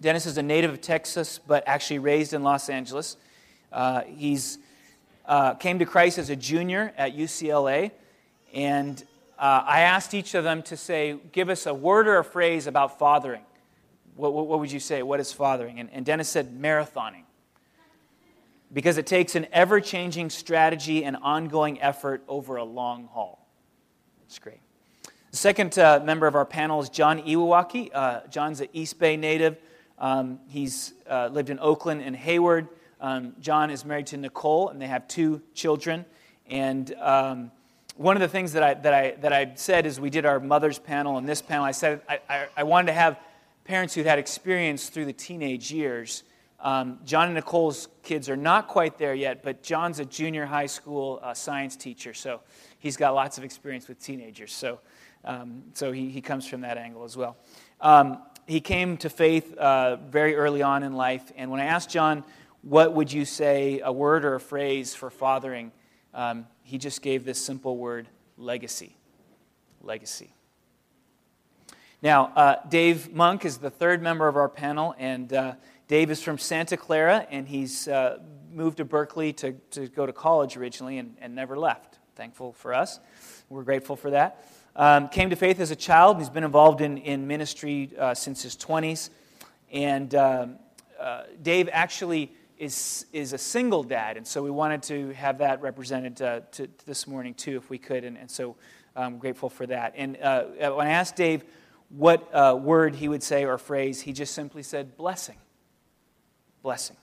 Dennis 0.00 0.26
is 0.26 0.38
a 0.38 0.42
native 0.42 0.72
of 0.72 0.80
Texas, 0.80 1.38
but 1.38 1.62
actually 1.66 1.98
raised 1.98 2.32
in 2.32 2.42
Los 2.42 2.68
Angeles. 2.68 3.16
Uh, 3.70 4.02
he's 4.02 4.58
uh, 5.26 5.54
came 5.54 5.78
to 5.78 5.86
Christ 5.86 6.18
as 6.18 6.30
a 6.30 6.36
junior 6.36 6.92
at 6.96 7.16
UCLA, 7.16 7.92
and 8.52 9.02
uh, 9.38 9.62
I 9.66 9.80
asked 9.80 10.14
each 10.14 10.34
of 10.34 10.44
them 10.44 10.62
to 10.64 10.76
say, 10.76 11.18
give 11.32 11.48
us 11.48 11.66
a 11.66 11.74
word 11.74 12.08
or 12.08 12.18
a 12.18 12.24
phrase 12.24 12.66
about 12.66 12.98
fathering. 12.98 13.42
What, 14.16 14.32
what, 14.32 14.46
what 14.46 14.60
would 14.60 14.72
you 14.72 14.80
say? 14.80 15.02
What 15.02 15.20
is 15.20 15.32
fathering? 15.32 15.80
And, 15.80 15.90
and 15.92 16.04
Dennis 16.04 16.28
said, 16.28 16.58
marathoning 16.60 17.24
because 18.72 18.96
it 18.96 19.06
takes 19.06 19.34
an 19.34 19.46
ever 19.52 19.80
changing 19.80 20.30
strategy 20.30 21.04
and 21.04 21.16
ongoing 21.16 21.80
effort 21.82 22.22
over 22.26 22.56
a 22.56 22.64
long 22.64 23.06
haul. 23.06 23.41
It's 24.32 24.38
great. 24.38 24.60
The 25.30 25.36
second 25.36 25.78
uh, 25.78 26.00
member 26.02 26.26
of 26.26 26.34
our 26.34 26.46
panel 26.46 26.80
is 26.80 26.88
John 26.88 27.20
Iwawaki. 27.20 27.90
Uh, 27.92 28.20
John's 28.30 28.62
an 28.62 28.68
East 28.72 28.98
Bay 28.98 29.14
native. 29.14 29.58
Um, 29.98 30.40
he's 30.48 30.94
uh, 31.06 31.28
lived 31.30 31.50
in 31.50 31.58
Oakland 31.58 32.00
and 32.00 32.16
Hayward. 32.16 32.68
Um, 32.98 33.34
John 33.42 33.68
is 33.68 33.84
married 33.84 34.06
to 34.06 34.16
Nicole, 34.16 34.70
and 34.70 34.80
they 34.80 34.86
have 34.86 35.06
two 35.06 35.42
children. 35.52 36.06
And 36.46 36.94
um, 36.94 37.50
one 37.98 38.16
of 38.16 38.22
the 38.22 38.28
things 38.28 38.54
that 38.54 38.62
I, 38.62 38.72
that, 38.72 38.94
I, 38.94 39.10
that 39.20 39.34
I 39.34 39.52
said 39.54 39.84
is 39.84 40.00
we 40.00 40.08
did 40.08 40.24
our 40.24 40.40
mother's 40.40 40.78
panel 40.78 41.18
and 41.18 41.28
this 41.28 41.42
panel, 41.42 41.66
I 41.66 41.72
said 41.72 42.00
I, 42.08 42.20
I, 42.26 42.46
I 42.56 42.62
wanted 42.62 42.86
to 42.86 42.94
have 42.94 43.18
parents 43.64 43.92
who'd 43.92 44.06
had 44.06 44.18
experience 44.18 44.88
through 44.88 45.04
the 45.04 45.12
teenage 45.12 45.70
years. 45.70 46.22
Um, 46.62 47.00
John 47.04 47.26
and 47.26 47.34
Nicole's 47.34 47.88
kids 48.04 48.28
are 48.28 48.36
not 48.36 48.68
quite 48.68 48.96
there 48.96 49.14
yet, 49.14 49.42
but 49.42 49.64
John's 49.64 49.98
a 49.98 50.04
junior 50.04 50.46
high 50.46 50.66
school 50.66 51.18
uh, 51.20 51.34
science 51.34 51.74
teacher, 51.74 52.14
so 52.14 52.40
he's 52.78 52.96
got 52.96 53.14
lots 53.14 53.36
of 53.36 53.42
experience 53.42 53.88
with 53.88 54.00
teenagers. 54.00 54.52
So, 54.52 54.78
um, 55.24 55.64
so 55.74 55.90
he, 55.90 56.08
he 56.08 56.20
comes 56.20 56.46
from 56.46 56.60
that 56.60 56.78
angle 56.78 57.02
as 57.02 57.16
well. 57.16 57.36
Um, 57.80 58.22
he 58.46 58.60
came 58.60 58.96
to 58.98 59.10
faith 59.10 59.56
uh, 59.56 59.96
very 59.96 60.36
early 60.36 60.62
on 60.62 60.84
in 60.84 60.92
life, 60.92 61.32
and 61.36 61.50
when 61.50 61.60
I 61.60 61.64
asked 61.64 61.90
John, 61.90 62.22
what 62.62 62.92
would 62.94 63.12
you 63.12 63.24
say, 63.24 63.80
a 63.82 63.92
word 63.92 64.24
or 64.24 64.36
a 64.36 64.40
phrase 64.40 64.94
for 64.94 65.10
fathering, 65.10 65.72
um, 66.14 66.46
he 66.62 66.78
just 66.78 67.02
gave 67.02 67.24
this 67.24 67.40
simple 67.40 67.76
word 67.76 68.06
legacy. 68.36 68.94
Legacy. 69.82 70.32
Now, 72.02 72.32
uh, 72.36 72.56
Dave 72.68 73.12
Monk 73.12 73.44
is 73.44 73.58
the 73.58 73.70
third 73.70 74.00
member 74.00 74.28
of 74.28 74.36
our 74.36 74.48
panel, 74.48 74.94
and 74.98 75.32
uh, 75.32 75.54
Dave 75.92 76.10
is 76.10 76.22
from 76.22 76.38
Santa 76.38 76.78
Clara, 76.78 77.26
and 77.30 77.46
he's 77.46 77.86
uh, 77.86 78.16
moved 78.50 78.78
to 78.78 78.84
Berkeley 78.86 79.34
to, 79.34 79.52
to 79.72 79.88
go 79.88 80.06
to 80.06 80.12
college 80.14 80.56
originally 80.56 80.96
and, 80.96 81.18
and 81.20 81.34
never 81.34 81.58
left. 81.58 81.98
Thankful 82.16 82.54
for 82.54 82.72
us. 82.72 82.98
We're 83.50 83.62
grateful 83.62 83.94
for 83.94 84.08
that. 84.08 84.42
Um, 84.74 85.10
came 85.10 85.28
to 85.28 85.36
faith 85.36 85.60
as 85.60 85.70
a 85.70 85.76
child. 85.76 86.16
And 86.16 86.24
he's 86.24 86.30
been 86.30 86.44
involved 86.44 86.80
in, 86.80 86.96
in 86.96 87.26
ministry 87.26 87.90
uh, 87.98 88.14
since 88.14 88.40
his 88.40 88.56
20s. 88.56 89.10
And 89.70 90.14
um, 90.14 90.56
uh, 90.98 91.24
Dave 91.42 91.68
actually 91.70 92.32
is, 92.56 93.04
is 93.12 93.34
a 93.34 93.38
single 93.38 93.82
dad, 93.82 94.16
and 94.16 94.26
so 94.26 94.42
we 94.42 94.50
wanted 94.50 94.82
to 94.84 95.10
have 95.10 95.36
that 95.40 95.60
represented 95.60 96.22
uh, 96.22 96.40
to, 96.52 96.68
to 96.68 96.86
this 96.86 97.06
morning 97.06 97.34
too, 97.34 97.58
if 97.58 97.68
we 97.68 97.76
could. 97.76 98.04
And, 98.04 98.16
and 98.16 98.30
so 98.30 98.56
I'm 98.96 99.18
grateful 99.18 99.50
for 99.50 99.66
that. 99.66 99.92
And 99.94 100.16
uh, 100.22 100.44
when 100.72 100.86
I 100.86 100.92
asked 100.92 101.16
Dave, 101.16 101.44
what 101.90 102.34
uh, 102.34 102.58
word 102.58 102.94
he 102.94 103.10
would 103.10 103.22
say 103.22 103.44
or 103.44 103.58
phrase, 103.58 104.00
he 104.00 104.14
just 104.14 104.32
simply 104.32 104.62
said, 104.62 104.96
blessing. 104.96 105.36
Blessing. 106.62 106.96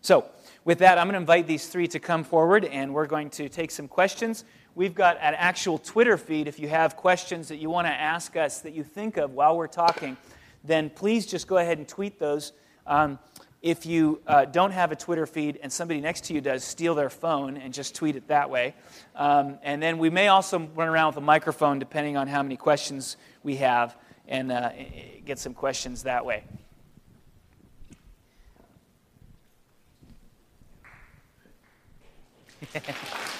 So, 0.00 0.26
with 0.64 0.80
that, 0.80 0.98
I'm 0.98 1.06
going 1.06 1.14
to 1.14 1.20
invite 1.20 1.46
these 1.46 1.66
three 1.66 1.88
to 1.88 1.98
come 1.98 2.22
forward 2.22 2.64
and 2.66 2.92
we're 2.92 3.06
going 3.06 3.30
to 3.30 3.48
take 3.48 3.70
some 3.70 3.88
questions. 3.88 4.44
We've 4.74 4.94
got 4.94 5.16
an 5.16 5.34
actual 5.34 5.78
Twitter 5.78 6.18
feed. 6.18 6.46
If 6.46 6.58
you 6.58 6.68
have 6.68 6.94
questions 6.94 7.48
that 7.48 7.56
you 7.56 7.70
want 7.70 7.86
to 7.86 7.92
ask 7.92 8.36
us 8.36 8.60
that 8.60 8.74
you 8.74 8.84
think 8.84 9.16
of 9.16 9.32
while 9.32 9.56
we're 9.56 9.66
talking, 9.66 10.16
then 10.62 10.90
please 10.90 11.26
just 11.26 11.46
go 11.46 11.56
ahead 11.56 11.78
and 11.78 11.88
tweet 11.88 12.18
those. 12.18 12.52
Um, 12.86 13.18
if 13.60 13.86
you 13.86 14.20
uh, 14.26 14.44
don't 14.44 14.70
have 14.70 14.92
a 14.92 14.96
Twitter 14.96 15.26
feed 15.26 15.58
and 15.62 15.72
somebody 15.72 16.00
next 16.00 16.24
to 16.26 16.34
you 16.34 16.40
does, 16.40 16.62
steal 16.62 16.94
their 16.94 17.10
phone 17.10 17.56
and 17.56 17.72
just 17.72 17.94
tweet 17.94 18.14
it 18.14 18.28
that 18.28 18.50
way. 18.50 18.74
Um, 19.16 19.58
and 19.62 19.82
then 19.82 19.98
we 19.98 20.10
may 20.10 20.28
also 20.28 20.68
run 20.74 20.88
around 20.88 21.08
with 21.08 21.16
a 21.16 21.22
microphone 21.22 21.78
depending 21.78 22.16
on 22.16 22.28
how 22.28 22.42
many 22.42 22.56
questions 22.56 23.16
we 23.42 23.56
have 23.56 23.96
and 24.28 24.52
uh, 24.52 24.70
get 25.24 25.38
some 25.38 25.54
questions 25.54 26.02
that 26.02 26.24
way. 26.24 26.44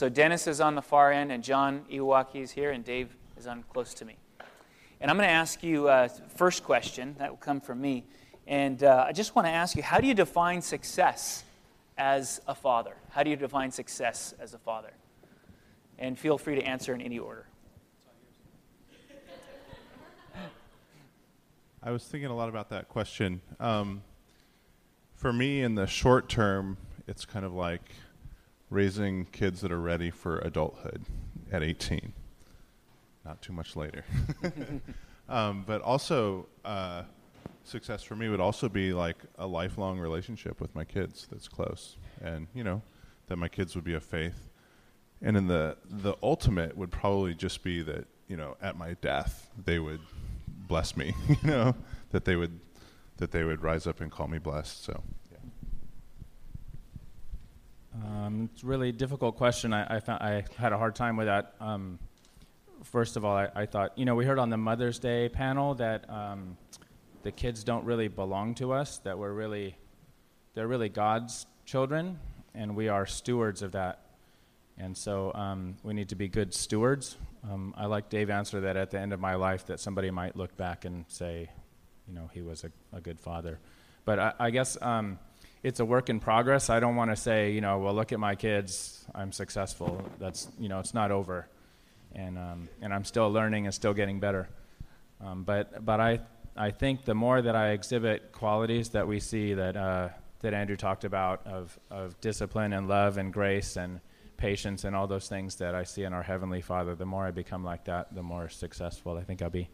So 0.00 0.08
Dennis 0.08 0.46
is 0.46 0.62
on 0.62 0.76
the 0.76 0.80
far 0.80 1.12
end, 1.12 1.30
and 1.30 1.44
John 1.44 1.84
Iwawaki 1.92 2.36
is 2.36 2.52
here, 2.52 2.70
and 2.70 2.82
Dave 2.82 3.14
is 3.36 3.46
on 3.46 3.64
close 3.70 3.92
to 3.92 4.06
me. 4.06 4.16
And 4.98 5.10
I'm 5.10 5.18
going 5.18 5.28
to 5.28 5.34
ask 5.34 5.62
you 5.62 5.88
a 5.88 6.04
uh, 6.04 6.08
first 6.36 6.64
question 6.64 7.16
that 7.18 7.28
will 7.28 7.36
come 7.36 7.60
from 7.60 7.82
me. 7.82 8.06
And 8.46 8.82
uh, 8.82 9.04
I 9.06 9.12
just 9.12 9.36
want 9.36 9.44
to 9.44 9.50
ask 9.50 9.76
you 9.76 9.82
how 9.82 10.00
do 10.00 10.06
you 10.06 10.14
define 10.14 10.62
success 10.62 11.44
as 11.98 12.40
a 12.48 12.54
father? 12.54 12.96
How 13.10 13.22
do 13.22 13.28
you 13.28 13.36
define 13.36 13.72
success 13.72 14.32
as 14.40 14.54
a 14.54 14.58
father? 14.58 14.94
And 15.98 16.18
feel 16.18 16.38
free 16.38 16.54
to 16.54 16.62
answer 16.62 16.94
in 16.94 17.02
any 17.02 17.18
order. 17.18 17.44
I 21.82 21.92
was 21.92 22.04
thinking 22.04 22.28
a 22.30 22.36
lot 22.36 22.50
about 22.50 22.68
that 22.70 22.90
question. 22.90 23.40
Um, 23.58 24.02
for 25.14 25.32
me, 25.32 25.62
in 25.62 25.76
the 25.76 25.86
short 25.86 26.28
term, 26.28 26.76
it's 27.06 27.24
kind 27.24 27.44
of 27.46 27.54
like 27.54 27.92
raising 28.68 29.24
kids 29.24 29.62
that 29.62 29.72
are 29.72 29.80
ready 29.80 30.10
for 30.10 30.40
adulthood 30.40 31.02
at 31.50 31.62
18. 31.62 32.12
Not 33.24 33.40
too 33.40 33.54
much 33.54 33.76
later. 33.76 34.04
um, 35.30 35.64
but 35.66 35.80
also, 35.80 36.46
uh, 36.66 37.04
success 37.64 38.02
for 38.02 38.14
me 38.14 38.28
would 38.28 38.40
also 38.40 38.68
be 38.68 38.92
like 38.92 39.16
a 39.38 39.46
lifelong 39.46 39.98
relationship 39.98 40.60
with 40.60 40.74
my 40.74 40.84
kids 40.84 41.28
that's 41.30 41.48
close, 41.48 41.96
and 42.20 42.46
you 42.54 42.64
know, 42.64 42.82
that 43.28 43.36
my 43.36 43.48
kids 43.48 43.74
would 43.74 43.84
be 43.84 43.94
of 43.94 44.02
faith. 44.02 44.50
And 45.22 45.34
in 45.34 45.46
the 45.46 45.78
the 45.88 46.14
ultimate 46.22 46.76
would 46.76 46.90
probably 46.90 47.34
just 47.34 47.62
be 47.62 47.82
that 47.82 48.06
you 48.28 48.36
know, 48.36 48.56
at 48.60 48.76
my 48.76 48.94
death, 49.00 49.50
they 49.64 49.78
would 49.78 50.00
bless 50.70 50.96
me. 50.96 51.12
you 51.28 51.36
know, 51.42 51.74
that 52.12 52.24
they 52.24 52.36
would 52.36 52.60
that 53.16 53.32
they 53.32 53.44
would 53.44 53.60
rise 53.62 53.86
up 53.86 54.00
and 54.00 54.10
call 54.10 54.28
me 54.28 54.38
blessed. 54.38 54.84
So. 54.84 55.02
Um, 58.06 58.48
it's 58.54 58.62
really 58.62 58.92
difficult 58.92 59.36
question. 59.36 59.74
I, 59.74 59.96
I, 59.96 60.00
found, 60.00 60.22
I, 60.22 60.44
had 60.56 60.72
a 60.72 60.78
hard 60.78 60.94
time 60.94 61.16
with 61.16 61.26
that. 61.26 61.54
Um, 61.60 61.98
first 62.84 63.16
of 63.16 63.24
all, 63.24 63.36
I, 63.36 63.48
I, 63.54 63.66
thought, 63.66 63.98
you 63.98 64.04
know, 64.04 64.14
we 64.14 64.24
heard 64.24 64.38
on 64.38 64.48
the 64.48 64.56
Mother's 64.56 65.00
Day 65.00 65.28
panel 65.28 65.74
that 65.74 66.08
um, 66.08 66.56
the 67.24 67.32
kids 67.32 67.64
don't 67.64 67.84
really 67.84 68.06
belong 68.06 68.54
to 68.54 68.72
us, 68.72 68.98
that 68.98 69.18
we're 69.18 69.32
really, 69.32 69.76
they're 70.54 70.68
really 70.68 70.88
God's 70.88 71.46
children, 71.66 72.20
and 72.54 72.76
we 72.76 72.88
are 72.88 73.06
stewards 73.06 73.60
of 73.60 73.72
that. 73.72 74.06
And 74.78 74.96
so 74.96 75.32
um, 75.34 75.74
we 75.82 75.92
need 75.92 76.08
to 76.10 76.16
be 76.16 76.28
good 76.28 76.54
stewards. 76.54 77.16
Um, 77.48 77.74
I 77.76 77.86
like 77.86 78.10
Dave 78.10 78.30
answer 78.30 78.60
that 78.62 78.76
at 78.76 78.90
the 78.90 78.98
end 78.98 79.12
of 79.12 79.20
my 79.20 79.34
life, 79.34 79.66
that 79.66 79.80
somebody 79.80 80.10
might 80.10 80.36
look 80.36 80.56
back 80.56 80.84
and 80.84 81.04
say, 81.08 81.50
you 82.06 82.14
know, 82.14 82.28
he 82.32 82.42
was 82.42 82.64
a, 82.64 82.70
a 82.96 83.00
good 83.00 83.20
father. 83.20 83.58
But 84.04 84.18
I, 84.18 84.32
I 84.38 84.50
guess 84.50 84.76
um, 84.82 85.18
it's 85.62 85.80
a 85.80 85.84
work 85.84 86.10
in 86.10 86.20
progress. 86.20 86.70
I 86.70 86.80
don't 86.80 86.96
want 86.96 87.10
to 87.10 87.16
say, 87.16 87.52
you 87.52 87.60
know, 87.60 87.78
well, 87.78 87.94
look 87.94 88.12
at 88.12 88.20
my 88.20 88.34
kids, 88.34 89.04
I'm 89.14 89.32
successful. 89.32 90.02
That's, 90.18 90.48
you 90.58 90.68
know, 90.68 90.80
it's 90.80 90.94
not 90.94 91.10
over, 91.10 91.48
and 92.14 92.38
um, 92.38 92.68
and 92.82 92.92
I'm 92.92 93.04
still 93.04 93.30
learning 93.30 93.66
and 93.66 93.74
still 93.74 93.94
getting 93.94 94.20
better. 94.20 94.48
Um, 95.20 95.44
but 95.44 95.84
but 95.84 96.00
I 96.00 96.20
I 96.56 96.70
think 96.70 97.04
the 97.04 97.14
more 97.14 97.40
that 97.40 97.54
I 97.54 97.70
exhibit 97.70 98.32
qualities 98.32 98.90
that 98.90 99.06
we 99.06 99.20
see 99.20 99.54
that 99.54 99.76
uh, 99.76 100.08
that 100.40 100.54
Andrew 100.54 100.76
talked 100.76 101.04
about 101.04 101.46
of 101.46 101.78
of 101.90 102.20
discipline 102.20 102.72
and 102.72 102.88
love 102.88 103.18
and 103.18 103.32
grace 103.32 103.76
and 103.76 104.00
patience 104.40 104.84
and 104.84 104.96
all 104.96 105.06
those 105.06 105.28
things 105.28 105.56
that 105.56 105.74
I 105.74 105.84
see 105.84 106.02
in 106.02 106.12
our 106.12 106.22
heavenly 106.22 106.60
Father, 106.60 106.94
the 106.94 107.06
more 107.06 107.26
I 107.26 107.30
become 107.30 107.62
like 107.62 107.84
that, 107.84 108.14
the 108.14 108.22
more 108.22 108.48
successful 108.48 109.16
I 109.16 109.22
think 109.22 109.42
I'll 109.42 109.50
be 109.50 109.68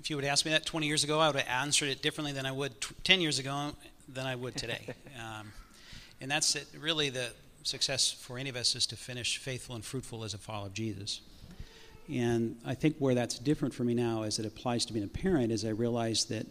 if 0.00 0.08
you 0.08 0.16
would 0.16 0.24
ask 0.24 0.46
me 0.46 0.52
that 0.52 0.64
20 0.64 0.86
years 0.86 1.04
ago, 1.04 1.20
I 1.20 1.26
would 1.26 1.36
have 1.36 1.46
answered 1.46 1.90
it 1.90 2.00
differently 2.00 2.32
than 2.32 2.46
I 2.46 2.52
would 2.52 2.80
t- 2.80 2.94
10 3.04 3.20
years 3.20 3.38
ago 3.38 3.72
than 4.08 4.26
I 4.26 4.34
would 4.34 4.56
today. 4.56 4.94
um, 5.20 5.52
and 6.22 6.30
that's 6.30 6.56
it, 6.56 6.66
really 6.78 7.10
the 7.10 7.28
success 7.64 8.10
for 8.10 8.38
any 8.38 8.48
of 8.48 8.56
us 8.56 8.74
is 8.74 8.86
to 8.86 8.96
finish 8.96 9.36
faithful 9.36 9.74
and 9.74 9.84
fruitful 9.84 10.24
as 10.24 10.32
a 10.32 10.38
follower 10.38 10.68
of 10.68 10.74
Jesus. 10.74 11.20
And 12.10 12.56
I 12.64 12.74
think 12.74 12.96
where 12.98 13.14
that's 13.14 13.38
different 13.38 13.74
for 13.74 13.84
me 13.84 13.92
now 13.92 14.22
as 14.22 14.38
it 14.38 14.46
applies 14.46 14.86
to 14.86 14.94
being 14.94 15.04
a 15.04 15.08
parent 15.08 15.52
is 15.52 15.66
I 15.66 15.70
realize 15.70 16.24
that 16.26 16.46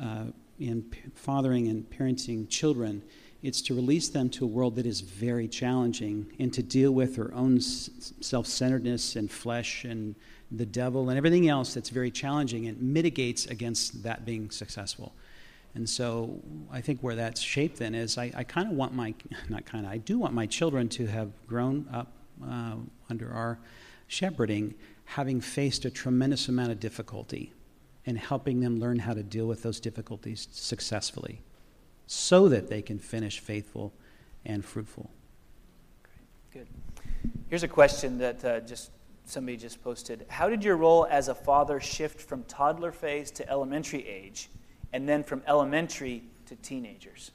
uh, 0.00 0.24
in 0.60 0.82
p- 0.82 1.00
fathering 1.14 1.68
and 1.68 1.88
parenting 1.88 2.46
children, 2.50 3.02
it's 3.42 3.60
to 3.62 3.74
release 3.74 4.08
them 4.08 4.30
to 4.30 4.44
a 4.44 4.46
world 4.46 4.76
that 4.76 4.86
is 4.86 5.00
very 5.00 5.48
challenging 5.48 6.32
and 6.38 6.52
to 6.52 6.62
deal 6.62 6.92
with 6.92 7.16
their 7.16 7.34
own 7.34 7.60
self 7.60 8.46
centeredness 8.46 9.16
and 9.16 9.30
flesh 9.30 9.84
and 9.84 10.14
the 10.50 10.66
devil 10.66 11.08
and 11.08 11.18
everything 11.18 11.48
else 11.48 11.74
that's 11.74 11.88
very 11.88 12.10
challenging 12.10 12.66
and 12.66 12.80
mitigates 12.80 13.46
against 13.46 14.02
that 14.04 14.24
being 14.24 14.50
successful. 14.50 15.14
And 15.74 15.88
so 15.88 16.40
I 16.70 16.82
think 16.82 17.00
where 17.00 17.16
that's 17.16 17.40
shaped 17.40 17.78
then 17.78 17.94
is 17.94 18.18
I, 18.18 18.30
I 18.34 18.44
kind 18.44 18.68
of 18.68 18.74
want 18.74 18.94
my, 18.94 19.14
not 19.48 19.64
kind 19.64 19.86
of, 19.86 19.92
I 19.92 19.96
do 19.96 20.18
want 20.18 20.34
my 20.34 20.46
children 20.46 20.88
to 20.90 21.06
have 21.06 21.30
grown 21.46 21.88
up 21.92 22.12
uh, 22.46 22.76
under 23.10 23.32
our 23.32 23.58
shepherding, 24.06 24.74
having 25.04 25.40
faced 25.40 25.84
a 25.84 25.90
tremendous 25.90 26.48
amount 26.48 26.70
of 26.70 26.78
difficulty 26.78 27.52
and 28.04 28.18
helping 28.18 28.60
them 28.60 28.78
learn 28.78 28.98
how 28.98 29.14
to 29.14 29.22
deal 29.22 29.46
with 29.46 29.62
those 29.62 29.80
difficulties 29.80 30.48
successfully 30.50 31.40
so 32.06 32.48
that 32.48 32.68
they 32.68 32.82
can 32.82 32.98
finish 32.98 33.38
faithful 33.40 33.92
and 34.44 34.64
fruitful. 34.64 35.10
Good. 36.52 36.66
Here's 37.48 37.62
a 37.62 37.68
question 37.68 38.18
that 38.18 38.44
uh, 38.44 38.60
just 38.60 38.90
somebody 39.24 39.56
just 39.56 39.82
posted, 39.82 40.26
how 40.28 40.48
did 40.48 40.64
your 40.64 40.76
role 40.76 41.06
as 41.10 41.28
a 41.28 41.34
father 41.34 41.80
shift 41.80 42.20
from 42.20 42.44
toddler 42.44 42.92
phase 42.92 43.30
to 43.32 43.48
elementary 43.48 44.06
age, 44.06 44.50
and 44.92 45.08
then 45.08 45.22
from 45.22 45.42
elementary 45.46 46.24
to 46.46 46.56
teenagers? 46.56 47.30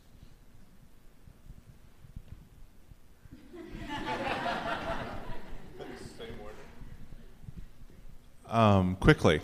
Um, 8.49 8.95
quickly. 9.01 9.41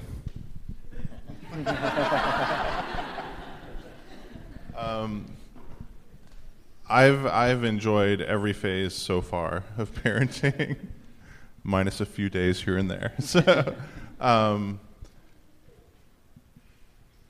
um, 4.83 5.25
I've 6.89 7.25
I've 7.25 7.63
enjoyed 7.63 8.21
every 8.21 8.53
phase 8.53 8.93
so 8.93 9.21
far 9.21 9.63
of 9.77 9.91
parenting, 10.03 10.77
minus 11.63 12.01
a 12.01 12.05
few 12.05 12.29
days 12.29 12.61
here 12.61 12.77
and 12.77 12.89
there. 12.89 13.13
So, 13.21 13.75
um, 14.19 14.79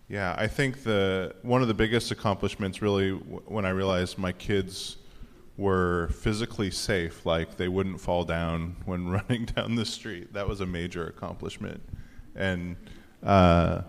yeah, 0.10 0.36
I 0.38 0.48
think 0.48 0.84
the 0.84 1.36
one 1.42 1.62
of 1.62 1.68
the 1.68 1.74
biggest 1.74 2.12
accomplishments 2.12 2.82
really 2.82 3.12
w- 3.12 3.42
when 3.46 3.66
I 3.66 3.70
realized 3.70 4.18
my 4.18 4.32
kids 4.32 4.98
were 5.58 6.10
physically 6.10 6.72
safe, 6.72 7.26
like 7.26 7.58
they 7.58 7.68
wouldn't 7.68 8.02
fall 8.02 8.24
down 8.24 8.76
when 8.86 9.10
running 9.18 9.46
down 9.46 9.76
the 9.76 9.86
street. 9.86 10.34
That 10.34 10.48
was 10.48 10.62
a 10.62 10.66
major 10.66 11.08
accomplishment, 11.08 11.82
and. 12.36 12.76
Uh, 13.22 13.84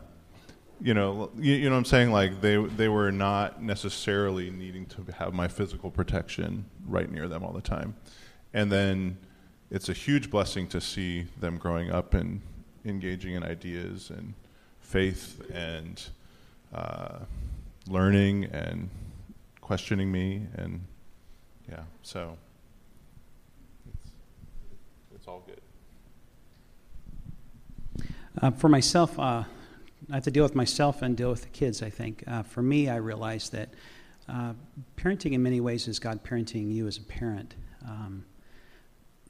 you 0.81 0.95
know, 0.95 1.31
you, 1.37 1.55
you, 1.55 1.65
know 1.65 1.73
what 1.73 1.79
I'm 1.79 1.85
saying? 1.85 2.11
Like 2.11 2.41
they 2.41 2.57
they 2.57 2.89
were 2.89 3.13
not 3.13 3.63
necessarily 3.63 4.51
needing 4.51 4.87
to 4.87 5.05
have 5.19 5.33
my 5.33 5.49
physical 5.49 5.91
protection 5.91 6.65
right 6.87 7.11
near 7.11 7.29
them 7.29 7.45
all 7.45 7.53
the 7.53 7.61
time, 7.61 7.95
and 8.53 8.71
then 8.71 9.19
it's 9.71 9.89
a 9.89 9.93
huge 9.93 10.31
blessing 10.31 10.67
to 10.69 10.81
see 10.81 11.27
them 11.41 11.59
growing 11.59 11.91
up 11.91 12.15
and 12.15 12.41
engaging 12.85 13.35
in 13.35 13.43
ideas 13.43 14.11
and 14.11 14.35
faith 14.81 15.41
and 15.53 16.09
uh, 16.75 17.19
learning 17.89 18.45
and 18.45 18.91
questioning 19.61 20.13
me 20.13 20.47
and 20.57 20.81
yeah, 21.69 21.83
so 22.03 22.37
it's, 23.89 24.11
it's 25.15 25.27
all 25.27 25.43
good. 25.47 25.61
Uh, 28.43 28.51
for 28.51 28.69
myself, 28.69 29.19
uh, 29.19 29.45
I 30.11 30.15
have 30.15 30.25
to 30.25 30.31
deal 30.31 30.43
with 30.43 30.55
myself 30.55 31.03
and 31.03 31.17
deal 31.17 31.31
with 31.31 31.43
the 31.43 31.49
kids, 31.49 31.83
I 31.83 31.91
think. 31.91 32.25
Uh, 32.27 32.43
for 32.43 32.63
me, 32.63 32.89
I 32.89 32.97
realized 32.97 33.53
that 33.53 33.71
uh, 34.29 34.53
parenting 34.97 35.33
in 35.33 35.43
many 35.43 35.61
ways 35.61 35.89
is 35.89 35.99
God 35.99 36.23
parenting 36.23 36.73
you 36.73 36.87
as 36.87 36.99
a 36.99 37.03
parent. 37.03 37.55
Um, 37.87 38.25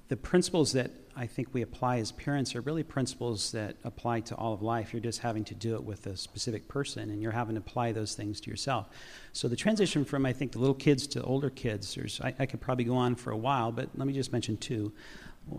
the 0.09 0.17
principles 0.17 0.73
that 0.73 0.91
I 1.17 1.27
think 1.27 1.49
we 1.53 1.63
apply 1.63 1.99
as 1.99 2.11
parents 2.13 2.57
are 2.57 2.61
really 2.61 2.83
principles 2.83 3.53
that 3.53 3.77
apply 3.85 4.21
to 4.21 4.35
all 4.35 4.53
of 4.53 4.63
life. 4.63 4.93
You're 4.93 5.01
just 5.01 5.21
having 5.21 5.45
to 5.45 5.55
do 5.55 5.77
it 5.77 5.85
with 5.85 6.07
a 6.07 6.17
specific 6.17 6.67
person, 6.67 7.11
and 7.11 7.23
you're 7.23 7.33
having 7.33 7.55
to 7.55 7.61
apply 7.61 7.93
those 7.93 8.15
things 8.15 8.41
to 8.41 8.51
yourself. 8.51 8.89
So 9.33 9.47
the 9.47 9.57
transition 9.57 10.05
from 10.05 10.27
I 10.27 10.33
think 10.33 10.53
the 10.53 10.59
little 10.59 10.75
kids 10.75 11.07
to 11.09 11.23
older 11.23 11.51
kids, 11.51 11.95
there's 11.95 12.21
I, 12.21 12.35
I 12.41 12.47
could 12.47 12.61
probably 12.61 12.85
go 12.85 12.97
on 12.97 13.15
for 13.15 13.31
a 13.31 13.37
while, 13.37 13.71
but 13.71 13.91
let 13.95 14.07
me 14.09 14.13
just 14.13 14.33
mention 14.33 14.57
two. 14.57 14.93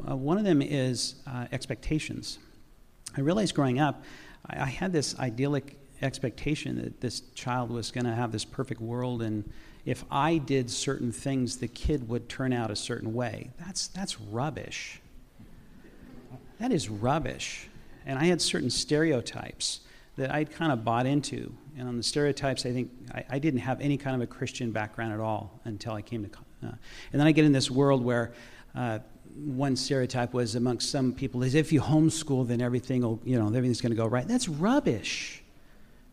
Uh, 0.09 0.15
one 0.15 0.37
of 0.37 0.43
them 0.43 0.61
is 0.61 1.15
uh, 1.25 1.47
expectations. 1.53 2.39
I 3.17 3.21
realized 3.21 3.55
growing 3.55 3.79
up 3.79 4.03
I, 4.49 4.63
I 4.63 4.65
had 4.65 4.91
this 4.93 5.17
idyllic 5.19 5.77
expectation 6.01 6.81
that 6.83 7.01
this 7.01 7.21
child 7.33 7.71
was 7.71 7.91
going 7.91 8.05
to 8.05 8.13
have 8.13 8.31
this 8.31 8.45
perfect 8.45 8.81
world 8.81 9.21
and 9.21 9.49
if 9.85 10.03
I 10.09 10.37
did 10.37 10.71
certain 10.71 11.11
things, 11.11 11.57
the 11.57 11.67
kid 11.67 12.09
would 12.09 12.27
turn 12.27 12.51
out 12.51 12.71
a 12.71 12.75
certain 12.75 13.13
way. 13.13 13.51
That's, 13.59 13.87
that's 13.87 14.19
rubbish. 14.19 14.99
That 16.59 16.71
is 16.71 16.89
rubbish. 16.89 17.67
And 18.05 18.17
I 18.17 18.25
had 18.25 18.41
certain 18.41 18.71
stereotypes 18.71 19.81
that 20.15 20.33
I'd 20.33 20.51
kind 20.51 20.71
of 20.71 20.83
bought 20.83 21.05
into. 21.05 21.53
And 21.77 21.87
on 21.87 21.97
the 21.97 22.03
stereotypes, 22.03 22.65
I 22.65 22.71
think 22.71 22.89
I, 23.13 23.25
I 23.31 23.39
didn't 23.39 23.59
have 23.59 23.79
any 23.79 23.97
kind 23.97 24.15
of 24.15 24.21
a 24.21 24.27
Christian 24.27 24.71
background 24.71 25.13
at 25.13 25.19
all 25.19 25.59
until 25.65 25.93
I 25.93 26.01
came 26.01 26.27
to. 26.27 26.31
Uh, 26.67 26.71
and 27.11 27.19
then 27.19 27.27
I 27.27 27.31
get 27.31 27.45
in 27.45 27.51
this 27.51 27.69
world 27.69 28.03
where 28.03 28.33
uh, 28.73 28.99
one 29.35 29.75
stereotype 29.75 30.33
was 30.33 30.55
amongst 30.55 30.89
some 30.89 31.13
people 31.13 31.43
is 31.43 31.55
if 31.55 31.71
you 31.71 31.81
homeschool, 31.81 32.47
then 32.47 32.61
everything 32.61 33.01
will, 33.01 33.19
you 33.23 33.37
know, 33.37 33.47
everything's 33.47 33.81
going 33.81 33.91
to 33.91 33.97
go 33.97 34.05
right. 34.05 34.27
That's 34.27 34.47
rubbish. 34.47 35.43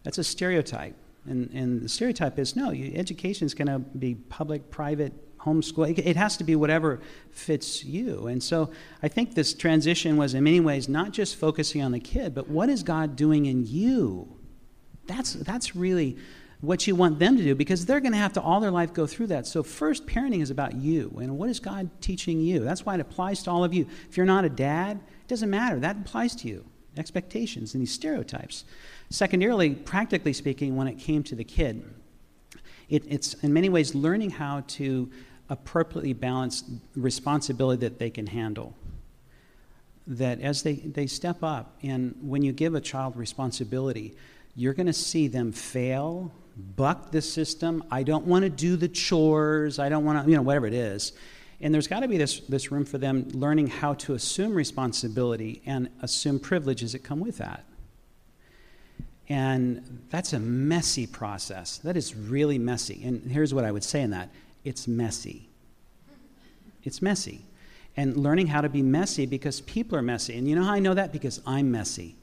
That's 0.02 0.18
a 0.18 0.24
stereotype. 0.24 0.96
And, 1.24 1.50
and 1.50 1.82
the 1.82 1.88
stereotype 1.88 2.38
is 2.38 2.56
no, 2.56 2.70
education 2.70 3.46
is 3.46 3.54
going 3.54 3.68
to 3.68 3.78
be 3.78 4.16
public, 4.16 4.70
private, 4.70 5.12
homeschool. 5.42 5.90
It, 5.90 5.98
it 6.00 6.16
has 6.16 6.36
to 6.38 6.44
be 6.44 6.56
whatever 6.56 7.00
fits 7.30 7.84
you. 7.84 8.26
And 8.26 8.42
so 8.42 8.70
I 9.02 9.08
think 9.08 9.34
this 9.34 9.54
transition 9.54 10.16
was 10.16 10.34
in 10.34 10.44
many 10.44 10.60
ways 10.60 10.88
not 10.88 11.12
just 11.12 11.36
focusing 11.36 11.82
on 11.82 11.92
the 11.92 12.00
kid, 12.00 12.34
but 12.34 12.48
what 12.48 12.68
is 12.68 12.82
God 12.82 13.16
doing 13.16 13.46
in 13.46 13.66
you? 13.66 14.36
That's, 15.06 15.34
that's 15.34 15.74
really 15.74 16.16
what 16.62 16.86
you 16.86 16.94
want 16.94 17.18
them 17.18 17.36
to 17.36 17.42
do 17.42 17.56
because 17.56 17.84
they're 17.84 18.00
going 18.00 18.12
to 18.12 18.18
have 18.18 18.32
to 18.32 18.40
all 18.40 18.60
their 18.60 18.70
life 18.70 18.94
go 18.94 19.04
through 19.04 19.26
that. 19.26 19.46
So, 19.46 19.64
first, 19.64 20.06
parenting 20.06 20.40
is 20.40 20.50
about 20.50 20.74
you. 20.74 21.12
And 21.20 21.36
what 21.36 21.50
is 21.50 21.58
God 21.58 21.90
teaching 22.00 22.40
you? 22.40 22.60
That's 22.60 22.86
why 22.86 22.94
it 22.94 23.00
applies 23.00 23.42
to 23.42 23.50
all 23.50 23.64
of 23.64 23.74
you. 23.74 23.86
If 24.08 24.16
you're 24.16 24.24
not 24.24 24.44
a 24.44 24.48
dad, 24.48 25.00
it 25.22 25.28
doesn't 25.28 25.50
matter. 25.50 25.80
That 25.80 25.96
applies 25.96 26.36
to 26.36 26.48
you. 26.48 26.64
Expectations 26.96 27.74
and 27.74 27.82
these 27.82 27.92
stereotypes. 27.92 28.64
Secondarily, 29.10 29.74
practically 29.74 30.32
speaking, 30.32 30.76
when 30.76 30.86
it 30.86 30.98
came 30.98 31.24
to 31.24 31.34
the 31.34 31.44
kid, 31.44 31.84
it, 32.88 33.02
it's 33.08 33.34
in 33.34 33.52
many 33.52 33.68
ways 33.68 33.94
learning 33.96 34.30
how 34.30 34.62
to 34.68 35.10
appropriately 35.50 36.12
balance 36.12 36.62
responsibility 36.94 37.80
that 37.80 37.98
they 37.98 38.08
can 38.08 38.28
handle. 38.28 38.76
That 40.06 40.40
as 40.40 40.62
they, 40.62 40.74
they 40.74 41.08
step 41.08 41.42
up, 41.42 41.76
and 41.82 42.14
when 42.22 42.42
you 42.42 42.52
give 42.52 42.76
a 42.76 42.80
child 42.80 43.16
responsibility, 43.16 44.14
you're 44.54 44.74
going 44.74 44.86
to 44.86 44.92
see 44.92 45.26
them 45.26 45.50
fail 45.50 46.32
buck 46.56 47.10
the 47.10 47.22
system. 47.22 47.84
I 47.90 48.02
don't 48.02 48.26
want 48.26 48.44
to 48.44 48.50
do 48.50 48.76
the 48.76 48.88
chores. 48.88 49.78
I 49.78 49.88
don't 49.88 50.04
want 50.04 50.24
to, 50.24 50.30
you 50.30 50.36
know, 50.36 50.42
whatever 50.42 50.66
it 50.66 50.74
is. 50.74 51.12
And 51.60 51.72
there's 51.72 51.86
got 51.86 52.00
to 52.00 52.08
be 52.08 52.18
this, 52.18 52.40
this 52.40 52.72
room 52.72 52.84
for 52.84 52.98
them 52.98 53.28
learning 53.32 53.68
how 53.68 53.94
to 53.94 54.14
assume 54.14 54.54
responsibility 54.54 55.62
and 55.64 55.88
assume 56.02 56.40
privileges 56.40 56.92
that 56.92 57.00
come 57.00 57.20
with 57.20 57.38
that. 57.38 57.64
And 59.28 60.02
that's 60.10 60.32
a 60.32 60.40
messy 60.40 61.06
process. 61.06 61.78
That 61.78 61.96
is 61.96 62.14
really 62.14 62.58
messy. 62.58 63.02
And 63.04 63.30
here's 63.30 63.54
what 63.54 63.64
I 63.64 63.70
would 63.70 63.84
say 63.84 64.02
in 64.02 64.10
that 64.10 64.28
it's 64.64 64.88
messy. 64.88 65.48
It's 66.82 67.00
messy. 67.00 67.42
And 67.96 68.16
learning 68.16 68.48
how 68.48 68.60
to 68.60 68.68
be 68.68 68.82
messy 68.82 69.26
because 69.26 69.60
people 69.60 69.96
are 69.96 70.02
messy. 70.02 70.36
And 70.36 70.48
you 70.48 70.56
know 70.56 70.64
how 70.64 70.72
I 70.72 70.80
know 70.80 70.94
that? 70.94 71.12
Because 71.12 71.40
I'm 71.46 71.70
messy. 71.70 72.16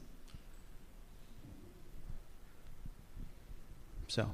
So. 4.10 4.28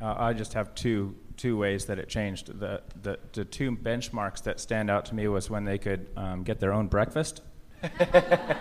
Uh, 0.00 0.14
I 0.16 0.32
just 0.32 0.52
have 0.54 0.74
two 0.74 1.16
two 1.36 1.56
ways 1.56 1.86
that 1.86 1.98
it 1.98 2.08
changed. 2.08 2.58
The, 2.60 2.82
the, 3.02 3.18
the 3.32 3.44
two 3.44 3.72
benchmarks 3.72 4.44
that 4.44 4.60
stand 4.60 4.90
out 4.90 5.06
to 5.06 5.14
me 5.14 5.26
was 5.26 5.50
when 5.50 5.64
they 5.64 5.78
could 5.78 6.06
um, 6.16 6.44
get 6.44 6.60
their 6.60 6.72
own 6.72 6.86
breakfast. 6.86 7.42
that 7.98 8.58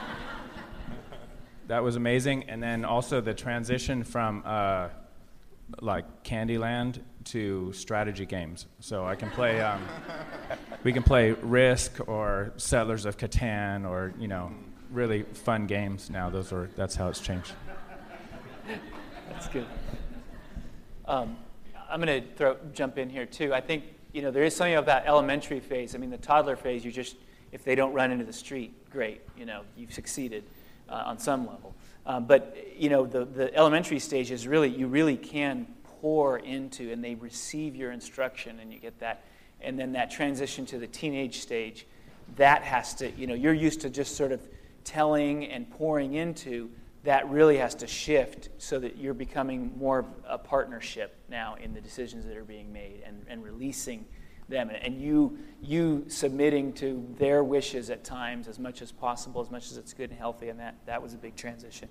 was 1.84 1.96
amazing, 1.96 2.46
and 2.50 2.64
then 2.64 2.84
also 2.84 3.22
the 3.22 3.36
transition 3.36 4.04
from 4.04 4.42
uh, 4.46 4.90
like 5.80 6.24
Candyland 6.24 7.02
to 7.26 7.72
strategy 7.74 8.26
games. 8.26 8.66
So 8.80 9.06
I 9.06 9.14
can 9.14 9.30
play. 9.30 9.62
Um, 9.62 9.84
we 10.84 10.92
can 10.92 11.04
play 11.04 11.34
Risk 11.34 12.00
or 12.08 12.52
Settlers 12.58 13.06
of 13.06 13.18
Catan 13.18 13.88
or 13.88 14.12
you 14.18 14.28
know 14.28 14.52
really 14.90 15.22
fun 15.22 15.68
games 15.68 16.10
now. 16.10 16.32
Those 16.32 16.52
are 16.52 16.68
that's 16.76 16.96
how 16.96 17.10
it's 17.10 17.20
changed. 17.20 17.54
That's 19.30 19.48
good. 19.48 19.66
Um, 21.06 21.38
I'm 21.90 22.02
going 22.02 22.24
to 22.38 22.56
jump 22.74 22.98
in 22.98 23.10
here 23.10 23.26
too. 23.26 23.54
I 23.54 23.62
think 23.62 23.84
you 24.14 24.22
know 24.22 24.32
there 24.32 24.44
is 24.44 24.56
something 24.56 24.76
about 24.76 25.06
elementary 25.06 25.60
phase. 25.60 25.96
I 25.96 25.98
mean, 25.98 26.10
the 26.10 26.18
toddler 26.18 26.56
phase, 26.56 26.86
you 26.86 26.92
just 26.92 27.16
if 27.52 27.64
they 27.64 27.76
don't 27.76 27.94
run 27.94 28.12
into 28.12 28.26
the 28.26 28.34
street, 28.34 28.74
great. 28.90 29.22
You 29.38 29.46
know, 29.46 29.64
you've 29.76 29.94
succeeded 29.94 30.44
uh, 30.90 31.04
on 31.06 31.20
some 31.20 31.48
level. 31.48 31.74
Um, 32.06 32.26
but 32.26 32.58
you 32.78 32.90
know, 32.90 33.06
the 33.06 33.26
the 33.26 33.54
elementary 33.56 34.00
stage 34.00 34.32
is 34.32 34.48
really 34.48 34.70
you 34.70 34.88
really 34.88 35.18
can 35.18 35.68
pour 36.02 36.40
into, 36.40 36.92
and 36.92 37.04
they 37.04 37.16
receive 37.16 37.76
your 37.76 37.92
instruction, 37.92 38.60
and 38.60 38.72
you 38.72 38.80
get 38.80 39.00
that. 39.00 39.26
And 39.60 39.78
then 39.78 39.92
that 39.92 40.10
transition 40.10 40.66
to 40.68 40.80
the 40.80 40.88
teenage 40.88 41.40
stage, 41.40 41.86
that 42.38 42.64
has 42.64 42.96
to 42.96 43.12
you 43.12 43.28
know 43.28 43.34
you're 43.34 43.54
used 43.54 43.82
to 43.82 43.90
just 43.90 44.16
sort 44.16 44.32
of 44.32 44.42
telling 44.84 45.46
and 45.46 45.70
pouring 45.70 46.16
into 46.16 46.70
that 47.04 47.28
really 47.30 47.58
has 47.58 47.74
to 47.76 47.88
shift 47.88 48.50
so 48.58 48.80
that 48.80 48.98
you're 48.98 49.14
becoming 49.14 49.76
more 49.78 50.00
of 50.00 50.06
a 50.28 50.38
partnership 50.38 51.18
now 51.30 51.56
in 51.56 51.74
the 51.74 51.82
decisions 51.82 52.26
that 52.26 52.38
are 52.38 52.44
being 52.44 52.72
made 52.72 53.02
and, 53.06 53.26
and 53.28 53.44
releasing 53.44 54.06
them. 54.48 54.70
And 54.70 55.02
you 55.02 55.40
you 55.62 56.06
submitting 56.08 56.74
to 56.74 57.08
their 57.18 57.44
wishes 57.44 57.90
at 57.90 58.04
times 58.04 58.48
as 58.48 58.60
much 58.60 58.82
as 58.82 58.92
possible 58.92 59.42
as 59.42 59.50
much 59.50 59.72
as 59.72 59.78
it's 59.78 59.94
good 59.94 60.10
and 60.10 60.20
healthy 60.20 60.50
and 60.50 60.60
that 60.60 60.76
that 60.86 61.02
was 61.02 61.14
a 61.14 61.18
big 61.18 61.36
transition. 61.36 61.88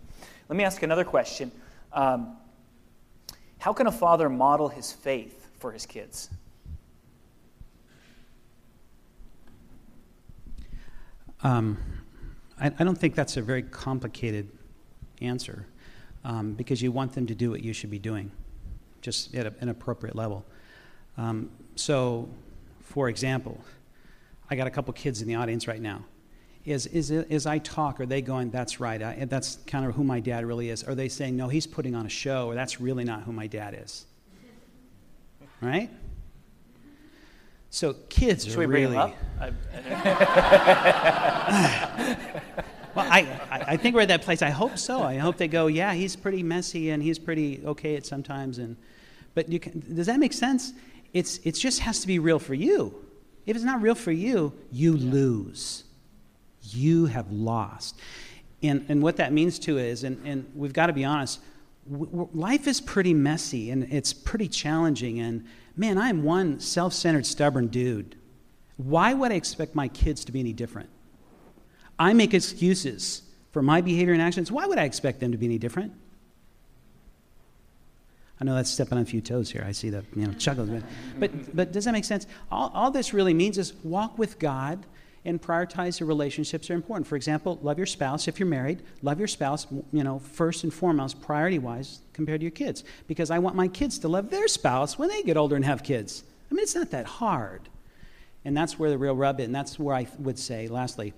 Let 0.48 0.56
me 0.56 0.62
ask 0.62 0.82
another 0.82 1.04
question. 1.04 1.50
Um, 1.92 2.36
how 3.58 3.72
can 3.72 3.86
a 3.86 3.92
father 3.92 4.28
model 4.28 4.68
his 4.68 4.92
faith 4.92 5.50
for 5.58 5.72
his 5.72 5.86
kids? 5.86 6.30
Um, 11.42 11.78
I, 12.60 12.70
I, 12.78 12.84
don't 12.84 12.96
think 12.96 13.14
that's 13.14 13.38
a 13.38 13.42
very 13.42 13.62
complicated 13.62 14.50
answer 15.20 15.66
um, 16.24 16.54
because 16.54 16.82
you 16.82 16.92
want 16.92 17.12
them 17.12 17.26
to 17.26 17.34
do 17.34 17.50
what 17.50 17.62
you 17.62 17.72
should 17.72 17.90
be 17.90 17.98
doing, 17.98 18.30
just 19.00 19.34
at 19.34 19.46
a, 19.46 19.54
an 19.60 19.68
appropriate 19.68 20.16
level. 20.16 20.44
Um, 21.16 21.50
so, 21.76 22.28
for 22.80 23.08
example, 23.08 23.60
I 24.50 24.56
got 24.56 24.66
a 24.66 24.70
couple 24.70 24.92
kids 24.92 25.22
in 25.22 25.28
the 25.28 25.36
audience 25.36 25.66
right 25.66 25.80
now. 25.80 26.04
Is, 26.64 26.86
is, 26.88 27.10
as 27.10 27.46
I 27.46 27.58
talk, 27.58 28.00
are 28.00 28.06
they 28.06 28.20
going, 28.20 28.50
that's 28.50 28.80
right, 28.80 29.02
I, 29.02 29.24
that's 29.24 29.56
kind 29.66 29.86
of 29.86 29.94
who 29.94 30.04
my 30.04 30.20
dad 30.20 30.44
really 30.44 30.68
is? 30.68 30.84
Are 30.84 30.94
they 30.94 31.08
saying, 31.08 31.36
no, 31.36 31.48
he's 31.48 31.66
putting 31.66 31.94
on 31.94 32.04
a 32.04 32.10
show, 32.10 32.48
or 32.48 32.54
that's 32.54 32.80
really 32.80 33.04
not 33.04 33.22
who 33.22 33.32
my 33.32 33.46
dad 33.46 33.78
is? 33.82 34.06
Right? 35.62 35.90
So 37.68 37.92
kids 38.08 38.46
Should 38.46 38.56
are 38.56 38.60
we 38.60 38.66
bring 38.66 38.84
really. 38.84 38.96
Up? 38.96 39.14
well, 42.94 43.06
I, 43.10 43.40
I 43.50 43.76
think 43.76 43.94
we're 43.94 44.02
at 44.02 44.08
that 44.08 44.22
place. 44.22 44.42
I 44.42 44.50
hope 44.50 44.78
so. 44.78 45.02
I 45.02 45.16
hope 45.16 45.36
they 45.36 45.48
go, 45.48 45.66
yeah, 45.66 45.94
he's 45.94 46.16
pretty 46.16 46.42
messy 46.42 46.90
and 46.90 47.02
he's 47.02 47.18
pretty 47.18 47.62
okay 47.64 47.96
at 47.96 48.06
sometimes. 48.06 48.58
And, 48.58 48.76
but 49.34 49.48
you 49.48 49.60
can, 49.60 49.82
does 49.94 50.06
that 50.06 50.18
make 50.18 50.32
sense? 50.32 50.72
It's, 51.12 51.38
it 51.44 51.52
just 51.52 51.80
has 51.80 52.00
to 52.00 52.06
be 52.06 52.18
real 52.18 52.38
for 52.38 52.54
you. 52.54 52.94
If 53.46 53.56
it's 53.56 53.64
not 53.64 53.82
real 53.82 53.94
for 53.94 54.12
you, 54.12 54.52
you 54.70 54.96
yeah. 54.96 55.12
lose. 55.12 55.84
You 56.62 57.06
have 57.06 57.30
lost. 57.30 57.98
And, 58.62 58.84
and 58.88 59.02
what 59.02 59.16
that 59.16 59.32
means 59.32 59.58
to 59.60 59.78
is, 59.78 60.04
and, 60.04 60.24
and 60.26 60.50
we've 60.54 60.72
got 60.72 60.86
to 60.86 60.92
be 60.92 61.04
honest, 61.04 61.40
life 61.88 62.66
is 62.66 62.80
pretty 62.80 63.14
messy 63.14 63.70
and 63.70 63.84
it's 63.92 64.12
pretty 64.12 64.48
challenging. 64.48 65.20
And 65.20 65.46
man, 65.76 65.98
I'm 65.98 66.22
one 66.22 66.60
self 66.60 66.92
centered, 66.92 67.26
stubborn 67.26 67.68
dude. 67.68 68.16
Why 68.76 69.14
would 69.14 69.32
I 69.32 69.34
expect 69.34 69.74
my 69.74 69.88
kids 69.88 70.24
to 70.26 70.32
be 70.32 70.40
any 70.40 70.52
different? 70.52 70.88
I 72.00 72.14
make 72.14 72.32
excuses 72.32 73.22
for 73.52 73.60
my 73.60 73.82
behavior 73.82 74.14
and 74.14 74.22
actions. 74.22 74.50
Why 74.50 74.66
would 74.66 74.78
I 74.78 74.84
expect 74.84 75.20
them 75.20 75.32
to 75.32 75.38
be 75.38 75.44
any 75.44 75.58
different? 75.58 75.92
I 78.40 78.44
know 78.46 78.54
that's 78.54 78.70
stepping 78.70 78.96
on 78.96 79.02
a 79.02 79.06
few 79.06 79.20
toes 79.20 79.50
here. 79.50 79.62
I 79.66 79.72
see 79.72 79.90
the 79.90 80.02
you 80.16 80.26
know 80.26 80.32
chuckles, 80.32 80.70
but 81.18 81.54
but 81.54 81.72
does 81.72 81.84
that 81.84 81.92
make 81.92 82.06
sense? 82.06 82.26
All, 82.50 82.72
all 82.74 82.90
this 82.90 83.12
really 83.12 83.34
means 83.34 83.58
is 83.58 83.74
walk 83.84 84.18
with 84.18 84.38
God 84.38 84.86
and 85.26 85.42
prioritize 85.42 86.00
your 86.00 86.06
relationships 86.06 86.70
are 86.70 86.74
important. 86.74 87.06
For 87.06 87.16
example, 87.16 87.58
love 87.60 87.76
your 87.76 87.86
spouse 87.86 88.26
if 88.28 88.40
you're 88.40 88.48
married. 88.48 88.82
Love 89.02 89.18
your 89.18 89.28
spouse, 89.28 89.66
you 89.92 90.02
know, 90.02 90.20
first 90.20 90.64
and 90.64 90.72
foremost, 90.72 91.20
priority 91.20 91.58
wise, 91.58 92.00
compared 92.14 92.40
to 92.40 92.44
your 92.44 92.50
kids, 92.50 92.82
because 93.06 93.30
I 93.30 93.38
want 93.38 93.56
my 93.56 93.68
kids 93.68 93.98
to 93.98 94.08
love 94.08 94.30
their 94.30 94.48
spouse 94.48 94.98
when 94.98 95.10
they 95.10 95.22
get 95.22 95.36
older 95.36 95.56
and 95.56 95.64
have 95.66 95.82
kids. 95.82 96.24
I 96.50 96.54
mean, 96.54 96.62
it's 96.62 96.74
not 96.74 96.90
that 96.92 97.04
hard, 97.04 97.68
and 98.46 98.56
that's 98.56 98.78
where 98.78 98.88
the 98.88 98.96
real 98.96 99.14
rub 99.14 99.38
is. 99.38 99.44
And 99.44 99.54
that's 99.54 99.78
where 99.78 99.94
I 99.94 100.06
would 100.18 100.38
say, 100.38 100.66
lastly, 100.66 101.12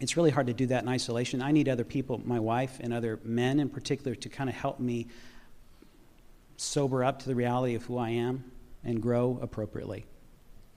it's 0.00 0.16
really 0.16 0.30
hard 0.30 0.46
to 0.46 0.54
do 0.54 0.66
that 0.66 0.82
in 0.82 0.88
isolation. 0.88 1.42
I 1.42 1.52
need 1.52 1.68
other 1.68 1.84
people, 1.84 2.20
my 2.24 2.40
wife 2.40 2.78
and 2.80 2.92
other 2.92 3.20
men 3.22 3.60
in 3.60 3.68
particular, 3.68 4.14
to 4.16 4.28
kind 4.30 4.48
of 4.48 4.56
help 4.56 4.80
me 4.80 5.08
sober 6.56 7.04
up 7.04 7.20
to 7.20 7.28
the 7.28 7.34
reality 7.34 7.74
of 7.74 7.84
who 7.84 7.98
I 7.98 8.10
am 8.10 8.50
and 8.82 9.00
grow 9.00 9.38
appropriately. 9.42 10.06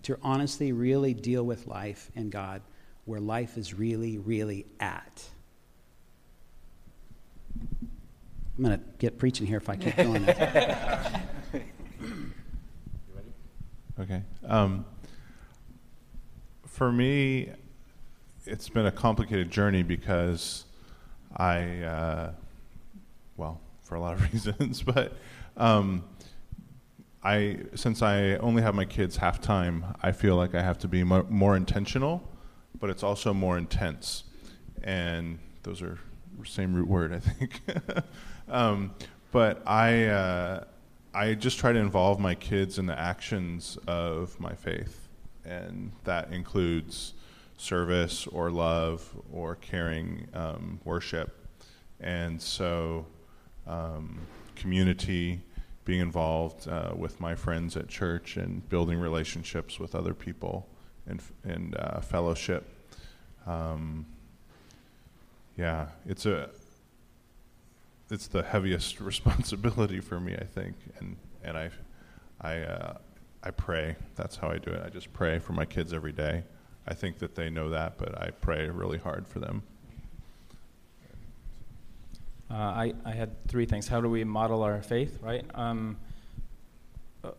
To 0.04 0.18
honestly, 0.22 0.74
really 0.74 1.14
deal 1.14 1.44
with 1.44 1.68
life 1.68 2.12
and 2.16 2.32
God 2.32 2.62
where 3.06 3.22
life 3.22 3.58
is 3.58 3.74
really, 3.74 4.18
really 4.18 4.66
at. 4.80 5.24
I'm 8.58 8.64
going 8.64 8.78
to 8.78 8.84
get 9.00 9.18
preaching 9.18 9.48
here 9.48 9.58
if 9.58 9.70
I 9.70 9.78
keep 9.78 9.96
going. 9.96 10.30
okay. 14.00 14.22
Um, 14.46 14.86
for 16.68 16.92
me, 16.92 17.50
it's 18.46 18.70
been 18.70 18.86
a 18.86 18.92
complicated 18.92 19.52
journey 19.52 19.84
because 19.84 20.66
I, 21.36 21.82
uh, 21.82 22.32
well, 23.38 23.62
for 23.82 23.96
a 23.96 24.00
lot 24.00 24.14
of 24.14 24.34
reasons, 24.34 24.82
but 24.82 25.14
um, 25.58 26.04
I 27.24 27.60
since 27.76 28.02
I 28.02 28.36
only 28.38 28.62
have 28.62 28.76
my 28.76 28.86
kids 28.86 29.18
half 29.18 29.40
time, 29.40 29.86
I 30.02 30.12
feel 30.12 30.36
like 30.36 30.56
I 30.56 30.62
have 30.62 30.78
to 30.80 30.88
be 30.88 31.04
mo- 31.04 31.28
more 31.30 31.56
intentional, 31.56 32.28
but 32.80 32.90
it's 32.90 33.04
also 33.04 33.34
more 33.34 33.58
intense, 33.58 34.26
and 34.84 35.40
those 35.64 35.82
are 35.82 36.00
same 36.46 36.74
root 36.74 36.88
word, 36.88 37.14
I 37.14 37.20
think. 37.20 37.62
um, 38.50 38.94
but 39.32 39.62
I 39.66 40.06
uh, 40.06 40.64
I 41.14 41.36
just 41.36 41.60
try 41.60 41.72
to 41.72 41.80
involve 41.80 42.20
my 42.20 42.36
kids 42.36 42.78
in 42.78 42.88
the 42.88 43.00
actions 43.00 43.78
of 43.88 44.38
my 44.40 44.54
faith, 44.54 45.08
and 45.46 45.94
that 46.04 46.34
includes 46.34 47.14
service 47.58 48.28
or 48.28 48.52
love 48.52 49.10
or 49.32 49.56
caring 49.56 50.28
um, 50.34 50.80
worship, 50.84 51.48
and 52.00 52.42
so 52.42 53.06
um, 53.68 54.20
community, 54.56 55.42
being 55.86 56.00
involved 56.00 56.68
uh, 56.68 56.94
with 56.96 57.20
my 57.20 57.36
friends 57.36 57.76
at 57.76 57.88
church 57.88 58.38
and 58.38 58.68
building 58.70 59.00
relationships 59.00 59.80
with 59.80 59.96
other 59.96 60.14
people 60.14 60.68
and, 61.08 61.22
and 61.44 61.76
uh, 61.78 62.00
fellowship. 62.00 62.70
Um, 63.46 64.06
yeah, 65.58 65.88
it's 66.06 66.26
a 66.26 66.50
it's 68.10 68.28
the 68.28 68.44
heaviest 68.44 69.00
responsibility 69.02 70.00
for 70.00 70.20
me, 70.20 70.36
I 70.36 70.46
think, 70.46 70.76
and 71.00 71.18
and 71.44 71.58
I 71.58 71.70
I 72.42 72.60
uh, 72.60 72.98
I 73.44 73.52
pray. 73.52 73.96
That's 74.16 74.36
how 74.36 74.50
I 74.50 74.58
do 74.58 74.72
it. 74.72 74.82
I 74.86 74.90
just 74.90 75.12
pray 75.14 75.40
for 75.40 75.54
my 75.54 75.66
kids 75.66 75.94
every 75.94 76.14
day. 76.14 76.44
I 76.86 76.94
think 76.94 77.20
that 77.20 77.36
they 77.36 77.50
know 77.50 77.70
that, 77.70 77.98
but 77.98 78.22
I 78.22 78.32
pray 78.32 78.70
really 78.70 78.98
hard 78.98 79.28
for 79.28 79.40
them. 79.40 79.64
Uh, 82.52 82.56
I, 82.56 82.94
I 83.06 83.12
had 83.12 83.48
three 83.48 83.66
things. 83.66 83.88
How 83.88 84.02
do 84.02 84.10
we 84.10 84.24
model 84.24 84.62
our 84.64 84.82
faith, 84.82 85.18
right? 85.22 85.44
Um, 85.56 85.98
uh, 87.24 87.32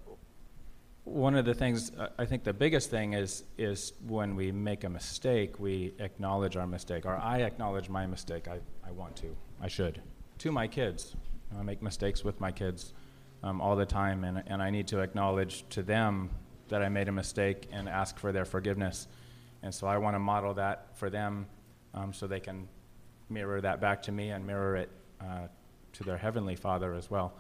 one 1.05 1.37
of 1.37 1.45
the 1.45 1.55
things, 1.55 1.93
uh, 1.97 2.09
I 2.19 2.25
think 2.25 2.43
the 2.43 2.53
biggest 2.53 2.91
thing 2.91 3.13
is, 3.13 3.45
is 3.57 3.93
when 4.07 4.35
we 4.35 4.51
make 4.51 4.83
a 4.83 4.89
mistake, 4.89 5.61
we 5.61 5.95
acknowledge 5.99 6.57
our 6.57 6.67
mistake, 6.67 7.07
or 7.07 7.17
I 7.17 7.43
acknowledge 7.43 7.89
my 7.89 8.07
mistake. 8.07 8.49
I, 8.49 8.59
I 8.85 8.91
want 8.91 9.15
to, 9.17 9.37
I 9.61 9.69
should, 9.69 10.01
to 10.39 10.51
my 10.51 10.67
kids. 10.67 11.15
I 11.57 11.63
make 11.63 11.83
mistakes 11.83 12.25
with 12.25 12.41
my 12.41 12.51
kids 12.51 12.93
um, 13.45 13.61
all 13.61 13.77
the 13.77 13.87
time, 13.87 14.25
and, 14.25 14.43
and 14.47 14.63
I 14.63 14.71
need 14.71 14.89
to 14.89 15.01
acknowledge 15.01 15.65
to 15.71 15.83
them 15.83 16.31
that 16.71 16.83
I 16.83 16.89
made 16.89 17.09
a 17.09 17.13
mistake 17.13 17.69
and 17.71 17.89
ask 17.89 18.19
for 18.19 18.33
their 18.33 18.45
forgiveness. 18.45 19.07
And 19.65 19.75
so 19.75 19.87
I 19.87 19.97
want 19.97 20.15
to 20.15 20.19
model 20.19 20.53
that 20.55 20.89
for 20.93 21.09
them 21.09 21.47
um, 21.95 22.13
so 22.13 22.27
they 22.27 22.39
can 22.39 22.69
mirror 23.31 23.63
that 23.63 23.81
back 23.81 24.03
to 24.03 24.13
me 24.13 24.29
and 24.29 24.47
mirror 24.47 24.77
it 24.77 24.91
uh, 25.23 25.49
to 25.95 26.05
their 26.05 26.19
heavenly 26.19 26.55
Father 26.55 26.93
as 26.93 27.11
well. 27.11 27.33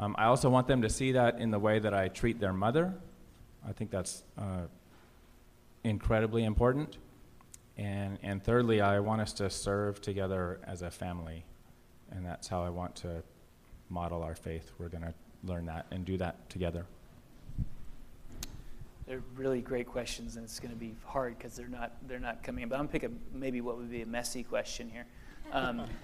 Um, 0.00 0.16
I 0.18 0.24
also 0.24 0.50
want 0.50 0.66
them 0.66 0.82
to 0.82 0.90
see 0.90 1.12
that 1.12 1.38
in 1.38 1.52
the 1.52 1.58
way 1.60 1.78
that 1.78 1.94
I 1.94 2.08
treat 2.08 2.40
their 2.40 2.52
mother. 2.52 2.92
I 3.66 3.70
think 3.70 3.92
that's 3.92 4.24
uh, 4.36 4.62
incredibly 5.84 6.42
important. 6.42 6.98
And, 7.76 8.18
and 8.24 8.42
thirdly, 8.42 8.80
I 8.80 8.98
want 8.98 9.20
us 9.20 9.32
to 9.34 9.48
serve 9.48 10.00
together 10.00 10.58
as 10.66 10.82
a 10.82 10.90
family. 10.90 11.44
And 12.10 12.26
that's 12.26 12.48
how 12.48 12.64
I 12.64 12.70
want 12.70 12.96
to 12.96 13.22
model 13.90 14.24
our 14.24 14.34
faith. 14.34 14.72
We're 14.78 14.88
going 14.88 15.04
to 15.04 15.14
learn 15.44 15.66
that 15.66 15.86
and 15.92 16.04
do 16.04 16.16
that 16.16 16.50
together. 16.50 16.84
They're 19.06 19.22
really 19.36 19.60
great 19.60 19.86
questions, 19.86 20.36
and 20.36 20.44
it's 20.44 20.58
going 20.58 20.72
to 20.72 20.78
be 20.78 20.94
hard 21.04 21.36
because 21.36 21.54
they're 21.56 21.68
not 21.68 21.92
they're 22.08 22.18
not 22.18 22.42
coming 22.42 22.62
in. 22.62 22.68
But 22.68 22.78
I'm 22.78 22.88
picking 22.88 23.20
maybe 23.32 23.60
what 23.60 23.76
would 23.76 23.90
be 23.90 24.02
a 24.02 24.06
messy 24.06 24.42
question 24.42 24.88
here. 24.88 25.06
Um, 25.52 25.84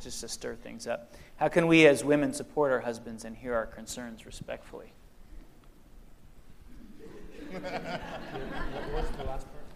just 0.00 0.20
to 0.20 0.28
stir 0.28 0.54
things 0.54 0.86
up. 0.86 1.14
How 1.36 1.48
can 1.48 1.66
we 1.66 1.86
as 1.86 2.04
women 2.04 2.32
support 2.32 2.72
our 2.72 2.80
husbands 2.80 3.24
and 3.24 3.36
hear 3.36 3.54
our 3.54 3.66
concerns 3.66 4.26
respectfully? 4.26 4.92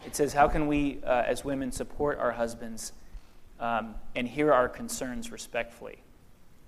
it 0.07 0.14
says, 0.14 0.33
How 0.33 0.49
can 0.49 0.66
we 0.66 1.01
uh, 1.05 1.25
as 1.27 1.44
women 1.44 1.73
support 1.73 2.18
our 2.18 2.33
husbands 2.33 2.92
um, 3.61 3.94
and 4.14 4.29
hear 4.29 4.53
our 4.53 4.68
concerns 4.68 5.31
respectfully? 5.33 6.03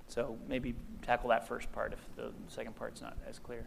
So 0.09 0.39
maybe 0.49 0.75
tackle 1.03 1.31
that 1.31 1.49
first 1.49 1.73
part 1.73 1.93
if 1.93 1.99
the 2.17 2.33
second 2.49 2.77
part's 2.77 3.01
not 3.01 3.17
as 3.29 3.39
clear. 3.39 3.67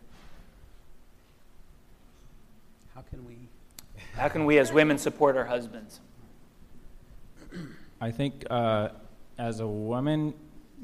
How 2.95 3.01
can 3.01 3.25
we? 3.25 3.37
How 4.15 4.27
can 4.29 4.45
we 4.45 4.57
as 4.57 4.71
women 4.71 4.97
support 4.97 5.35
our 5.37 5.45
husbands? 5.45 5.99
I 8.01 8.11
think 8.11 8.45
uh, 8.49 8.89
as 9.37 9.59
a 9.59 9.67
woman, 9.67 10.33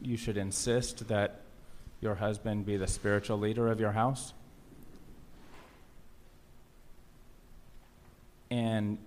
you 0.02 0.18
should 0.18 0.38
insist 0.38 1.08
that 1.08 1.42
your 2.02 2.16
husband 2.16 2.66
be 2.66 2.78
the 2.78 2.88
spiritual 2.88 3.38
leader 3.38 3.68
of 3.70 3.80
your 3.80 3.92
house. 3.92 4.34
And 8.52 8.98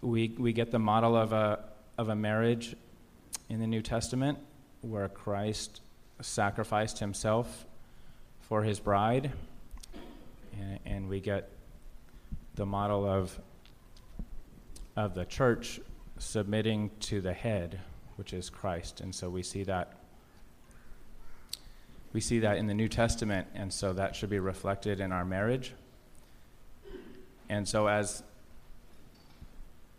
we, 0.00 0.34
we 0.38 0.52
get 0.52 0.70
the 0.70 0.78
model 0.78 1.16
of 1.16 1.32
a, 1.32 1.60
of 1.96 2.08
a 2.08 2.14
marriage 2.14 2.76
in 3.48 3.60
the 3.60 3.66
New 3.66 3.82
Testament 3.82 4.38
where 4.82 5.08
Christ 5.08 5.80
sacrificed 6.20 6.98
himself 6.98 7.64
for 8.40 8.62
his 8.62 8.80
bride. 8.80 9.32
And, 10.58 10.78
and 10.84 11.08
we 11.08 11.20
get 11.20 11.50
the 12.54 12.66
model 12.66 13.06
of 13.06 13.38
of 14.96 15.14
the 15.14 15.24
church 15.24 15.80
submitting 16.18 16.90
to 17.00 17.20
the 17.20 17.32
head, 17.32 17.80
which 18.16 18.32
is 18.32 18.48
Christ. 18.48 19.00
And 19.00 19.12
so 19.14 19.28
we 19.28 19.42
see 19.42 19.64
that 19.64 19.94
we 22.12 22.20
see 22.20 22.38
that 22.40 22.58
in 22.58 22.68
the 22.68 22.74
New 22.74 22.88
Testament, 22.88 23.48
and 23.54 23.72
so 23.72 23.92
that 23.92 24.14
should 24.14 24.30
be 24.30 24.38
reflected 24.38 25.00
in 25.00 25.10
our 25.10 25.24
marriage. 25.24 25.72
And 27.48 27.68
so 27.68 27.88
as 27.88 28.22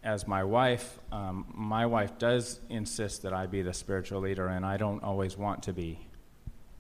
as 0.02 0.28
my 0.28 0.44
wife, 0.44 1.00
um, 1.12 1.46
my 1.54 1.88
wife 1.88 2.20
does 2.20 2.60
insist 2.70 3.24
that 3.24 3.34
I 3.34 3.48
be 3.48 3.64
the 3.64 3.74
spiritual 3.74 4.22
leader, 4.22 4.48
and 4.48 4.66
I 4.66 4.78
don't 4.78 5.04
always 5.04 5.36
want 5.36 5.64
to 5.64 5.74
be. 5.74 6.00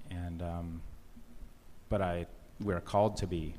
And 0.09 0.41
um, 0.41 0.81
but 1.89 2.01
I 2.01 2.27
we're 2.61 2.79
called 2.79 3.17
to 3.17 3.27
be 3.27 3.55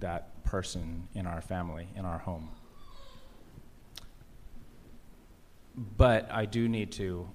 that 0.00 0.44
person 0.44 1.08
in 1.14 1.26
our 1.26 1.40
family, 1.40 1.88
in 1.96 2.04
our 2.04 2.18
home. 2.18 2.50
But 5.96 6.30
I 6.30 6.46
do 6.46 6.68
need 6.68 6.92
to 6.92 7.28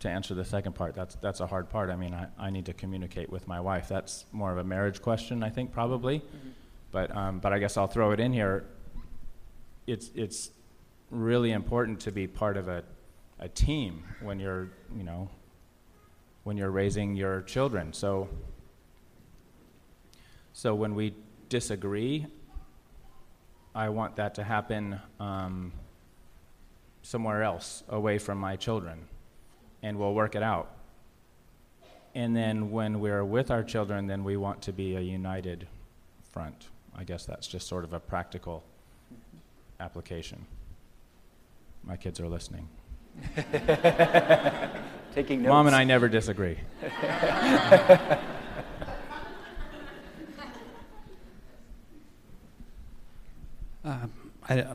to 0.00 0.08
answer 0.10 0.34
the 0.34 0.44
second 0.44 0.74
part. 0.74 0.94
That's 0.94 1.14
that's 1.16 1.40
a 1.40 1.46
hard 1.46 1.68
part. 1.68 1.90
I 1.90 1.96
mean, 1.96 2.14
I, 2.14 2.28
I 2.38 2.50
need 2.50 2.66
to 2.66 2.72
communicate 2.72 3.30
with 3.30 3.46
my 3.48 3.60
wife. 3.60 3.88
That's 3.88 4.24
more 4.32 4.52
of 4.52 4.58
a 4.58 4.64
marriage 4.64 5.02
question, 5.02 5.42
I 5.42 5.50
think, 5.50 5.72
probably. 5.72 6.20
Mm-hmm. 6.20 6.48
But 6.92 7.14
um, 7.16 7.40
but 7.40 7.52
I 7.52 7.58
guess 7.58 7.76
I'll 7.76 7.86
throw 7.86 8.12
it 8.12 8.20
in 8.20 8.32
here. 8.32 8.64
It's 9.86 10.10
it's 10.14 10.50
really 11.10 11.52
important 11.52 12.00
to 12.00 12.12
be 12.12 12.26
part 12.26 12.56
of 12.56 12.68
a 12.68 12.82
a 13.38 13.48
team 13.48 14.02
when 14.20 14.40
you're 14.40 14.70
you 14.94 15.02
know 15.02 15.28
when 16.44 16.56
you're 16.56 16.70
raising 16.70 17.14
your 17.14 17.42
children. 17.42 17.92
So 17.92 18.28
so 20.52 20.74
when 20.74 20.94
we 20.94 21.14
disagree, 21.48 22.26
I 23.74 23.88
want 23.90 24.16
that 24.16 24.34
to 24.36 24.44
happen 24.44 25.00
um, 25.20 25.72
somewhere 27.02 27.42
else, 27.42 27.82
away 27.88 28.18
from 28.18 28.38
my 28.38 28.56
children, 28.56 29.06
and 29.82 29.98
we'll 29.98 30.14
work 30.14 30.34
it 30.34 30.42
out. 30.42 30.72
And 32.14 32.34
then 32.34 32.70
when 32.70 33.00
we're 33.00 33.24
with 33.24 33.50
our 33.50 33.62
children, 33.62 34.06
then 34.06 34.24
we 34.24 34.38
want 34.38 34.62
to 34.62 34.72
be 34.72 34.96
a 34.96 35.00
united 35.00 35.68
front. 36.32 36.68
I 36.96 37.04
guess 37.04 37.26
that's 37.26 37.46
just 37.46 37.68
sort 37.68 37.84
of 37.84 37.92
a 37.92 38.00
practical 38.00 38.64
application. 39.78 40.46
My 41.84 41.96
kids 41.96 42.18
are 42.20 42.28
listening. 42.28 42.68
Taking 45.14 45.42
notes. 45.42 45.48
Mom 45.48 45.66
and 45.66 45.76
I 45.76 45.84
never 45.84 46.08
disagree. 46.08 46.58
Uh, 53.86 54.08
I, 54.48 54.66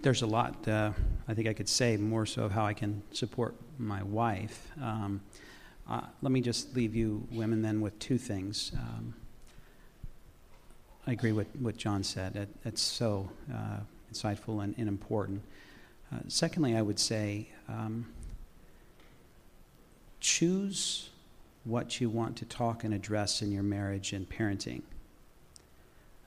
there's 0.00 0.22
a 0.22 0.26
lot 0.26 0.68
uh, 0.68 0.92
I 1.26 1.34
think 1.34 1.48
I 1.48 1.52
could 1.52 1.68
say 1.68 1.96
more 1.96 2.24
so 2.24 2.44
of 2.44 2.52
how 2.52 2.64
I 2.64 2.72
can 2.72 3.02
support 3.10 3.56
my 3.78 4.04
wife. 4.04 4.70
Um, 4.80 5.22
uh, 5.90 6.02
let 6.20 6.30
me 6.30 6.40
just 6.40 6.76
leave 6.76 6.94
you 6.94 7.26
women 7.32 7.62
then 7.62 7.80
with 7.80 7.98
two 7.98 8.18
things. 8.18 8.70
Um, 8.76 9.14
I 11.04 11.12
agree 11.12 11.32
with 11.32 11.48
what 11.56 11.76
John 11.76 12.04
said. 12.04 12.36
It, 12.36 12.48
it's 12.64 12.80
so 12.80 13.28
uh, 13.52 13.80
insightful 14.12 14.62
and, 14.62 14.76
and 14.78 14.88
important. 14.88 15.42
Secondly, 16.28 16.76
I 16.76 16.82
would 16.82 17.00
say 17.00 17.48
um, 17.68 18.06
choose 20.20 21.08
what 21.64 22.00
you 22.00 22.10
want 22.10 22.36
to 22.36 22.44
talk 22.44 22.84
and 22.84 22.92
address 22.92 23.40
in 23.42 23.50
your 23.50 23.62
marriage 23.62 24.12
and 24.12 24.28
parenting. 24.28 24.82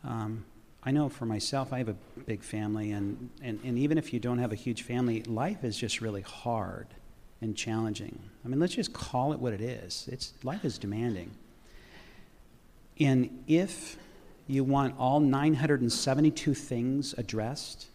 Um, 0.04 0.44
I 0.86 0.92
know 0.92 1.10
for 1.10 1.26
myself, 1.26 1.74
I 1.74 1.80
have 1.80 1.90
a 1.90 1.96
big 2.28 2.44
family, 2.44 2.92
and, 2.92 3.30
and, 3.42 3.60
and 3.64 3.78
even 3.80 3.98
if 3.98 4.14
you 4.14 4.20
don't 4.20 4.38
have 4.38 4.52
a 4.52 4.56
huge 4.56 4.84
family, 4.84 5.24
life 5.24 5.64
is 5.64 5.76
just 5.76 6.00
really 6.00 6.22
hard 6.22 6.88
and 7.42 7.56
challenging. 7.56 8.20
I 8.44 8.50
mean, 8.50 8.60
let's 8.60 8.76
just 8.76 8.94
call 8.94 9.34
it 9.34 9.40
what 9.40 9.52
it 9.52 9.62
is. 9.62 10.08
It's, 10.12 10.34
life 10.44 10.64
is 10.64 10.78
demanding. 10.78 11.32
And 13.00 13.44
if 13.48 13.98
you 14.48 14.64
want 14.64 14.96
all 15.00 15.20
972 15.20 16.54
things 16.54 17.16
addressed, 17.18 17.88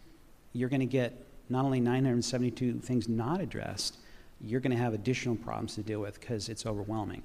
you're 0.52 0.68
going 0.68 0.80
to 0.80 0.86
get 0.86 1.14
not 1.48 1.64
only 1.64 1.80
972 1.80 2.80
things 2.80 3.08
not 3.08 3.40
addressed, 3.40 3.98
you're 4.40 4.60
going 4.60 4.76
to 4.76 4.82
have 4.82 4.94
additional 4.94 5.36
problems 5.36 5.76
to 5.76 5.82
deal 5.82 6.00
with 6.00 6.18
because 6.18 6.48
it's 6.48 6.66
overwhelming. 6.66 7.22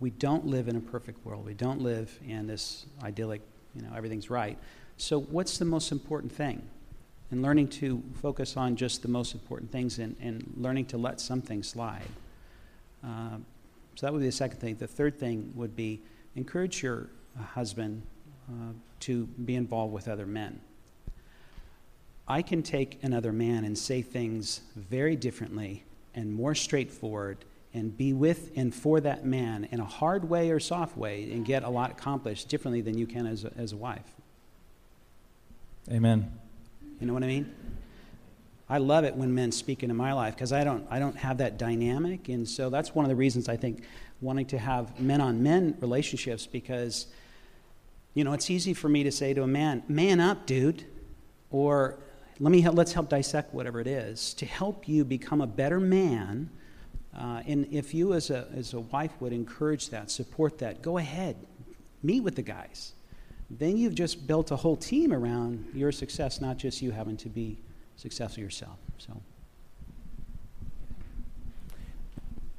We 0.00 0.10
don't 0.10 0.46
live 0.46 0.66
in 0.66 0.74
a 0.74 0.80
perfect 0.80 1.24
world. 1.24 1.46
We 1.46 1.54
don't 1.54 1.80
live 1.80 2.18
in 2.26 2.48
this 2.48 2.86
idyllic 3.02 3.40
you 3.74 3.82
know, 3.82 3.90
everything's 3.96 4.30
right. 4.30 4.58
So, 4.96 5.20
what's 5.20 5.58
the 5.58 5.64
most 5.64 5.92
important 5.92 6.32
thing? 6.32 6.62
And 7.30 7.42
learning 7.42 7.68
to 7.68 8.02
focus 8.22 8.56
on 8.56 8.76
just 8.76 9.02
the 9.02 9.08
most 9.08 9.34
important 9.34 9.72
things 9.72 9.98
and, 9.98 10.14
and 10.20 10.52
learning 10.56 10.86
to 10.86 10.98
let 10.98 11.20
some 11.20 11.40
things 11.42 11.68
slide. 11.68 12.08
Uh, 13.02 13.38
so, 13.96 14.06
that 14.06 14.12
would 14.12 14.20
be 14.20 14.26
the 14.26 14.32
second 14.32 14.58
thing. 14.58 14.76
The 14.76 14.86
third 14.86 15.18
thing 15.18 15.52
would 15.54 15.74
be 15.74 16.00
encourage 16.36 16.82
your 16.82 17.08
husband 17.38 18.02
uh, 18.48 18.72
to 19.00 19.26
be 19.26 19.56
involved 19.56 19.92
with 19.92 20.08
other 20.08 20.26
men. 20.26 20.60
I 22.26 22.42
can 22.42 22.62
take 22.62 23.02
another 23.02 23.32
man 23.32 23.64
and 23.64 23.76
say 23.76 24.00
things 24.00 24.62
very 24.76 25.14
differently 25.14 25.84
and 26.14 26.32
more 26.32 26.54
straightforward 26.54 27.44
and 27.74 27.96
be 27.96 28.12
with 28.12 28.52
and 28.54 28.72
for 28.72 29.00
that 29.00 29.26
man 29.26 29.68
in 29.72 29.80
a 29.80 29.84
hard 29.84 30.30
way 30.30 30.50
or 30.50 30.60
soft 30.60 30.96
way 30.96 31.30
and 31.32 31.44
get 31.44 31.64
a 31.64 31.68
lot 31.68 31.90
accomplished 31.90 32.48
differently 32.48 32.80
than 32.80 32.96
you 32.96 33.06
can 33.06 33.26
as 33.26 33.44
a, 33.44 33.52
as 33.58 33.72
a 33.72 33.76
wife. 33.76 34.14
Amen. 35.90 36.32
You 37.00 37.06
know 37.06 37.12
what 37.12 37.24
I 37.24 37.26
mean? 37.26 37.52
I 38.70 38.78
love 38.78 39.04
it 39.04 39.14
when 39.14 39.34
men 39.34 39.52
speak 39.52 39.82
into 39.82 39.94
my 39.94 40.12
life 40.14 40.34
because 40.34 40.52
I 40.52 40.64
don't, 40.64 40.86
I 40.88 40.98
don't 40.98 41.16
have 41.16 41.38
that 41.38 41.58
dynamic. 41.58 42.28
And 42.28 42.48
so 42.48 42.70
that's 42.70 42.94
one 42.94 43.04
of 43.04 43.10
the 43.10 43.16
reasons 43.16 43.48
I 43.48 43.56
think 43.56 43.82
wanting 44.20 44.46
to 44.46 44.58
have 44.58 44.98
men 44.98 45.20
on 45.20 45.42
men 45.42 45.76
relationships 45.80 46.46
because, 46.46 47.08
you 48.14 48.24
know, 48.24 48.32
it's 48.32 48.48
easy 48.50 48.72
for 48.72 48.88
me 48.88 49.02
to 49.02 49.12
say 49.12 49.34
to 49.34 49.42
a 49.42 49.46
man, 49.46 49.82
man 49.88 50.20
up, 50.20 50.46
dude. 50.46 50.84
Or 51.50 51.98
let 52.40 52.50
me, 52.50 52.66
let's 52.66 52.92
help 52.92 53.10
dissect 53.10 53.52
whatever 53.52 53.80
it 53.80 53.86
is 53.86 54.32
to 54.34 54.46
help 54.46 54.88
you 54.88 55.04
become 55.04 55.40
a 55.40 55.46
better 55.46 55.78
man 55.78 56.48
uh, 57.16 57.42
and 57.46 57.66
if 57.70 57.94
you, 57.94 58.12
as 58.12 58.30
a, 58.30 58.48
as 58.56 58.74
a 58.74 58.80
wife, 58.80 59.12
would 59.20 59.32
encourage 59.32 59.90
that, 59.90 60.10
support 60.10 60.58
that, 60.58 60.82
go 60.82 60.98
ahead, 60.98 61.36
meet 62.02 62.20
with 62.20 62.34
the 62.34 62.42
guys. 62.42 62.92
Then 63.50 63.76
you've 63.76 63.94
just 63.94 64.26
built 64.26 64.50
a 64.50 64.56
whole 64.56 64.76
team 64.76 65.12
around 65.12 65.68
your 65.74 65.92
success, 65.92 66.40
not 66.40 66.56
just 66.56 66.82
you 66.82 66.90
having 66.90 67.16
to 67.18 67.28
be 67.28 67.58
successful 67.96 68.42
yourself. 68.42 68.78
So. 68.98 69.20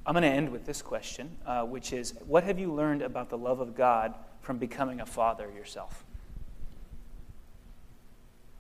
I'm 0.06 0.14
going 0.14 0.24
to 0.24 0.30
end 0.30 0.52
with 0.52 0.66
this 0.66 0.82
question, 0.82 1.36
uh, 1.46 1.64
which 1.64 1.92
is 1.92 2.14
What 2.28 2.44
have 2.44 2.60
you 2.60 2.72
learned 2.72 3.02
about 3.02 3.30
the 3.30 3.38
love 3.38 3.60
of 3.60 3.76
God 3.76 4.14
from 4.42 4.58
becoming 4.58 5.02
a 5.02 5.06
father 5.06 5.52
yourself? 5.52 6.06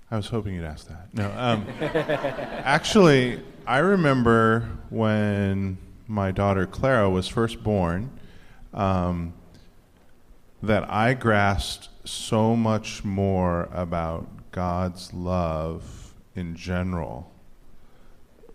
I 0.09 0.17
was 0.17 0.27
hoping 0.27 0.55
you'd 0.55 0.65
ask 0.65 0.87
that. 0.87 1.13
No, 1.13 1.31
um, 1.35 1.65
actually, 1.81 3.41
I 3.65 3.79
remember 3.79 4.69
when 4.89 5.77
my 6.07 6.31
daughter 6.31 6.65
Clara 6.65 7.09
was 7.09 7.27
first 7.27 7.63
born, 7.63 8.11
um, 8.73 9.33
that 10.61 10.89
I 10.89 11.13
grasped 11.13 11.89
so 12.03 12.55
much 12.55 13.03
more 13.03 13.69
about 13.71 14.51
God's 14.51 15.13
love 15.13 16.13
in 16.35 16.55
general 16.55 17.31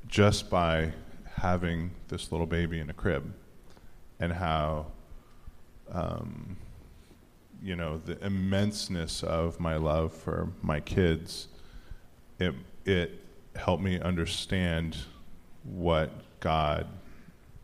just 0.06 0.50
by 0.50 0.92
having 1.36 1.90
this 2.08 2.32
little 2.32 2.46
baby 2.46 2.80
in 2.80 2.90
a 2.90 2.92
crib 2.92 3.32
and 4.18 4.32
how, 4.32 4.86
um, 5.90 6.56
you 7.62 7.76
know, 7.76 7.98
the 7.98 8.16
immenseness 8.16 9.22
of 9.22 9.58
my 9.60 9.76
love 9.76 10.12
for 10.12 10.48
my 10.62 10.80
kids, 10.80 11.48
it, 12.38 12.54
it 12.84 13.24
helped 13.56 13.82
me 13.82 14.00
understand 14.00 14.96
what 15.64 16.10
God 16.40 16.86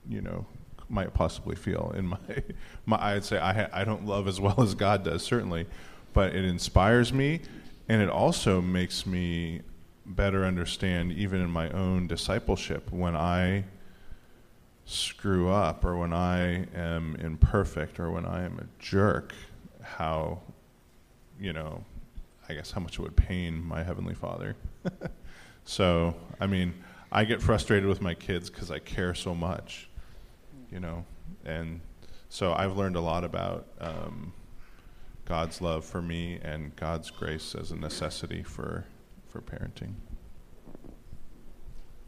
you 0.09 0.21
know 0.21 0.47
might 0.89 1.13
possibly 1.13 1.57
feel 1.57 1.93
in 1.97 2.07
my, 2.07 2.19
my 2.87 2.97
I'd 3.15 3.25
say 3.25 3.39
I, 3.39 3.69
I 3.81 3.85
don't 3.85 4.07
love 4.07 4.29
as 4.29 4.41
well 4.41 4.61
as 4.61 4.75
God 4.75 5.05
does 5.05 5.23
certainly 5.23 5.67
but 6.13 6.35
it 6.35 6.45
inspires 6.45 7.13
me 7.13 7.41
and 7.89 8.01
it 8.01 8.09
also 8.09 8.61
makes 8.61 9.07
me 9.07 9.63
better 10.05 10.45
understand 10.45 11.13
even 11.13 11.41
in 11.41 11.51
my 11.51 11.69
own 11.71 12.07
discipleship 12.07 12.91
when 12.93 13.17
I 13.17 13.65
screw 14.85 15.51
up 15.51 15.85
or 15.85 15.97
when 15.97 16.13
I 16.13 16.67
am 16.75 17.17
imperfect 17.17 17.99
or 17.99 18.11
when 18.13 18.25
I 18.25 18.45
am 18.45 18.59
a 18.61 18.83
jerk 18.83 19.35
how 19.83 20.41
you 21.41 21.53
know 21.53 21.85
I 22.49 22.55
guess 22.55 22.71
how 22.71 22.81
much 22.81 22.99
it 22.99 23.03
would 23.03 23.17
pain 23.17 23.61
my 23.65 23.83
heavenly 23.83 24.15
father. 24.15 24.57
So 25.67 26.15
I 26.41 26.47
mean 26.47 26.73
I 27.13 27.25
get 27.25 27.43
frustrated 27.43 27.89
with 27.89 28.01
my 28.01 28.15
kids 28.15 28.49
because 28.49 28.71
I 28.71 28.79
care 28.79 29.15
so 29.15 29.35
much 29.35 29.89
you 30.71 30.81
know, 30.81 31.05
and 31.45 31.81
so 32.29 32.53
I've 32.53 32.77
learned 32.77 32.97
a 32.97 33.01
lot 33.01 33.25
about 33.25 33.67
um, 33.81 34.33
God's 35.25 35.61
love 35.61 35.85
for 35.85 36.03
me 36.03 36.39
and 36.43 36.75
God's 36.77 37.11
grace 37.11 37.55
as 37.55 37.71
a 37.71 37.77
necessity 37.77 38.43
for 38.43 38.85
for 39.29 39.41
parenting. 39.41 39.95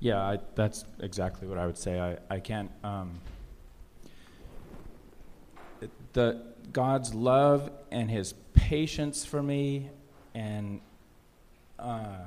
Yeah, 0.01 0.21
I, 0.21 0.39
that's 0.55 0.85
exactly 1.01 1.49
what 1.49 1.59
I 1.59 1.67
would 1.67 1.77
say. 1.77 1.99
I, 1.99 2.19
I 2.35 2.41
can't. 2.41 2.71
Um, 2.85 3.21
the 6.13 6.43
God's 6.73 7.15
love 7.15 7.71
and 7.91 8.11
His 8.11 8.35
patience 8.55 9.25
for 9.25 9.43
me, 9.43 9.91
and 10.35 10.81
uh, 11.79 12.19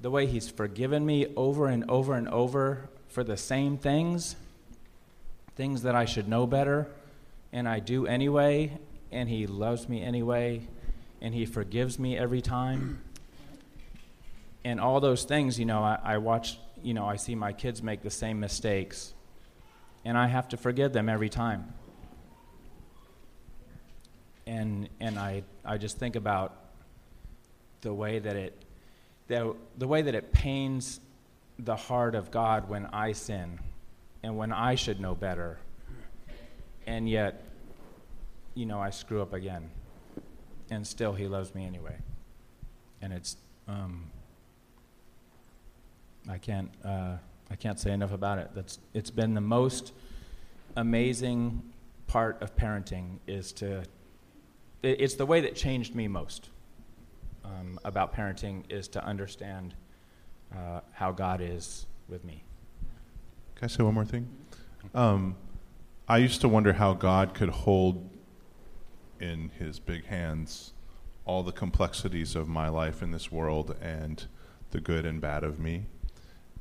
the 0.00 0.10
way 0.10 0.26
He's 0.26 0.48
forgiven 0.48 1.04
me 1.04 1.26
over 1.36 1.66
and 1.66 1.88
over 1.90 2.14
and 2.14 2.28
over 2.28 2.88
for 3.08 3.24
the 3.24 3.36
same 3.36 3.76
things, 3.76 4.36
things 5.56 5.82
that 5.82 5.94
I 5.94 6.04
should 6.04 6.28
know 6.28 6.46
better, 6.46 6.88
and 7.52 7.68
I 7.68 7.80
do 7.80 8.06
anyway, 8.06 8.78
and 9.10 9.28
He 9.28 9.46
loves 9.46 9.88
me 9.88 10.02
anyway, 10.02 10.62
and 11.20 11.34
He 11.34 11.46
forgives 11.46 11.98
me 11.98 12.16
every 12.16 12.40
time 12.40 13.02
and 14.66 14.80
all 14.80 14.98
those 14.98 15.22
things, 15.22 15.60
you 15.60 15.64
know, 15.64 15.84
I, 15.84 15.96
I 16.02 16.18
watch, 16.18 16.58
you 16.82 16.92
know, 16.92 17.06
I 17.06 17.14
see 17.14 17.36
my 17.36 17.52
kids 17.52 17.84
make 17.84 18.02
the 18.02 18.10
same 18.10 18.40
mistakes, 18.40 19.14
and 20.04 20.18
I 20.18 20.26
have 20.26 20.48
to 20.48 20.56
forgive 20.56 20.92
them 20.92 21.08
every 21.08 21.28
time. 21.28 21.72
And 24.44 24.88
and 24.98 25.20
I 25.20 25.44
I 25.64 25.78
just 25.78 25.98
think 25.98 26.16
about 26.16 26.56
the 27.82 27.94
way 27.94 28.18
that 28.18 28.34
it 28.34 28.60
the, 29.28 29.54
the 29.78 29.86
way 29.86 30.02
that 30.02 30.16
it 30.16 30.32
pains 30.32 30.98
the 31.60 31.76
heart 31.76 32.16
of 32.16 32.32
God 32.32 32.68
when 32.68 32.86
I 32.86 33.12
sin 33.12 33.60
and 34.26 34.36
when 34.36 34.52
I 34.52 34.74
should 34.74 34.98
know 35.00 35.14
better. 35.14 35.56
And 36.84 37.08
yet, 37.08 37.44
you 38.54 38.66
know, 38.66 38.80
I 38.80 38.90
screw 38.90 39.22
up 39.22 39.32
again. 39.32 39.70
And 40.68 40.84
still 40.84 41.12
he 41.12 41.28
loves 41.28 41.54
me 41.54 41.64
anyway. 41.64 41.96
And 43.00 43.12
it's 43.12 43.36
um, 43.68 44.10
I 46.28 46.38
can't 46.38 46.70
uh, 46.84 47.18
I 47.52 47.54
can't 47.54 47.78
say 47.78 47.92
enough 47.92 48.12
about 48.12 48.38
it. 48.38 48.50
That's 48.52 48.80
it's 48.94 49.12
been 49.12 49.34
the 49.34 49.40
most 49.40 49.92
amazing 50.76 51.62
part 52.08 52.42
of 52.42 52.56
parenting 52.56 53.18
is 53.28 53.52
to 53.52 53.84
it, 54.82 55.00
it's 55.00 55.14
the 55.14 55.26
way 55.26 55.40
that 55.42 55.54
changed 55.54 55.94
me 55.94 56.08
most 56.08 56.48
um, 57.44 57.78
about 57.84 58.12
parenting 58.12 58.64
is 58.70 58.88
to 58.88 59.04
understand 59.04 59.74
uh, 60.52 60.80
how 60.90 61.12
God 61.12 61.40
is 61.40 61.86
with 62.08 62.24
me. 62.24 62.45
Can 63.56 63.64
I 63.64 63.68
say 63.68 63.82
one 63.82 63.94
more 63.94 64.04
thing? 64.04 64.28
Um, 64.94 65.34
I 66.06 66.18
used 66.18 66.42
to 66.42 66.48
wonder 66.48 66.74
how 66.74 66.92
God 66.92 67.32
could 67.32 67.48
hold 67.48 68.06
in 69.18 69.50
His 69.58 69.78
big 69.78 70.04
hands 70.04 70.74
all 71.24 71.42
the 71.42 71.52
complexities 71.52 72.36
of 72.36 72.48
my 72.48 72.68
life 72.68 73.02
in 73.02 73.12
this 73.12 73.32
world 73.32 73.74
and 73.80 74.26
the 74.72 74.80
good 74.80 75.06
and 75.06 75.22
bad 75.22 75.42
of 75.42 75.58
me. 75.58 75.86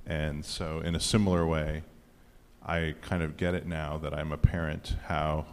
And 0.05 0.45
so, 0.45 0.79
in 0.79 0.95
a 0.95 0.99
similar 1.01 1.45
way, 1.45 1.83
I 2.65 2.95
kind 3.01 3.21
of 3.21 3.35
get 3.35 3.55
it 3.55 3.67
now 3.67 3.97
that 3.97 4.13
I'm 4.13 4.31
a 4.31 4.37
parent, 4.37 4.95
how 5.07 5.45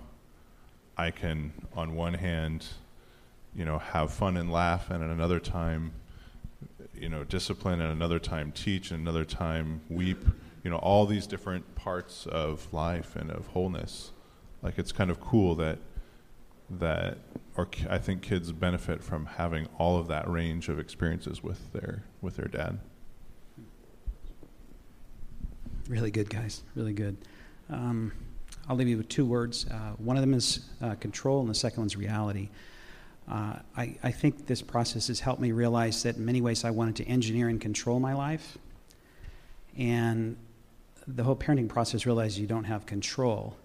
I 0.96 1.10
can, 1.10 1.52
on 1.74 1.96
one 1.96 2.14
hand, 2.14 2.66
you 3.56 3.64
know, 3.64 3.78
have 3.78 4.12
fun 4.12 4.36
and 4.36 4.52
laugh, 4.52 4.90
and 4.90 5.02
at 5.02 5.10
another 5.10 5.40
time, 5.40 5.92
you 6.94 7.08
know, 7.08 7.24
discipline, 7.24 7.80
and 7.80 7.90
another 7.90 8.20
time 8.20 8.52
teach, 8.52 8.92
and 8.92 9.00
another 9.00 9.24
time 9.24 9.80
weep. 9.90 10.24
You 10.62 10.70
know, 10.70 10.76
all 10.76 11.06
these 11.06 11.26
different 11.26 11.74
parts 11.74 12.26
of 12.26 12.72
life 12.72 13.16
and 13.16 13.30
of 13.30 13.48
wholeness. 13.48 14.12
Like 14.62 14.78
it's 14.78 14.92
kind 14.92 15.10
of 15.10 15.20
cool 15.20 15.54
that 15.56 15.78
that, 16.78 17.18
or 17.56 17.68
I 17.90 17.98
think 17.98 18.22
kids 18.22 18.50
benefit 18.52 19.02
from 19.02 19.26
having 19.26 19.68
all 19.78 19.98
of 19.98 20.08
that 20.08 20.28
range 20.30 20.68
of 20.68 20.78
experiences 20.78 21.42
with 21.42 21.72
their 21.72 22.04
with 22.20 22.36
their 22.36 22.48
dad. 22.48 22.78
Really 25.88 26.10
good, 26.10 26.30
guys. 26.30 26.62
Really 26.74 26.92
good. 26.92 27.16
Um, 27.68 28.12
I'll 28.68 28.76
leave 28.76 28.88
you 28.88 28.96
with 28.96 29.08
two 29.08 29.26
words. 29.26 29.66
Uh, 29.68 29.94
one 29.98 30.16
of 30.16 30.22
them 30.22 30.34
is 30.34 30.68
uh, 30.80 30.94
control, 30.94 31.40
and 31.40 31.50
the 31.50 31.54
second 31.54 31.80
one's 31.80 31.96
reality. 31.96 32.48
Uh, 33.28 33.56
I, 33.76 33.96
I 34.02 34.10
think 34.10 34.46
this 34.46 34.62
process 34.62 35.08
has 35.08 35.20
helped 35.20 35.40
me 35.40 35.52
realize 35.52 36.02
that 36.02 36.16
in 36.16 36.24
many 36.24 36.40
ways 36.40 36.64
I 36.64 36.70
wanted 36.70 36.96
to 36.96 37.04
engineer 37.04 37.48
and 37.48 37.60
control 37.60 38.00
my 38.00 38.14
life. 38.14 38.58
And 39.76 40.36
the 41.06 41.24
whole 41.24 41.36
parenting 41.36 41.68
process 41.68 42.06
realized 42.06 42.38
you 42.38 42.46
don't 42.46 42.64
have 42.64 42.86
control. 42.86 43.56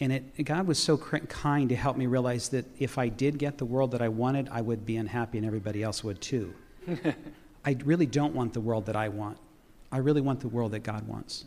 And 0.00 0.12
it, 0.12 0.44
God 0.44 0.66
was 0.66 0.78
so 0.78 0.96
kind 0.96 1.68
to 1.68 1.76
help 1.76 1.96
me 1.96 2.06
realize 2.06 2.48
that 2.50 2.64
if 2.78 2.98
I 2.98 3.08
did 3.08 3.38
get 3.38 3.58
the 3.58 3.64
world 3.64 3.92
that 3.92 4.02
I 4.02 4.08
wanted, 4.08 4.48
I 4.50 4.60
would 4.60 4.84
be 4.84 4.96
unhappy 4.96 5.38
and 5.38 5.46
everybody 5.46 5.82
else 5.82 6.02
would 6.02 6.20
too. 6.20 6.54
I 7.64 7.76
really 7.84 8.06
don't 8.06 8.34
want 8.34 8.52
the 8.52 8.60
world 8.60 8.86
that 8.86 8.96
I 8.96 9.08
want. 9.08 9.38
I 9.92 9.98
really 9.98 10.20
want 10.20 10.40
the 10.40 10.48
world 10.48 10.72
that 10.72 10.80
God 10.80 11.06
wants. 11.06 11.44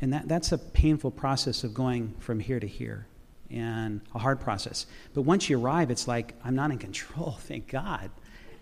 And 0.00 0.12
that, 0.12 0.28
that's 0.28 0.52
a 0.52 0.58
painful 0.58 1.10
process 1.10 1.64
of 1.64 1.72
going 1.72 2.14
from 2.18 2.38
here 2.38 2.60
to 2.60 2.66
here 2.66 3.06
and 3.50 4.00
a 4.14 4.18
hard 4.18 4.40
process. 4.40 4.86
But 5.14 5.22
once 5.22 5.48
you 5.48 5.58
arrive, 5.58 5.90
it's 5.90 6.08
like, 6.08 6.34
I'm 6.44 6.54
not 6.54 6.70
in 6.70 6.78
control, 6.78 7.32
thank 7.40 7.68
God. 7.68 8.10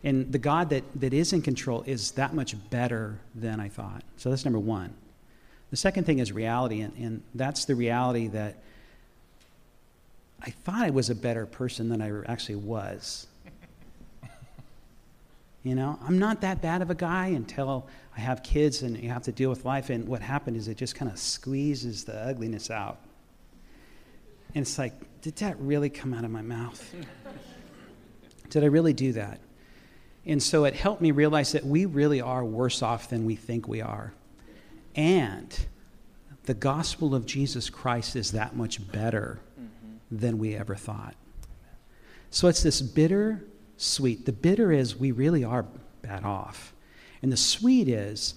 And 0.02 0.32
the 0.32 0.38
God 0.38 0.70
that, 0.70 0.84
that 0.96 1.12
is 1.12 1.32
in 1.32 1.42
control 1.42 1.82
is 1.86 2.12
that 2.12 2.34
much 2.34 2.56
better 2.70 3.18
than 3.34 3.60
I 3.60 3.68
thought. 3.68 4.02
So 4.16 4.30
that's 4.30 4.44
number 4.44 4.58
one. 4.58 4.94
The 5.70 5.76
second 5.76 6.04
thing 6.04 6.18
is 6.18 6.32
reality, 6.32 6.80
and, 6.80 6.96
and 6.96 7.22
that's 7.34 7.66
the 7.66 7.74
reality 7.74 8.28
that 8.28 8.56
I 10.42 10.50
thought 10.50 10.82
I 10.82 10.90
was 10.90 11.10
a 11.10 11.14
better 11.14 11.46
person 11.46 11.88
than 11.88 12.00
I 12.00 12.10
actually 12.30 12.56
was. 12.56 13.26
You 15.62 15.74
know, 15.74 15.98
I'm 16.02 16.18
not 16.18 16.40
that 16.40 16.62
bad 16.62 16.80
of 16.80 16.88
a 16.88 16.94
guy 16.94 17.26
until 17.26 17.86
I 18.16 18.20
have 18.20 18.42
kids 18.42 18.80
and 18.80 18.96
you 18.96 19.10
have 19.10 19.24
to 19.24 19.32
deal 19.32 19.50
with 19.50 19.66
life. 19.66 19.90
And 19.90 20.08
what 20.08 20.22
happened 20.22 20.56
is 20.56 20.68
it 20.68 20.78
just 20.78 20.94
kind 20.94 21.10
of 21.10 21.18
squeezes 21.18 22.04
the 22.04 22.18
ugliness 22.18 22.70
out. 22.70 22.96
And 24.54 24.62
it's 24.62 24.78
like, 24.78 24.94
did 25.20 25.36
that 25.36 25.60
really 25.60 25.90
come 25.90 26.14
out 26.14 26.24
of 26.24 26.30
my 26.30 26.40
mouth? 26.40 26.94
did 28.48 28.64
I 28.64 28.68
really 28.68 28.94
do 28.94 29.12
that? 29.12 29.38
And 30.30 30.40
so 30.40 30.64
it 30.64 30.76
helped 30.76 31.02
me 31.02 31.10
realize 31.10 31.50
that 31.52 31.66
we 31.66 31.86
really 31.86 32.20
are 32.20 32.44
worse 32.44 32.82
off 32.82 33.10
than 33.10 33.24
we 33.26 33.34
think 33.34 33.66
we 33.66 33.80
are. 33.80 34.12
And 34.94 35.66
the 36.44 36.54
gospel 36.54 37.16
of 37.16 37.26
Jesus 37.26 37.68
Christ 37.68 38.14
is 38.14 38.30
that 38.30 38.54
much 38.54 38.92
better 38.92 39.40
mm-hmm. 39.60 39.96
than 40.16 40.38
we 40.38 40.54
ever 40.54 40.76
thought. 40.76 41.16
So 42.30 42.46
it's 42.46 42.62
this 42.62 42.80
bitter 42.80 43.42
sweet. 43.76 44.24
The 44.24 44.32
bitter 44.32 44.70
is 44.70 44.94
we 44.94 45.10
really 45.10 45.42
are 45.42 45.66
bad 46.00 46.22
off. 46.22 46.74
And 47.22 47.32
the 47.32 47.36
sweet 47.36 47.88
is 47.88 48.34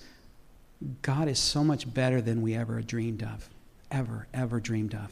God 1.04 1.28
is 1.28 1.38
so 1.38 1.64
much 1.64 1.94
better 1.94 2.22
than 2.22 2.42
we 2.42 2.56
ever 2.56 2.82
dreamed 2.82 3.22
of. 3.22 3.48
Ever, 3.92 4.26
ever 4.34 4.60
dreamed 4.60 4.96
of. 4.96 5.12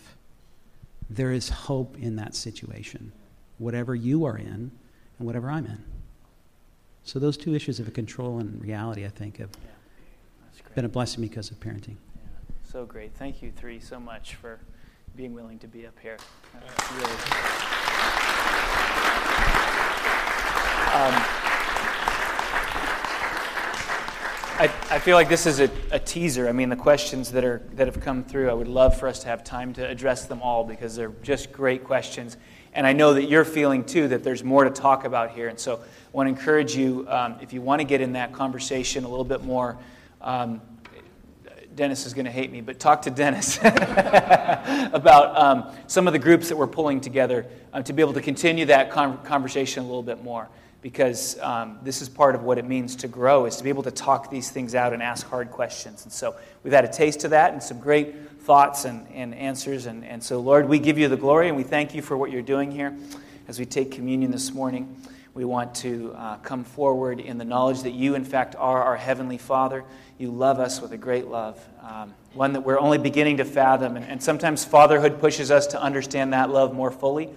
There 1.12 1.32
is 1.32 1.48
hope 1.48 1.96
in 2.00 2.16
that 2.16 2.34
situation, 2.34 3.12
whatever 3.60 3.94
you 3.94 4.26
are 4.26 4.36
in 4.36 4.72
and 5.20 5.28
whatever 5.28 5.52
I'm 5.52 5.68
in. 5.68 5.84
So, 7.04 7.20
those 7.20 7.38
two 7.38 7.56
issues 7.56 7.80
of 7.80 7.92
control 7.94 8.40
and 8.40 8.62
reality, 8.62 9.06
I 9.06 9.10
think, 9.10 9.38
have 9.38 9.50
yeah, 9.64 10.62
been 10.76 10.86
a 10.86 10.90
blessing 10.90 11.22
because 11.22 11.50
of 11.50 11.60
parenting. 11.60 11.96
Yeah, 12.16 12.30
so 12.64 12.86
great. 12.86 13.14
Thank 13.16 13.42
you, 13.42 13.52
three, 13.52 13.80
so 13.80 14.00
much 14.00 14.36
for 14.36 14.60
being 15.16 15.34
willing 15.34 15.60
to 15.60 15.68
be 15.68 15.86
up 15.86 15.98
here. 16.00 16.18
Really 16.94 17.12
um, 20.92 21.14
I, 24.60 24.70
I, 24.92 25.00
feel 25.00 25.16
like 25.16 25.28
this 25.28 25.46
is 25.46 25.60
a, 25.60 25.70
a, 25.92 26.00
teaser. 26.00 26.48
I 26.48 26.52
mean, 26.52 26.70
the 26.70 26.76
questions 26.76 27.32
that, 27.32 27.44
are, 27.44 27.64
that 27.74 27.88
have 27.88 28.00
come 28.00 28.24
through, 28.24 28.50
I 28.50 28.54
would 28.54 28.68
love 28.68 28.98
for 28.98 29.08
us 29.08 29.20
to 29.20 29.28
have 29.28 29.44
time 29.44 29.74
to 29.74 29.88
address 29.88 30.26
them 30.26 30.42
all 30.42 30.64
because 30.64 30.96
they're 30.96 31.14
just 31.24 31.52
great 31.52 31.84
questions. 31.84 32.38
And 32.74 32.88
I 32.88 32.94
know 32.94 33.14
that 33.14 33.26
you're 33.26 33.46
feeling 33.46 33.84
too 33.84 34.08
that 34.10 34.24
there's 34.24 34.44
more 34.44 34.64
to 34.64 34.70
talk 34.70 35.04
about 35.04 35.32
here. 35.32 35.50
And 35.50 35.60
so 35.60 35.76
I 35.76 35.80
want 36.14 36.28
to 36.28 36.30
encourage 36.30 36.76
you, 36.76 37.06
um, 37.10 37.36
if 37.42 37.54
you 37.54 37.62
want 37.62 37.82
to 37.82 37.84
get 37.86 38.02
in 38.02 38.14
that 38.14 38.32
conversation 38.32 39.04
a 39.04 39.10
little 39.10 39.26
bit 39.26 39.44
more, 39.44 39.78
um, 40.22 40.62
Dennis 41.76 42.06
is 42.06 42.14
going 42.14 42.26
to 42.26 42.32
hate 42.32 42.52
me, 42.52 42.62
but 42.62 42.80
talk 42.80 43.02
to 43.04 43.10
Dennis 43.10 43.58
about 43.64 45.38
um, 45.38 45.72
some 45.88 46.06
of 46.08 46.14
the 46.14 46.20
groups 46.20 46.50
that 46.50 46.58
we're 46.58 46.68
pulling 46.68 47.00
together 47.00 47.46
uh, 47.74 47.82
to 47.82 47.94
be 47.94 48.02
able 48.02 48.14
to 48.14 48.22
continue 48.22 48.66
that 48.66 48.92
con- 48.92 49.18
conversation 49.24 49.84
a 49.84 49.86
little 49.86 50.04
bit 50.04 50.24
more 50.24 50.50
because 50.82 51.40
um, 51.40 51.78
this 51.84 52.02
is 52.02 52.10
part 52.10 52.34
of 52.34 52.44
what 52.44 52.58
it 52.58 52.66
means 52.66 52.96
to 52.98 53.08
grow 53.08 53.46
is 53.46 53.56
to 53.58 53.64
be 53.64 53.70
able 53.70 53.84
to 53.84 53.92
talk 53.92 54.32
these 54.32 54.50
things 54.50 54.74
out 54.74 54.94
and 54.94 55.04
ask 55.04 55.28
hard 55.28 55.52
questions. 55.52 56.04
And 56.04 56.12
so 56.12 56.36
we've 56.64 56.74
had 56.74 56.86
a 56.86 56.92
taste 56.92 57.24
of 57.24 57.32
that 57.32 57.54
and 57.54 57.62
some 57.62 57.80
great 57.80 58.42
thoughts 58.42 58.86
and, 58.86 59.08
and 59.14 59.36
answers. 59.36 59.86
And, 59.86 60.04
and 60.04 60.24
so 60.24 60.40
lord 60.40 60.68
we 60.68 60.80
give 60.80 60.98
you 60.98 61.08
the 61.08 61.18
glory 61.18 61.48
and 61.48 61.56
we 61.56 61.64
thank 61.64 61.94
you 61.94 62.02
for 62.02 62.18
what 62.18 62.32
you're 62.32 62.42
doing 62.42 62.72
here. 62.72 62.98
As 63.48 63.60
we 63.60 63.66
take 63.66 63.92
communion 63.92 64.32
this 64.32 64.54
morning 64.54 64.96
we 65.34 65.46
want 65.46 65.74
to 65.76 66.14
uh, 66.18 66.38
come 66.38 66.64
forward 66.64 67.20
in 67.20 67.38
the 67.38 67.46
knowledge 67.46 67.84
that 67.84 67.94
you 67.94 68.16
in 68.16 68.26
fact 68.26 68.56
are 68.58 68.84
our 68.84 68.98
heavenly 68.98 69.38
father. 69.38 69.84
You 70.18 70.32
love 70.32 70.60
us 70.60 70.82
with 70.82 70.92
a 70.94 70.98
great 70.98 71.28
love 71.28 71.64
um, 71.84 72.14
one 72.34 72.54
that 72.54 72.62
we're 72.62 72.80
only 72.80 72.98
beginning 72.98 73.38
to 73.38 73.46
fathom. 73.46 73.98
And, 73.98 74.06
and 74.06 74.24
sometimes 74.24 74.64
fatherhood 74.64 75.20
pushes 75.20 75.52
us 75.52 75.68
to 75.68 75.82
understand 75.82 76.34
that 76.34 76.50
love 76.50 76.74
more 76.74 76.92
fully 76.92 77.30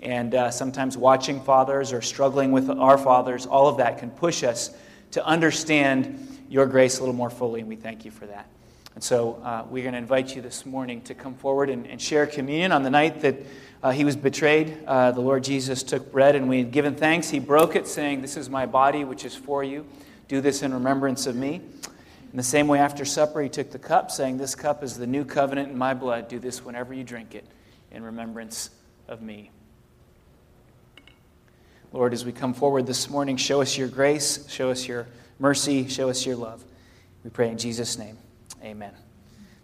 and 0.00 0.34
uh, 0.34 0.50
sometimes 0.50 0.96
watching 0.96 1.40
fathers 1.40 1.92
or 1.92 2.00
struggling 2.00 2.52
with 2.52 2.70
our 2.70 2.98
fathers, 2.98 3.46
all 3.46 3.68
of 3.68 3.76
that 3.76 3.98
can 3.98 4.10
push 4.10 4.42
us 4.42 4.70
to 5.12 5.24
understand 5.24 6.44
your 6.48 6.66
grace 6.66 6.98
a 6.98 7.00
little 7.00 7.14
more 7.14 7.30
fully, 7.30 7.60
and 7.60 7.68
we 7.68 7.76
thank 7.76 8.04
you 8.04 8.10
for 8.10 8.26
that. 8.26 8.46
And 8.94 9.04
so 9.04 9.34
uh, 9.44 9.64
we're 9.70 9.82
going 9.82 9.92
to 9.92 9.98
invite 9.98 10.34
you 10.34 10.42
this 10.42 10.66
morning 10.66 11.00
to 11.02 11.14
come 11.14 11.34
forward 11.34 11.70
and, 11.70 11.86
and 11.86 12.00
share 12.00 12.26
communion 12.26 12.72
on 12.72 12.82
the 12.82 12.90
night 12.90 13.20
that 13.20 13.36
uh, 13.82 13.90
he 13.92 14.04
was 14.04 14.16
betrayed. 14.16 14.76
Uh, 14.86 15.12
the 15.12 15.20
Lord 15.20 15.44
Jesus 15.44 15.82
took 15.82 16.10
bread, 16.10 16.34
and 16.34 16.48
we 16.48 16.58
had 16.58 16.70
given 16.70 16.94
thanks. 16.94 17.30
He 17.30 17.38
broke 17.38 17.76
it, 17.76 17.86
saying, 17.86 18.20
This 18.20 18.36
is 18.36 18.50
my 18.50 18.66
body, 18.66 19.04
which 19.04 19.24
is 19.24 19.34
for 19.34 19.62
you. 19.62 19.86
Do 20.28 20.40
this 20.40 20.62
in 20.62 20.74
remembrance 20.74 21.26
of 21.26 21.36
me. 21.36 21.62
In 22.32 22.36
the 22.36 22.42
same 22.42 22.68
way, 22.68 22.78
after 22.78 23.04
supper, 23.04 23.40
he 23.40 23.48
took 23.48 23.70
the 23.70 23.78
cup, 23.78 24.10
saying, 24.10 24.38
This 24.38 24.54
cup 24.54 24.82
is 24.82 24.96
the 24.96 25.06
new 25.06 25.24
covenant 25.24 25.70
in 25.70 25.78
my 25.78 25.94
blood. 25.94 26.28
Do 26.28 26.38
this 26.38 26.64
whenever 26.64 26.92
you 26.92 27.04
drink 27.04 27.34
it 27.34 27.44
in 27.90 28.02
remembrance 28.02 28.70
of 29.08 29.22
me. 29.22 29.50
Lord, 31.92 32.12
as 32.12 32.24
we 32.24 32.30
come 32.30 32.54
forward 32.54 32.86
this 32.86 33.10
morning, 33.10 33.36
show 33.36 33.60
us 33.60 33.76
your 33.76 33.88
grace, 33.88 34.48
show 34.48 34.70
us 34.70 34.86
your 34.86 35.08
mercy, 35.40 35.88
show 35.88 36.08
us 36.08 36.24
your 36.24 36.36
love. 36.36 36.62
We 37.24 37.30
pray 37.30 37.48
in 37.48 37.58
Jesus' 37.58 37.98
name. 37.98 38.16
Amen. 38.62 38.92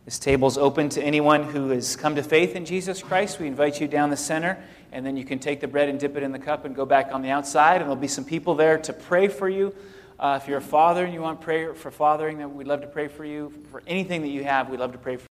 This 0.05 0.19
table 0.19 0.49
is 0.49 0.59
open 0.59 0.89
to 0.91 1.03
anyone 1.03 1.45
who 1.45 1.71
has 1.71 1.95
come 1.95 2.17
to 2.17 2.25
faith 2.25 2.57
in 2.57 2.65
Jesus 2.65 3.01
Christ. 3.01 3.39
We 3.39 3.47
invite 3.47 3.81
you 3.81 3.87
down 3.87 4.11
the 4.11 4.17
center, 4.17 4.59
and 4.91 5.07
then 5.07 5.17
you 5.17 5.25
can 5.25 5.39
take 5.39 5.61
the 5.61 5.69
bread 5.69 5.89
and 5.89 6.01
dip 6.01 6.17
it 6.17 6.25
in 6.25 6.33
the 6.33 6.39
cup 6.39 6.65
and 6.65 6.75
go 6.75 6.85
back 6.85 7.13
on 7.13 7.23
the 7.23 7.31
outside, 7.31 7.77
and 7.77 7.83
there'll 7.83 7.97
be 7.97 8.09
some 8.09 8.25
people 8.25 8.57
there 8.57 8.79
to 8.79 8.93
pray 8.93 9.29
for 9.29 9.49
you. 9.49 9.73
Uh, 10.19 10.39
if 10.41 10.49
you're 10.49 10.59
a 10.59 10.63
father 10.63 11.05
and 11.05 11.15
you 11.15 11.21
want 11.21 11.41
prayer 11.41 11.75
for 11.75 11.93
fathering, 11.93 12.39
then 12.39 12.57
we'd 12.57 12.67
love 12.67 12.81
to 12.81 12.87
pray 12.89 13.07
for 13.07 13.25
you. 13.25 13.53
For 13.71 13.85
anything 13.87 14.23
that 14.23 14.29
you 14.29 14.43
have, 14.43 14.69
we'd 14.69 14.81
love 14.81 14.93
to 14.93 14.99
pray 14.99 15.17
for 15.17 15.25